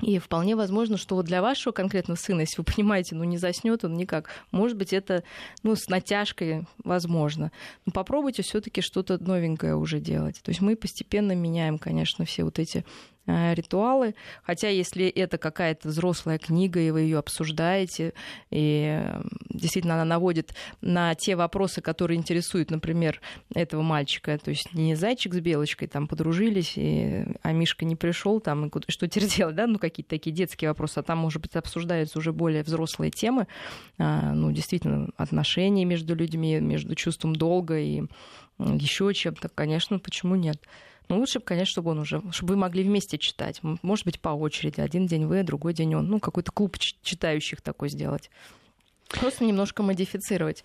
И 0.00 0.18
вполне 0.18 0.54
возможно, 0.54 0.96
что 0.96 1.16
вот 1.16 1.26
для 1.26 1.42
вашего 1.42 1.72
конкретного 1.72 2.16
сына, 2.16 2.40
если 2.40 2.58
вы 2.58 2.64
понимаете, 2.64 3.14
ну 3.14 3.24
не 3.24 3.36
заснет 3.36 3.84
он 3.84 3.96
никак, 3.96 4.30
может 4.52 4.76
быть, 4.76 4.92
это 4.92 5.24
ну, 5.62 5.74
с 5.74 5.88
натяжкой 5.88 6.66
возможно. 6.84 7.50
Но 7.84 7.92
попробуйте 7.92 8.42
все-таки 8.42 8.80
что-то 8.80 9.18
новенькое 9.18 9.74
уже 9.74 10.00
делать. 10.00 10.40
То 10.42 10.50
есть 10.50 10.60
мы 10.60 10.76
постепенно 10.76 11.32
меняем, 11.32 11.78
конечно, 11.78 12.24
все 12.24 12.44
вот 12.44 12.58
эти 12.58 12.84
ритуалы. 13.28 14.14
Хотя 14.42 14.68
если 14.68 15.06
это 15.06 15.38
какая-то 15.38 15.88
взрослая 15.88 16.38
книга, 16.38 16.80
и 16.80 16.90
вы 16.90 17.02
ее 17.02 17.18
обсуждаете, 17.18 18.14
и 18.50 19.02
действительно 19.50 19.94
она 19.94 20.04
наводит 20.04 20.54
на 20.80 21.14
те 21.14 21.36
вопросы, 21.36 21.80
которые 21.80 22.18
интересуют, 22.18 22.70
например, 22.70 23.20
этого 23.54 23.82
мальчика. 23.82 24.38
То 24.38 24.50
есть 24.50 24.72
не 24.72 24.94
зайчик 24.94 25.34
с 25.34 25.40
белочкой 25.40 25.88
там 25.88 26.08
подружились, 26.08 26.72
и, 26.76 27.26
а 27.42 27.52
Мишка 27.52 27.84
не 27.84 27.96
пришел 27.96 28.40
там, 28.40 28.68
и 28.68 28.90
что 28.90 29.08
теперь 29.08 29.28
делать, 29.28 29.54
да, 29.54 29.66
ну 29.66 29.78
какие-то 29.78 30.10
такие 30.10 30.34
детские 30.34 30.70
вопросы, 30.70 30.98
а 30.98 31.02
там, 31.02 31.18
может 31.18 31.42
быть, 31.42 31.54
обсуждаются 31.56 32.18
уже 32.18 32.32
более 32.32 32.62
взрослые 32.62 33.10
темы, 33.10 33.46
а, 33.98 34.32
ну, 34.32 34.50
действительно, 34.52 35.10
отношения 35.16 35.84
между 35.84 36.14
людьми, 36.14 36.58
между 36.60 36.94
чувством 36.94 37.36
долга 37.36 37.78
и 37.78 38.04
еще 38.58 39.12
чем-то, 39.14 39.48
конечно, 39.48 39.98
почему 39.98 40.34
нет? 40.34 40.60
Ну, 41.08 41.18
лучше, 41.18 41.40
конечно, 41.40 41.72
чтобы 41.72 41.90
он 41.92 42.00
уже, 42.00 42.22
чтобы 42.32 42.54
вы 42.54 42.60
могли 42.60 42.82
вместе 42.82 43.18
читать. 43.18 43.60
Может 43.62 44.04
быть, 44.04 44.20
по 44.20 44.30
очереди. 44.30 44.80
Один 44.80 45.06
день 45.06 45.26
вы, 45.26 45.42
другой 45.42 45.72
день 45.72 45.94
он. 45.94 46.08
Ну, 46.08 46.20
какой-то 46.20 46.52
клуб 46.52 46.78
читающих 46.78 47.62
такой 47.62 47.88
сделать. 47.88 48.30
Просто 49.08 49.44
немножко 49.44 49.82
модифицировать. 49.82 50.62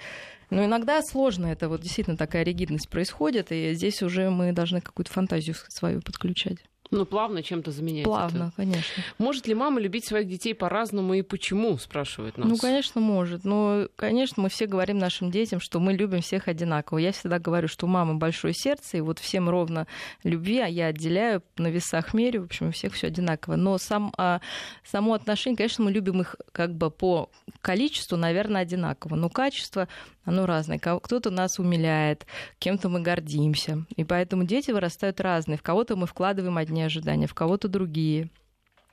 Но 0.49 0.65
иногда 0.65 1.01
сложно 1.01 1.47
это, 1.47 1.69
вот 1.69 1.81
действительно 1.81 2.17
такая 2.17 2.43
ригидность 2.43 2.89
происходит, 2.89 3.51
и 3.51 3.73
здесь 3.73 4.03
уже 4.03 4.29
мы 4.29 4.51
должны 4.51 4.81
какую-то 4.81 5.11
фантазию 5.11 5.55
свою 5.69 6.01
подключать. 6.01 6.57
Ну, 6.93 7.05
плавно 7.05 7.41
чем-то 7.41 7.71
заменять. 7.71 8.03
Плавно, 8.03 8.45
это. 8.45 8.53
конечно. 8.55 9.03
Может 9.17 9.47
ли 9.47 9.55
мама 9.55 9.79
любить 9.79 10.05
своих 10.05 10.27
детей 10.27 10.53
по-разному 10.53 11.15
и 11.15 11.21
почему, 11.21 11.77
спрашивает 11.77 12.37
нас. 12.37 12.47
Ну, 12.47 12.57
конечно, 12.57 13.01
может. 13.01 13.43
Но, 13.43 13.87
конечно, 13.95 14.43
мы 14.43 14.49
все 14.49 14.67
говорим 14.67 14.99
нашим 14.99 15.31
детям, 15.31 15.59
что 15.59 15.79
мы 15.79 15.93
любим 15.93 16.21
всех 16.21 16.47
одинаково. 16.47 16.99
Я 16.99 17.11
всегда 17.11 17.39
говорю, 17.39 17.67
что 17.67 17.87
у 17.87 17.89
мамы 17.89 18.15
большое 18.15 18.53
сердце, 18.53 18.97
и 18.97 19.01
вот 19.01 19.19
всем 19.19 19.49
ровно 19.49 19.87
любви, 20.23 20.59
а 20.59 20.67
я 20.67 20.87
отделяю 20.87 21.41
на 21.57 21.67
весах 21.67 22.13
мере, 22.13 22.39
в 22.39 22.45
общем, 22.45 22.69
у 22.69 22.71
всех 22.71 22.93
все 22.93 23.07
одинаково. 23.07 23.55
Но 23.55 23.77
сам, 23.77 24.13
а, 24.17 24.39
само 24.83 25.13
отношение, 25.13 25.57
конечно, 25.57 25.83
мы 25.83 25.91
любим 25.91 26.21
их 26.21 26.35
как 26.51 26.75
бы 26.75 26.91
по 26.91 27.29
количеству, 27.61 28.17
наверное, 28.17 28.61
одинаково. 28.61 29.15
Но 29.15 29.29
качество 29.29 29.87
оно 30.25 30.45
разное. 30.45 30.79
Кто-то 30.79 31.31
нас 31.31 31.59
умиляет, 31.59 32.25
кем-то 32.59 32.89
мы 32.89 33.01
гордимся. 33.01 33.85
И 33.95 34.03
поэтому 34.03 34.45
дети 34.45 34.71
вырастают 34.71 35.19
разные. 35.19 35.57
В 35.57 35.63
кого-то 35.63 35.95
мы 35.95 36.07
вкладываем 36.07 36.57
одни 36.57 36.82
ожидания, 36.85 37.27
в 37.27 37.33
кого-то 37.33 37.67
другие. 37.67 38.29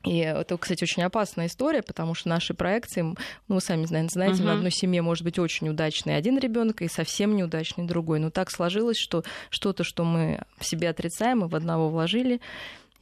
И 0.04 0.16
это, 0.16 0.56
кстати, 0.56 0.82
очень 0.82 1.02
опасная 1.02 1.46
история, 1.46 1.82
потому 1.82 2.14
что 2.14 2.30
наши 2.30 2.54
проекции, 2.54 3.02
ну, 3.02 3.16
вы 3.48 3.60
сами 3.60 3.84
знаете, 3.84 4.14
знаете, 4.14 4.42
uh-huh. 4.42 4.46
в 4.46 4.50
одной 4.56 4.70
семье 4.70 5.02
может 5.02 5.24
быть 5.24 5.38
очень 5.38 5.68
удачный 5.68 6.16
один 6.16 6.38
ребенок 6.38 6.80
и 6.80 6.88
совсем 6.88 7.36
неудачный 7.36 7.86
другой. 7.86 8.18
Но 8.18 8.30
так 8.30 8.50
сложилось, 8.50 8.96
что 8.96 9.24
что-то, 9.50 9.84
что 9.84 10.04
мы 10.04 10.42
в 10.58 10.64
себе 10.64 10.88
отрицаем, 10.88 11.40
мы 11.40 11.48
в 11.48 11.54
одного 11.54 11.90
вложили, 11.90 12.40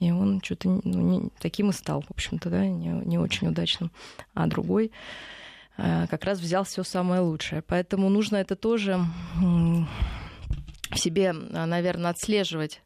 и 0.00 0.10
он 0.10 0.40
что-то 0.42 0.68
ну, 0.68 1.00
не, 1.00 1.28
таким 1.38 1.70
и 1.70 1.72
стал, 1.72 2.02
в 2.02 2.10
общем-то, 2.10 2.50
да, 2.50 2.66
не, 2.66 2.88
не 2.88 3.18
очень 3.18 3.46
удачным. 3.46 3.92
А 4.34 4.48
другой 4.48 4.90
Э, 5.78 6.06
как 6.08 6.24
раз 6.24 6.40
взял 6.40 6.64
все 6.64 6.82
самое 6.82 7.20
лучшее. 7.20 7.62
Поэтому 7.62 8.08
нужно 8.08 8.36
это 8.36 8.56
тоже 8.56 8.98
в 9.36 9.86
себе, 10.96 11.32
э, 11.32 11.64
наверное, 11.64 12.10
отслеживать, 12.10 12.82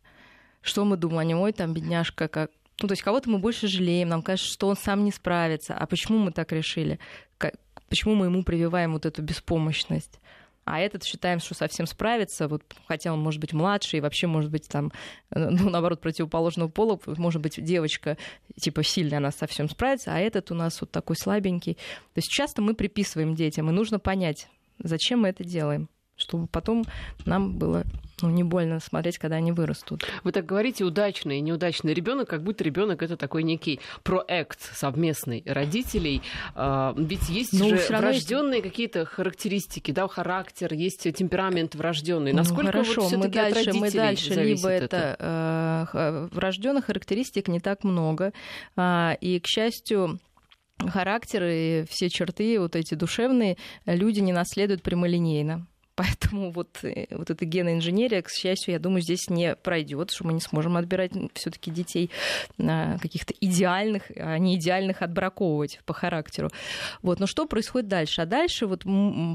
что 0.62 0.84
мы 0.84 0.96
думаем, 0.96 1.38
ой, 1.38 1.52
там 1.52 1.74
бедняжка, 1.74 2.28
как 2.28 2.50
ну, 2.80 2.88
то 2.88 2.92
есть 2.92 3.02
кого-то 3.02 3.30
мы 3.30 3.38
больше 3.38 3.68
жалеем, 3.68 4.08
нам 4.08 4.22
кажется, 4.22 4.50
что 4.50 4.66
он 4.66 4.76
сам 4.76 5.04
не 5.04 5.12
справится. 5.12 5.74
А 5.74 5.86
почему 5.86 6.18
мы 6.18 6.32
так 6.32 6.50
решили? 6.50 6.98
Почему 7.88 8.14
мы 8.14 8.26
ему 8.26 8.42
прививаем 8.42 8.94
вот 8.94 9.06
эту 9.06 9.22
беспомощность? 9.22 10.18
а 10.64 10.78
этот 10.78 11.02
считаем, 11.04 11.40
что 11.40 11.54
совсем 11.54 11.86
справится, 11.86 12.46
вот, 12.46 12.62
хотя 12.86 13.12
он 13.12 13.20
может 13.20 13.40
быть 13.40 13.52
младше 13.52 13.96
и 13.96 14.00
вообще 14.00 14.26
может 14.26 14.50
быть 14.50 14.68
там, 14.68 14.92
э, 15.30 15.48
ну, 15.50 15.70
наоборот, 15.70 16.00
противоположного 16.00 16.68
пола, 16.68 17.00
может 17.06 17.42
быть, 17.42 17.62
девочка, 17.62 18.16
типа, 18.60 18.84
сильная, 18.84 19.18
она 19.18 19.32
совсем 19.32 19.68
справится, 19.68 20.14
а 20.14 20.18
этот 20.18 20.50
у 20.50 20.54
нас 20.54 20.80
вот 20.80 20.90
такой 20.90 21.16
слабенький. 21.16 21.74
То 21.74 22.18
есть 22.18 22.28
часто 22.28 22.62
мы 22.62 22.74
приписываем 22.74 23.34
детям, 23.34 23.68
и 23.70 23.72
нужно 23.72 23.98
понять, 23.98 24.48
зачем 24.78 25.22
мы 25.22 25.28
это 25.28 25.42
делаем 25.42 25.88
чтобы 26.22 26.46
потом 26.46 26.84
нам 27.26 27.58
было 27.58 27.84
ну, 28.22 28.30
не 28.30 28.44
больно 28.44 28.80
смотреть, 28.80 29.18
когда 29.18 29.36
они 29.36 29.52
вырастут. 29.52 30.04
Вы 30.24 30.32
так 30.32 30.46
говорите, 30.46 30.84
удачный 30.84 31.38
и 31.38 31.40
неудачный 31.40 31.92
ребенок, 31.92 32.28
как 32.28 32.42
будто 32.42 32.64
ребенок 32.64 33.02
это 33.02 33.16
такой 33.16 33.42
некий 33.42 33.80
проект 34.04 34.60
совместный 34.60 35.42
родителей. 35.44 36.22
А, 36.54 36.94
ведь 36.96 37.28
есть 37.28 37.52
ну, 37.52 37.68
же 37.70 37.80
врожденные 37.88 38.60
есть... 38.60 38.70
какие-то 38.70 39.04
характеристики, 39.04 39.90
да, 39.90 40.06
характер, 40.08 40.72
есть 40.72 41.02
темперамент 41.14 41.74
врожденный. 41.74 42.32
Ну, 42.32 42.38
Насколько 42.38 42.62
ну, 42.64 42.70
хорошо, 42.70 43.02
вот 43.02 43.16
мы 43.16 43.28
дальше, 43.28 43.70
от 43.70 43.76
мы 43.76 43.90
дальше 43.90 44.34
либо 44.34 44.68
это, 44.68 45.16
это 45.18 45.88
э, 45.92 46.28
врожденных 46.32 46.86
характеристик 46.86 47.48
не 47.48 47.60
так 47.60 47.84
много, 47.84 48.32
э, 48.76 49.16
и 49.20 49.40
к 49.40 49.46
счастью 49.46 50.20
характер 50.78 51.44
и 51.44 51.84
все 51.88 52.08
черты 52.08 52.58
вот 52.58 52.76
эти 52.76 52.94
душевные 52.94 53.56
люди 53.86 54.20
не 54.20 54.32
наследуют 54.32 54.82
прямолинейно. 54.82 55.66
Поэтому 55.94 56.50
вот, 56.52 56.78
э, 56.84 57.06
вот 57.10 57.30
эта 57.30 57.44
геноинженерия, 57.44 58.22
к 58.22 58.30
счастью, 58.30 58.72
я 58.72 58.78
думаю, 58.78 59.02
здесь 59.02 59.28
не 59.28 59.54
пройдет, 59.56 60.10
что 60.10 60.26
мы 60.26 60.32
не 60.32 60.40
сможем 60.40 60.76
отбирать 60.76 61.12
все-таки 61.34 61.70
детей 61.70 62.10
а, 62.58 62.98
каких-то 62.98 63.34
идеальных, 63.40 64.04
а 64.16 64.38
не 64.38 64.56
идеальных 64.56 65.02
отбраковывать 65.02 65.80
по 65.84 65.92
характеру. 65.92 66.50
Вот. 67.02 67.20
Но 67.20 67.26
что 67.26 67.46
происходит 67.46 67.88
дальше? 67.88 68.22
А 68.22 68.26
дальше 68.26 68.66
вот 68.66 68.84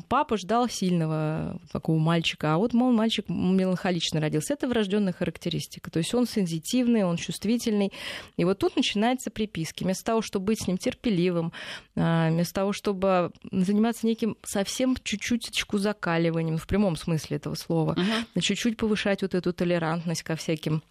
папа 0.07 0.37
ждал 0.37 0.67
сильного 0.67 1.59
такого 1.71 1.99
мальчика, 1.99 2.55
а 2.55 2.57
вот 2.57 2.73
мол, 2.73 2.91
мальчик 2.91 3.29
меланхолично 3.29 4.19
родился. 4.19 4.53
Это 4.53 4.67
врожденная 4.67 5.13
характеристика. 5.13 5.91
То 5.91 5.99
есть 5.99 6.13
он 6.15 6.25
сензитивный, 6.25 7.03
он 7.03 7.17
чувствительный. 7.17 7.91
И 8.35 8.45
вот 8.45 8.57
тут 8.57 8.75
начинаются 8.75 9.29
приписки. 9.29 9.83
Вместо 9.83 10.05
того, 10.05 10.21
чтобы 10.21 10.47
быть 10.47 10.63
с 10.63 10.67
ним 10.67 10.77
терпеливым, 10.77 11.53
а, 11.95 12.29
вместо 12.29 12.55
того, 12.55 12.73
чтобы 12.73 13.31
заниматься 13.51 14.07
неким 14.07 14.37
совсем 14.43 14.95
чуть-чуть 15.03 15.51
закаливанием, 15.77 16.46
в 16.55 16.67
прямом 16.67 16.95
смысле 16.95 17.37
этого 17.37 17.55
слова, 17.55 17.95
uh-huh. 17.95 18.41
чуть-чуть 18.41 18.77
повышать 18.77 19.21
вот 19.23 19.35
эту 19.35 19.51
толерантность 19.51 20.23
ко 20.23 20.35
всяким 20.35 20.81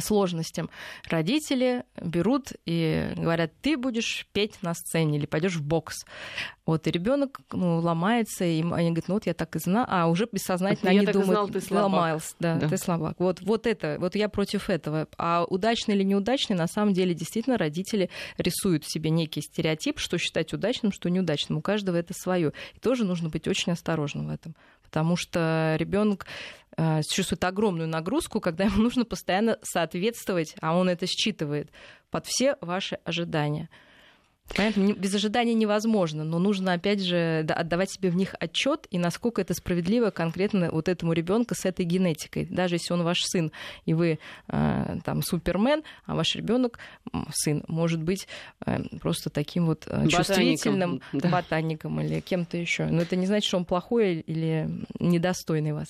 сложностям. 0.00 0.68
Родители 1.08 1.84
берут 2.00 2.52
и 2.66 3.12
говорят, 3.16 3.52
ты 3.62 3.76
будешь 3.76 4.26
петь 4.32 4.62
на 4.62 4.74
сцене 4.74 5.18
или 5.18 5.26
пойдешь 5.26 5.56
в 5.56 5.62
бокс. 5.62 6.04
Вот, 6.64 6.86
и 6.86 6.90
ребенок 6.90 7.40
ну, 7.52 7.78
ломается, 7.78 8.44
и 8.44 8.60
они 8.60 8.90
говорят, 8.90 9.08
ну 9.08 9.14
вот 9.14 9.26
я 9.26 9.34
так 9.34 9.56
и 9.56 9.58
знаю, 9.58 9.86
а 9.88 10.06
уже 10.06 10.28
бессознательно 10.30 10.90
я 10.90 10.98
они 10.98 11.06
так 11.06 11.14
думают, 11.14 11.32
знал, 11.32 11.48
ты 11.48 11.60
слабак. 11.60 11.92
ломался, 11.92 12.34
да, 12.38 12.54
да, 12.56 12.68
ты 12.68 12.76
слабак. 12.76 13.16
Вот, 13.18 13.40
вот 13.40 13.66
это, 13.66 13.96
вот 13.98 14.14
я 14.14 14.28
против 14.28 14.70
этого. 14.70 15.08
А 15.18 15.44
удачный 15.48 15.96
или 15.96 16.04
неудачный, 16.04 16.54
на 16.54 16.68
самом 16.68 16.92
деле, 16.92 17.14
действительно, 17.14 17.58
родители 17.58 18.10
рисуют 18.36 18.84
себе 18.86 19.10
некий 19.10 19.40
стереотип, 19.40 19.98
что 19.98 20.18
считать 20.18 20.52
удачным, 20.52 20.92
что 20.92 21.10
неудачным. 21.10 21.58
У 21.58 21.62
каждого 21.62 21.96
это 21.96 22.14
свое. 22.14 22.52
И 22.74 22.78
тоже 22.78 23.04
нужно 23.04 23.28
быть 23.28 23.48
очень 23.48 23.72
осторожным 23.72 24.28
в 24.28 24.30
этом 24.30 24.54
потому 24.92 25.16
что 25.16 25.74
ребенок 25.78 26.26
э, 26.76 27.00
чувствует 27.10 27.42
огромную 27.44 27.88
нагрузку, 27.88 28.40
когда 28.40 28.64
ему 28.66 28.82
нужно 28.82 29.06
постоянно 29.06 29.58
соответствовать, 29.62 30.54
а 30.60 30.76
он 30.76 30.90
это 30.90 31.06
считывает 31.06 31.70
под 32.10 32.26
все 32.26 32.56
ваши 32.60 32.98
ожидания. 33.04 33.70
Понятно, 34.56 34.92
без 34.92 35.14
ожидания 35.14 35.54
невозможно, 35.54 36.24
но 36.24 36.38
нужно, 36.38 36.74
опять 36.74 37.02
же, 37.02 37.46
отдавать 37.48 37.90
себе 37.90 38.10
в 38.10 38.16
них 38.16 38.34
отчет 38.38 38.86
и 38.90 38.98
насколько 38.98 39.40
это 39.40 39.54
справедливо 39.54 40.10
конкретно 40.10 40.70
вот 40.70 40.88
этому 40.88 41.12
ребенку 41.12 41.54
с 41.54 41.64
этой 41.64 41.84
генетикой. 41.84 42.46
Даже 42.46 42.74
если 42.76 42.92
он 42.92 43.02
ваш 43.02 43.22
сын, 43.24 43.50
и 43.86 43.94
вы 43.94 44.18
э, 44.48 44.96
там 45.04 45.22
супермен, 45.22 45.82
а 46.06 46.14
ваш 46.14 46.36
ребенок, 46.36 46.78
сын, 47.32 47.64
может 47.68 48.02
быть 48.02 48.28
э, 48.66 48.82
просто 49.00 49.30
таким 49.30 49.66
вот 49.66 49.86
ботаником, 49.86 50.10
чувствительным 50.10 51.00
да. 51.12 51.28
ботаником 51.28 52.00
или 52.00 52.20
кем-то 52.20 52.56
еще. 52.56 52.86
Но 52.86 53.02
это 53.02 53.16
не 53.16 53.26
значит, 53.26 53.48
что 53.48 53.56
он 53.56 53.64
плохой 53.64 54.20
или 54.20 54.68
недостойный 54.98 55.72
вас. 55.72 55.88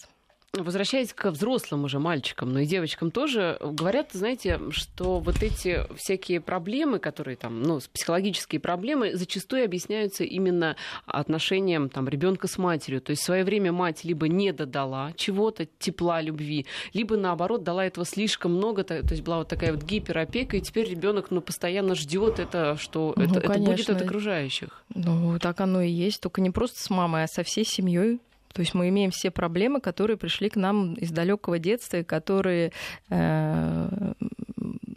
Возвращаясь 0.54 1.14
к 1.14 1.30
взрослым 1.30 1.84
уже 1.84 1.98
мальчикам, 1.98 2.52
но 2.52 2.60
и 2.60 2.66
девочкам 2.66 3.10
тоже, 3.10 3.56
говорят, 3.62 4.10
знаете, 4.12 4.60
что 4.68 5.18
вот 5.18 5.42
эти 5.42 5.86
всякие 5.96 6.42
проблемы, 6.42 6.98
которые 6.98 7.38
там, 7.38 7.62
ну, 7.62 7.80
психологические 7.94 8.60
проблемы, 8.60 9.16
зачастую 9.16 9.64
объясняются 9.64 10.24
именно 10.24 10.76
отношением 11.06 11.88
там 11.88 12.06
ребенка 12.06 12.48
с 12.48 12.58
матерью. 12.58 13.00
То 13.00 13.12
есть 13.12 13.22
в 13.22 13.24
свое 13.24 13.44
время 13.44 13.72
мать 13.72 14.04
либо 14.04 14.28
не 14.28 14.52
додала 14.52 15.14
чего-то, 15.16 15.66
тепла, 15.78 16.20
любви, 16.20 16.66
либо 16.92 17.16
наоборот 17.16 17.64
дала 17.64 17.86
этого 17.86 18.04
слишком 18.04 18.52
много, 18.52 18.84
то, 18.84 18.96
есть 18.98 19.22
была 19.22 19.38
вот 19.38 19.48
такая 19.48 19.72
вот 19.72 19.82
гиперопека, 19.84 20.58
и 20.58 20.60
теперь 20.60 20.86
ребенок 20.86 21.30
ну, 21.30 21.40
постоянно 21.40 21.94
ждет 21.94 22.38
это, 22.38 22.76
что 22.76 23.14
ну, 23.16 23.24
это, 23.24 23.38
это 23.38 23.58
будет 23.58 23.88
от 23.88 24.02
окружающих. 24.02 24.84
Ну, 24.94 25.38
так 25.38 25.62
оно 25.62 25.80
и 25.80 25.90
есть, 25.90 26.20
только 26.20 26.42
не 26.42 26.50
просто 26.50 26.78
с 26.78 26.90
мамой, 26.90 27.24
а 27.24 27.26
со 27.26 27.42
всей 27.42 27.64
семьей 27.64 28.20
то 28.52 28.60
есть 28.60 28.74
мы 28.74 28.88
имеем 28.88 29.10
все 29.10 29.30
проблемы, 29.30 29.80
которые 29.80 30.16
пришли 30.16 30.48
к 30.48 30.56
нам 30.56 30.94
из 30.94 31.10
далекого 31.10 31.58
детства, 31.58 32.02
которые... 32.02 32.72
Э, 33.10 34.12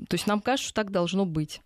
то 0.08 0.14
есть 0.14 0.28
нам 0.28 0.42
кажется, 0.42 0.70
что 0.70 0.76
так 0.76 0.92
должно 0.92 1.26
быть. 1.26 1.62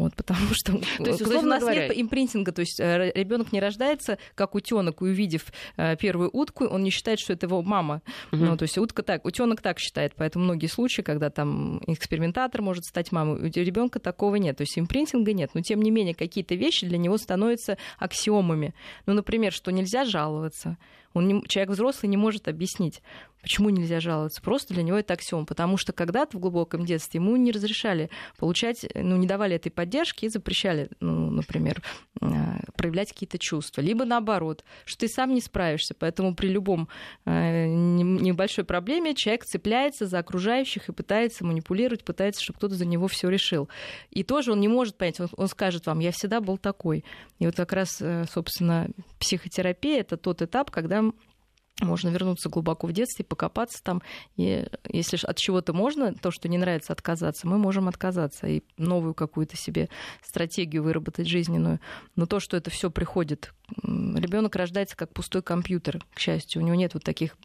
Вот, 0.00 0.16
потому 0.16 0.48
что 0.54 0.72
то 0.72 1.10
есть, 1.10 1.20
условно 1.20 1.40
у 1.40 1.50
нас 1.50 1.60
говоря... 1.60 1.88
нет 1.88 1.98
импринтинга, 1.98 2.52
то 2.52 2.60
есть 2.60 2.80
э, 2.80 3.12
ребенок 3.14 3.52
не 3.52 3.60
рождается 3.60 4.16
как 4.34 4.54
утенок, 4.54 5.02
увидев 5.02 5.52
э, 5.76 5.94
первую 5.96 6.30
утку, 6.32 6.64
он 6.64 6.82
не 6.82 6.88
считает, 6.88 7.20
что 7.20 7.34
это 7.34 7.44
его 7.44 7.60
мама. 7.60 8.00
Угу. 8.32 8.42
Ну, 8.42 8.56
то 8.56 8.62
есть 8.62 8.78
утка 8.78 9.02
так, 9.02 9.26
утенок 9.26 9.60
так 9.60 9.78
считает, 9.78 10.14
поэтому 10.16 10.46
многие 10.46 10.68
случаи, 10.68 11.02
когда 11.02 11.28
там 11.28 11.82
экспериментатор 11.86 12.62
может 12.62 12.86
стать 12.86 13.12
мамой, 13.12 13.40
у 13.40 13.44
ребенка 13.44 13.98
такого 13.98 14.36
нет, 14.36 14.56
то 14.56 14.62
есть 14.62 14.78
импринтинга 14.78 15.34
нет, 15.34 15.50
но 15.52 15.60
тем 15.60 15.82
не 15.82 15.90
менее 15.90 16.14
какие-то 16.14 16.54
вещи 16.54 16.86
для 16.86 16.96
него 16.96 17.18
становятся 17.18 17.76
аксиомами. 17.98 18.72
Ну, 19.04 19.12
например, 19.12 19.52
что 19.52 19.70
нельзя 19.70 20.06
жаловаться. 20.06 20.78
Он 21.12 21.26
не, 21.26 21.42
человек 21.48 21.70
взрослый 21.70 22.08
не 22.08 22.16
может 22.16 22.48
объяснить, 22.48 23.02
почему 23.42 23.70
нельзя 23.70 24.00
жаловаться. 24.00 24.40
Просто 24.42 24.74
для 24.74 24.82
него 24.82 24.98
это 24.98 25.14
аксиом. 25.14 25.46
Потому 25.46 25.76
что 25.76 25.92
когда-то 25.92 26.36
в 26.36 26.40
глубоком 26.40 26.84
детстве 26.84 27.18
ему 27.18 27.36
не 27.36 27.52
разрешали 27.52 28.10
получать, 28.38 28.86
ну, 28.94 29.16
не 29.16 29.26
давали 29.26 29.56
этой 29.56 29.70
поддержки 29.70 30.24
и 30.24 30.28
запрещали, 30.28 30.88
ну, 31.00 31.30
например, 31.30 31.82
э, 32.20 32.26
проявлять 32.76 33.12
какие-то 33.12 33.38
чувства. 33.38 33.80
Либо 33.80 34.04
наоборот, 34.04 34.64
что 34.84 35.00
ты 35.00 35.08
сам 35.08 35.34
не 35.34 35.40
справишься. 35.40 35.94
Поэтому 35.98 36.34
при 36.34 36.48
любом 36.48 36.88
э, 37.24 37.66
небольшой 37.66 38.64
проблеме 38.64 39.14
человек 39.14 39.44
цепляется 39.44 40.06
за 40.06 40.18
окружающих 40.18 40.88
и 40.88 40.92
пытается 40.92 41.44
манипулировать, 41.44 42.04
пытается, 42.04 42.42
чтобы 42.42 42.58
кто-то 42.58 42.74
за 42.74 42.86
него 42.86 43.08
все 43.08 43.28
решил. 43.28 43.68
И 44.10 44.22
тоже 44.22 44.52
он 44.52 44.60
не 44.60 44.68
может 44.68 44.96
понять, 44.96 45.20
он, 45.20 45.28
он 45.36 45.48
скажет 45.48 45.86
вам, 45.86 46.00
я 46.00 46.12
всегда 46.12 46.40
был 46.40 46.58
такой. 46.58 47.04
И 47.38 47.46
вот 47.46 47.56
как 47.56 47.72
раз, 47.72 47.98
э, 48.00 48.24
собственно, 48.30 48.88
психотерапия 49.18 50.00
это 50.00 50.16
тот 50.16 50.42
этап, 50.42 50.70
когда 50.70 50.99
можно 51.80 52.08
вернуться 52.08 52.48
глубоко 52.48 52.86
в 52.86 52.92
детстве, 52.92 53.24
покопаться 53.24 53.82
там. 53.82 54.02
И 54.36 54.66
если 54.88 55.18
от 55.22 55.36
чего-то 55.36 55.72
можно, 55.72 56.14
то, 56.14 56.30
что 56.30 56.48
не 56.48 56.58
нравится, 56.58 56.92
отказаться, 56.92 57.46
мы 57.46 57.58
можем 57.58 57.88
отказаться 57.88 58.46
и 58.46 58.62
новую 58.76 59.14
какую-то 59.14 59.56
себе 59.56 59.88
стратегию 60.22 60.82
выработать 60.82 61.26
жизненную. 61.26 61.80
Но 62.16 62.26
то, 62.26 62.40
что 62.40 62.56
это 62.56 62.70
все 62.70 62.90
приходит, 62.90 63.52
ребенок 63.82 64.56
рождается 64.56 64.96
как 64.96 65.12
пустой 65.12 65.42
компьютер, 65.42 66.04
к 66.14 66.18
счастью, 66.18 66.62
у 66.62 66.64
него 66.64 66.76
нет 66.76 66.94
вот 66.94 67.04
таких 67.04 67.36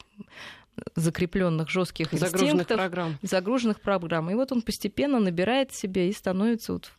закрепленных 0.96 1.70
жестких 1.70 2.12
загруженных 2.12 2.68
программ. 2.68 3.18
загруженных 3.22 3.82
программ. 3.82 4.30
И 4.30 4.36
вот 4.36 4.52
он 4.52 4.62
постепенно 4.62 5.20
набирает 5.20 5.74
себе 5.74 6.10
и 6.10 6.14
становится 6.14 6.74
вот 6.74 6.92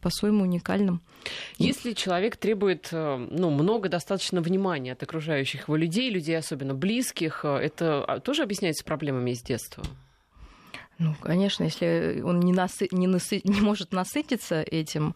по-своему 0.00 0.42
уникальным. 0.42 1.00
Если 1.58 1.92
человек 1.92 2.36
требует 2.36 2.88
э, 2.92 3.16
ну, 3.30 3.50
много 3.50 3.88
достаточно 3.88 4.40
внимания 4.40 4.92
от 4.92 5.02
окружающих 5.02 5.68
его 5.68 5.76
людей, 5.76 6.10
людей 6.10 6.36
особенно 6.36 6.74
близких, 6.74 7.44
э, 7.44 7.56
это 7.56 8.04
а, 8.04 8.20
тоже 8.20 8.42
объясняется 8.42 8.84
проблемами 8.84 9.30
из 9.30 9.42
детства? 9.42 9.84
Ну, 10.98 11.14
конечно, 11.20 11.64
если 11.64 12.22
он 12.24 12.40
не, 12.40 12.52
насы... 12.52 12.88
не, 12.92 13.06
насы... 13.06 13.40
не 13.44 13.60
может 13.60 13.92
насытиться 13.92 14.62
этим, 14.62 15.14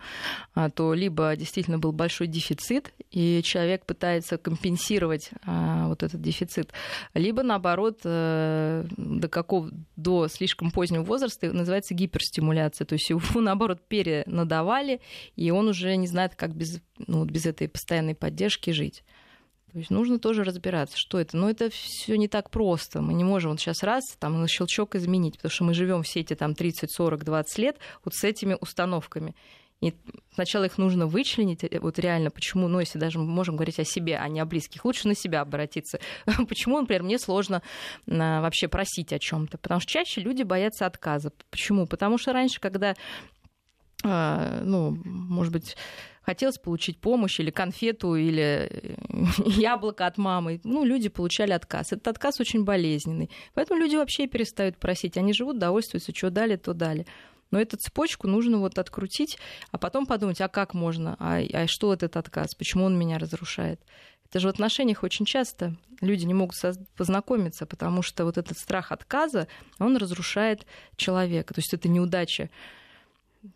а, 0.54 0.70
то 0.70 0.92
либо 0.92 1.34
действительно 1.36 1.78
был 1.78 1.92
большой 1.92 2.26
дефицит, 2.26 2.92
и 3.10 3.42
человек 3.44 3.86
пытается 3.86 4.38
компенсировать 4.38 5.30
а, 5.44 5.88
вот 5.88 6.02
этот 6.02 6.20
дефицит, 6.20 6.72
либо 7.14 7.42
наоборот 7.42 8.00
э, 8.04 8.84
до 8.96 9.28
какого 9.28 9.70
до 9.96 10.28
слишком 10.28 10.70
позднего 10.70 11.02
возраста 11.02 11.52
называется 11.52 11.94
гиперстимуляция, 11.94 12.84
то 12.84 12.94
есть 12.94 13.08
его 13.10 13.20
наоборот 13.40 13.80
перенадавали, 13.86 15.00
и 15.36 15.50
он 15.50 15.68
уже 15.68 15.94
не 15.96 16.08
знает, 16.08 16.34
как 16.34 16.54
без, 16.54 16.80
ну, 17.06 17.24
без 17.24 17.46
этой 17.46 17.68
постоянной 17.68 18.14
поддержки 18.14 18.70
жить. 18.70 19.04
То 19.72 19.78
есть 19.78 19.90
нужно 19.90 20.18
тоже 20.18 20.44
разбираться, 20.44 20.96
что 20.96 21.20
это. 21.20 21.36
Но 21.36 21.50
это 21.50 21.68
все 21.70 22.16
не 22.16 22.28
так 22.28 22.50
просто. 22.50 23.02
Мы 23.02 23.12
не 23.12 23.24
можем 23.24 23.50
вот 23.50 23.60
сейчас 23.60 23.82
раз 23.82 24.04
там 24.18 24.40
на 24.40 24.48
щелчок 24.48 24.94
изменить, 24.94 25.36
потому 25.36 25.50
что 25.50 25.64
мы 25.64 25.74
живем 25.74 26.02
все 26.02 26.20
эти 26.20 26.34
там 26.34 26.54
30, 26.54 26.90
40, 26.90 27.24
20 27.24 27.58
лет 27.58 27.76
вот 28.04 28.14
с 28.14 28.24
этими 28.24 28.56
установками. 28.58 29.34
И 29.80 29.94
сначала 30.34 30.64
их 30.64 30.76
нужно 30.76 31.06
вычленить, 31.06 31.62
э, 31.62 31.78
вот 31.80 32.00
реально, 32.00 32.30
почему, 32.30 32.66
ну, 32.66 32.80
если 32.80 32.98
даже 32.98 33.18
мы 33.20 33.26
можем 33.26 33.54
говорить 33.54 33.78
о 33.78 33.84
себе, 33.84 34.18
а 34.18 34.26
не 34.28 34.40
о 34.40 34.44
близких, 34.44 34.84
лучше 34.84 35.06
на 35.06 35.14
себя 35.14 35.40
обратиться. 35.40 36.00
почему, 36.48 36.80
например, 36.80 37.04
мне 37.04 37.18
сложно 37.18 37.62
а, 38.10 38.40
вообще 38.40 38.66
просить 38.66 39.12
о 39.12 39.20
чем 39.20 39.46
то 39.46 39.56
Потому 39.58 39.80
что 39.80 39.92
чаще 39.92 40.20
люди 40.20 40.42
боятся 40.42 40.86
отказа. 40.86 41.32
Почему? 41.50 41.86
Потому 41.86 42.18
что 42.18 42.32
раньше, 42.32 42.58
когда 42.58 42.96
а, 44.04 44.60
ну, 44.62 44.96
может 45.04 45.52
быть, 45.52 45.76
хотелось 46.28 46.58
получить 46.58 47.00
помощь 47.00 47.40
или 47.40 47.50
конфету, 47.50 48.14
или 48.14 48.70
яблоко 49.46 50.04
от 50.06 50.18
мамы. 50.18 50.60
Ну, 50.62 50.84
люди 50.84 51.08
получали 51.08 51.52
отказ. 51.52 51.92
Этот 51.92 52.08
отказ 52.08 52.38
очень 52.38 52.64
болезненный. 52.64 53.30
Поэтому 53.54 53.80
люди 53.80 53.96
вообще 53.96 54.26
перестают 54.26 54.76
просить. 54.76 55.16
Они 55.16 55.32
живут, 55.32 55.58
довольствуются, 55.58 56.12
что 56.14 56.28
дали, 56.28 56.56
то 56.56 56.74
дали. 56.74 57.06
Но 57.50 57.58
эту 57.58 57.78
цепочку 57.78 58.26
нужно 58.26 58.58
вот 58.58 58.78
открутить, 58.78 59.38
а 59.70 59.78
потом 59.78 60.04
подумать, 60.04 60.42
а 60.42 60.48
как 60.48 60.74
можно, 60.74 61.16
а, 61.18 61.40
а 61.54 61.66
что 61.66 61.94
этот 61.94 62.18
отказ, 62.18 62.54
почему 62.54 62.84
он 62.84 62.98
меня 62.98 63.18
разрушает. 63.18 63.80
Это 64.28 64.40
же 64.40 64.48
в 64.48 64.50
отношениях 64.50 65.04
очень 65.04 65.24
часто 65.24 65.76
люди 66.02 66.26
не 66.26 66.34
могут 66.34 66.56
познакомиться, 66.94 67.64
потому 67.64 68.02
что 68.02 68.26
вот 68.26 68.36
этот 68.36 68.58
страх 68.58 68.92
отказа, 68.92 69.48
он 69.78 69.96
разрушает 69.96 70.66
человека. 70.96 71.54
То 71.54 71.60
есть 71.60 71.72
это 71.72 71.88
неудача 71.88 72.50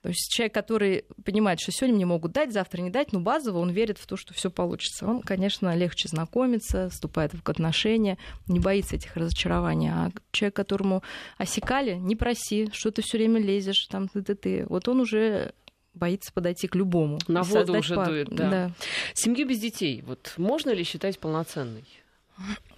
то 0.00 0.08
есть 0.08 0.30
человек, 0.30 0.54
который 0.54 1.04
понимает, 1.24 1.60
что 1.60 1.72
сегодня 1.72 1.96
мне 1.96 2.06
могут 2.06 2.32
дать, 2.32 2.52
завтра 2.52 2.80
не 2.80 2.90
дать, 2.90 3.12
но 3.12 3.20
базово 3.20 3.58
он 3.58 3.70
верит 3.70 3.98
в 3.98 4.06
то, 4.06 4.16
что 4.16 4.32
все 4.32 4.50
получится. 4.50 5.06
Он, 5.06 5.20
конечно, 5.20 5.74
легче 5.76 6.08
знакомится, 6.08 6.88
вступает 6.88 7.32
в 7.32 7.48
отношения, 7.48 8.16
не 8.46 8.60
боится 8.60 8.96
этих 8.96 9.16
разочарований. 9.16 9.90
А 9.90 10.10
человек, 10.30 10.54
которому 10.54 11.02
осекали, 11.36 11.94
не 11.94 12.14
проси, 12.14 12.70
что 12.72 12.90
ты 12.90 13.02
все 13.02 13.18
время 13.18 13.40
лезешь, 13.40 13.86
там 13.86 14.08
ты, 14.08 14.22
ты, 14.22 14.34
ты. 14.34 14.66
Вот 14.68 14.86
он 14.88 15.00
уже 15.00 15.52
боится 15.94 16.32
подойти 16.32 16.68
к 16.68 16.74
любому. 16.74 17.18
На 17.26 17.42
воду 17.42 17.74
уже 17.74 17.94
пар... 17.94 18.08
дует, 18.08 18.28
да. 18.28 18.50
да. 18.50 18.72
Семью 19.14 19.46
без 19.48 19.58
детей, 19.58 20.02
вот 20.06 20.34
можно 20.36 20.70
ли 20.70 20.84
считать 20.84 21.18
полноценной? 21.18 21.84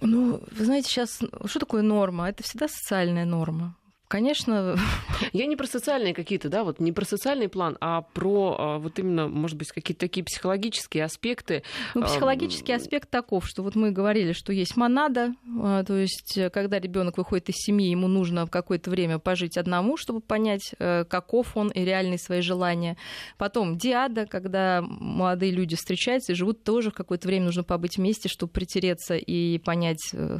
Ну, 0.01 0.43
вы 0.51 0.65
знаете, 0.65 0.89
сейчас 0.89 1.19
что 1.45 1.59
такое 1.59 1.81
норма? 1.81 2.29
Это 2.29 2.43
всегда 2.43 2.67
социальная 2.67 3.25
норма. 3.25 3.75
Конечно. 4.07 4.77
Я 5.33 5.47
не 5.47 5.55
про 5.55 5.65
социальные 5.65 6.13
какие-то, 6.13 6.49
да, 6.49 6.63
вот 6.63 6.79
не 6.79 6.91
про 6.91 7.05
социальный 7.05 7.49
план, 7.49 7.77
а 7.81 8.01
про 8.01 8.55
а, 8.57 8.77
вот 8.77 8.99
именно, 8.99 9.27
может 9.27 9.57
быть, 9.57 9.69
какие-то 9.69 10.01
такие 10.01 10.23
психологические 10.23 11.05
аспекты. 11.05 11.63
Ну, 11.95 12.03
психологический 12.03 12.73
а... 12.73 12.75
аспект 12.75 13.09
таков, 13.09 13.47
что 13.47 13.63
вот 13.63 13.75
мы 13.75 13.91
говорили, 13.91 14.33
что 14.33 14.53
есть 14.53 14.77
монада, 14.77 15.33
а, 15.61 15.83
то 15.83 15.95
есть 15.95 16.37
э, 16.37 16.49
когда 16.49 16.79
ребенок 16.79 17.17
выходит 17.17 17.49
из 17.49 17.55
семьи, 17.55 17.89
ему 17.89 18.07
нужно 18.07 18.45
в 18.45 18.51
какое-то 18.51 18.89
время 18.89 19.17
пожить 19.17 19.57
одному, 19.57 19.97
чтобы 19.97 20.21
понять, 20.21 20.75
э, 20.77 21.03
каков 21.05 21.57
он 21.57 21.69
и 21.69 21.83
реальные 21.83 22.19
свои 22.19 22.41
желания. 22.41 22.97
Потом 23.37 23.77
диада, 23.77 24.27
когда 24.27 24.81
молодые 24.83 25.51
люди 25.51 25.75
встречаются 25.75 26.33
и 26.33 26.35
живут 26.35 26.63
тоже 26.63 26.91
в 26.91 26.93
какое-то 26.93 27.27
время, 27.27 27.45
нужно 27.45 27.63
побыть 27.63 27.97
вместе, 27.97 28.29
чтобы 28.29 28.51
притереться 28.51 29.15
и 29.15 29.57
понять, 29.57 30.09
э, 30.13 30.37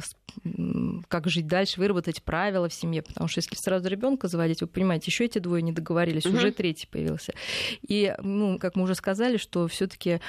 как 1.08 1.28
жить 1.28 1.46
дальше, 1.46 1.80
выработать 1.80 2.22
правила 2.22 2.68
в 2.68 2.74
семье, 2.74 3.02
потому 3.02 3.28
что 3.28 3.38
если 3.38 3.54
сразу 3.56 3.88
ребенка 3.88 4.28
заводить, 4.28 4.60
вы 4.60 4.66
понимаете, 4.66 5.10
еще 5.10 5.24
эти 5.24 5.38
двое 5.38 5.62
не 5.62 5.72
договорились, 5.72 6.26
угу. 6.26 6.36
уже 6.36 6.52
третий 6.52 6.86
появился. 6.86 7.32
И, 7.86 8.14
ну, 8.22 8.58
как 8.58 8.76
мы 8.76 8.82
уже 8.82 8.94
сказали, 8.94 9.36
что 9.36 9.66
все-таки 9.68 10.20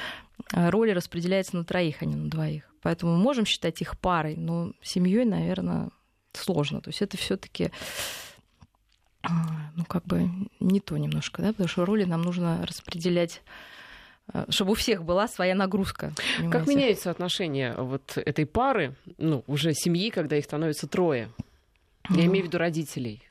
а, 0.54 0.72
роли 0.72 0.92
распределяются 0.92 1.56
на 1.56 1.64
троих, 1.64 2.02
а 2.02 2.06
не 2.06 2.16
на 2.16 2.30
двоих. 2.30 2.64
Поэтому 2.82 3.16
мы 3.16 3.24
можем 3.24 3.46
считать 3.46 3.82
их 3.82 4.00
парой, 4.00 4.36
но 4.38 4.72
семьей, 4.82 5.26
наверное, 5.26 5.90
сложно. 6.34 6.82
То 6.82 6.90
есть 6.90 7.02
это 7.02 7.18
все-таки 7.18 7.72
а, 9.24 9.72
ну, 9.76 9.84
как 9.86 10.06
бы 10.06 10.30
не 10.60 10.80
то 10.80 10.98
немножко, 10.98 11.42
да, 11.42 11.50
потому 11.50 11.68
что 11.68 11.86
роли 11.86 12.06
нам 12.06 12.22
нужно 12.22 12.66
распределять 12.66 13.42
чтобы 14.50 14.72
у 14.72 14.76
всех 14.76 15.04
была 15.04 15.28
своя 15.28 15.56
нагрузка. 15.56 16.14
Понимаете? 16.38 16.58
Как 16.58 16.68
меняется 16.68 17.12
отношение 17.12 17.74
вот 17.76 18.18
этой 18.18 18.46
пары, 18.46 18.96
ну, 19.18 19.44
уже 19.48 19.74
семьи, 19.74 20.10
когда 20.10 20.38
их 20.38 20.46
становится 20.46 20.88
трое? 20.88 21.30
Я 22.10 22.26
имею 22.26 22.46
в 22.46 22.48
виду 22.48 22.58
родителей. 22.58 23.27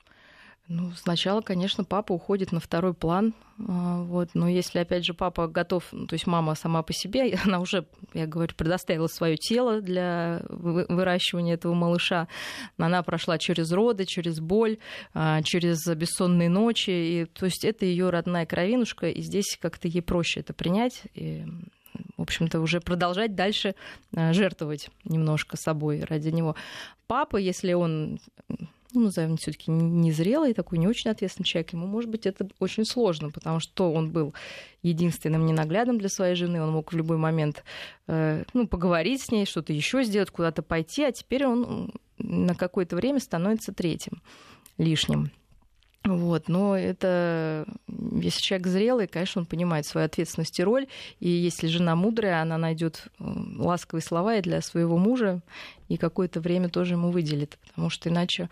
Ну, 0.69 0.91
сначала, 0.97 1.43
конечно, 1.43 1.85
папа 1.85 2.13
уходит 2.13 2.51
на 2.51 2.59
второй 2.59 2.93
план. 2.93 3.35
А, 3.69 4.03
вот. 4.03 4.31
Но 4.35 4.49
если, 4.49 4.81
опять 4.81 5.05
же, 5.05 5.15
папа 5.15 5.47
готов, 5.47 5.85
ну, 5.93 6.07
то 6.09 6.15
есть 6.15 6.27
мама 6.27 6.57
сама 6.57 6.83
по 6.83 6.93
себе, 6.93 7.39
она 7.45 7.61
уже, 7.61 7.87
я 8.15 8.27
говорю, 8.27 8.53
предоставила 8.57 9.07
свое 9.07 9.37
тело 9.37 9.81
для 9.81 10.43
выращивания 10.49 11.55
этого 11.55 11.75
малыша. 11.75 12.27
Она 12.79 13.03
прошла 13.05 13.39
через 13.39 13.71
роды, 13.71 14.07
через 14.07 14.41
боль, 14.41 14.79
а, 15.15 15.41
через 15.43 15.87
бессонные 15.87 16.49
ночи. 16.49 16.91
И, 16.91 17.25
то 17.27 17.47
есть 17.47 17.65
это 17.65 17.85
ее 17.85 18.11
родная 18.11 18.45
кровинушка, 18.45 19.09
и 19.09 19.23
здесь 19.23 19.57
как-то 19.61 19.87
ей 19.87 20.03
проще 20.03 20.41
это 20.41 20.53
принять. 20.53 21.03
И 21.15 21.45
в 22.17 22.23
общем-то, 22.23 22.61
уже 22.61 22.81
продолжать 22.81 23.37
дальше 23.37 23.77
а, 24.17 24.33
жертвовать 24.33 24.91
немножко 25.05 25.57
собой 25.57 26.03
ради 26.03 26.31
него. 26.31 26.57
Папа, 27.07 27.37
если 27.37 27.73
он 27.73 28.19
ну, 28.97 29.05
назовем 29.05 29.37
все-таки 29.37 29.71
незрелый, 29.71 30.55
такой 30.55 30.79
не 30.79 30.89
очень 30.89 31.11
ответственный 31.11 31.45
человек, 31.45 31.73
ему, 31.73 31.87
может 31.87 32.11
быть, 32.11 32.27
это 32.27 32.49
очень 32.59 32.85
сложно, 32.85 33.31
потому 33.31 33.61
что 33.61 33.93
он 33.93 34.11
был 34.11 34.35
единственным 34.83 35.45
ненаглядом 35.45 35.99
для 35.99 36.09
своей 36.09 36.35
жены, 36.35 36.63
он 36.63 36.73
мог 36.73 36.93
в 36.93 36.97
любой 36.97 37.19
момент 37.19 37.63
э, 38.07 38.45
ну, 38.55 38.67
поговорить 38.67 39.21
с 39.21 39.31
ней, 39.31 39.45
что-то 39.45 39.73
еще 39.73 40.03
сделать, 40.03 40.31
куда-то 40.31 40.63
пойти, 40.63 41.05
а 41.05 41.13
теперь 41.13 41.47
он 41.47 41.93
на 42.19 42.55
какое-то 42.55 42.97
время 42.97 43.21
становится 43.21 43.73
третьим 43.73 44.23
лишним. 44.79 45.31
Вот, 46.07 46.49
но 46.49 46.77
это, 46.77 47.67
если 47.89 48.41
человек 48.41 48.69
зрелый, 48.69 49.07
конечно, 49.09 49.41
он 49.41 49.47
понимает 49.47 49.87
свою 49.87 50.07
ответственность 50.07 50.59
и 50.61 50.63
роль, 50.63 50.87
и 51.19 51.29
если 51.29 51.67
жена 51.67 51.97
мудрая, 51.97 52.43
она 52.43 52.59
найдет 52.59 53.09
ласковые 53.19 54.03
слова 54.03 54.37
и 54.37 54.43
для 54.43 54.61
своего 54.61 54.99
мужа, 54.99 55.41
и 55.89 55.97
какое-то 55.97 56.41
время 56.41 56.69
тоже 56.69 56.95
ему 56.95 57.11
выделит, 57.11 57.59
потому 57.69 57.91
что 57.91 58.09
иначе 58.09 58.49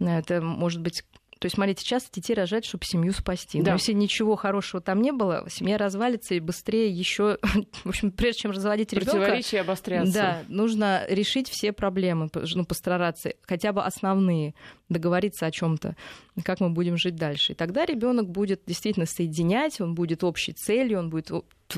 э, 0.00 0.18
это 0.18 0.42
может 0.42 0.82
быть 0.82 1.02
то 1.38 1.46
есть, 1.46 1.54
смотрите, 1.54 1.84
часто 1.84 2.10
детей 2.12 2.34
рожают, 2.34 2.64
чтобы 2.64 2.84
семью 2.84 3.12
спасти. 3.12 3.62
Да. 3.62 3.70
Но 3.70 3.76
если 3.76 3.92
ничего 3.92 4.34
хорошего 4.36 4.82
там 4.82 5.00
не 5.00 5.12
было, 5.12 5.46
семья 5.48 5.78
развалится 5.78 6.34
и 6.34 6.40
быстрее 6.40 6.90
еще, 6.90 7.38
в 7.84 7.88
общем, 7.88 8.10
прежде 8.10 8.42
чем 8.42 8.50
разводить 8.50 8.92
ребенка, 8.92 9.12
противоречия 9.12 9.60
обостряться. 9.60 10.12
Да, 10.12 10.42
нужно 10.48 11.04
решить 11.08 11.48
все 11.48 11.72
проблемы, 11.72 12.28
ну, 12.54 12.64
постараться, 12.64 13.32
хотя 13.46 13.72
бы 13.72 13.84
основные, 13.84 14.54
договориться 14.88 15.46
о 15.46 15.50
чем-то, 15.50 15.96
как 16.44 16.60
мы 16.60 16.70
будем 16.70 16.96
жить 16.96 17.16
дальше. 17.16 17.52
И 17.52 17.54
тогда 17.54 17.84
ребенок 17.86 18.28
будет 18.28 18.62
действительно 18.66 19.06
соединять, 19.06 19.80
он 19.80 19.94
будет 19.94 20.24
общей 20.24 20.52
целью, 20.52 20.98
он 20.98 21.10
будет 21.10 21.30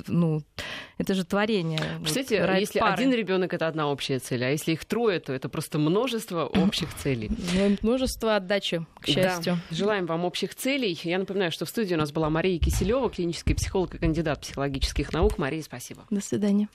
ну, 0.07 0.43
это 0.99 1.14
же 1.14 1.24
творение. 1.24 1.80
Представляете, 2.03 2.53
вот, 2.53 2.61
если 2.61 2.78
пары. 2.80 2.93
один 2.93 3.12
ребенок 3.12 3.55
это 3.55 3.66
одна 3.66 3.88
общая 3.88 4.18
цель, 4.18 4.45
а 4.45 4.51
если 4.51 4.72
их 4.72 4.84
трое, 4.84 5.20
то 5.20 5.32
это 5.32 5.49
просто 5.49 5.78
множество 5.78 6.45
общих 6.47 6.95
целей. 6.95 7.30
Ну, 7.53 7.76
множество 7.82 8.36
отдачи, 8.36 8.86
к 9.01 9.07
счастью. 9.07 9.59
Да. 9.70 9.76
Желаем 9.76 10.07
вам 10.07 10.24
общих 10.24 10.55
целей. 10.55 10.99
Я 11.03 11.18
напоминаю, 11.18 11.51
что 11.51 11.64
в 11.64 11.68
студии 11.68 11.95
у 11.95 11.99
нас 11.99 12.12
была 12.12 12.30
Мария 12.30 12.59
Киселева, 12.59 13.11
клинический 13.11 13.55
психолог 13.55 13.95
и 13.95 13.99
кандидат 13.99 14.41
психологических 14.41 15.12
наук. 15.12 15.36
Мария, 15.38 15.62
спасибо. 15.62 16.05
До 16.11 16.20
свидания. 16.20 16.68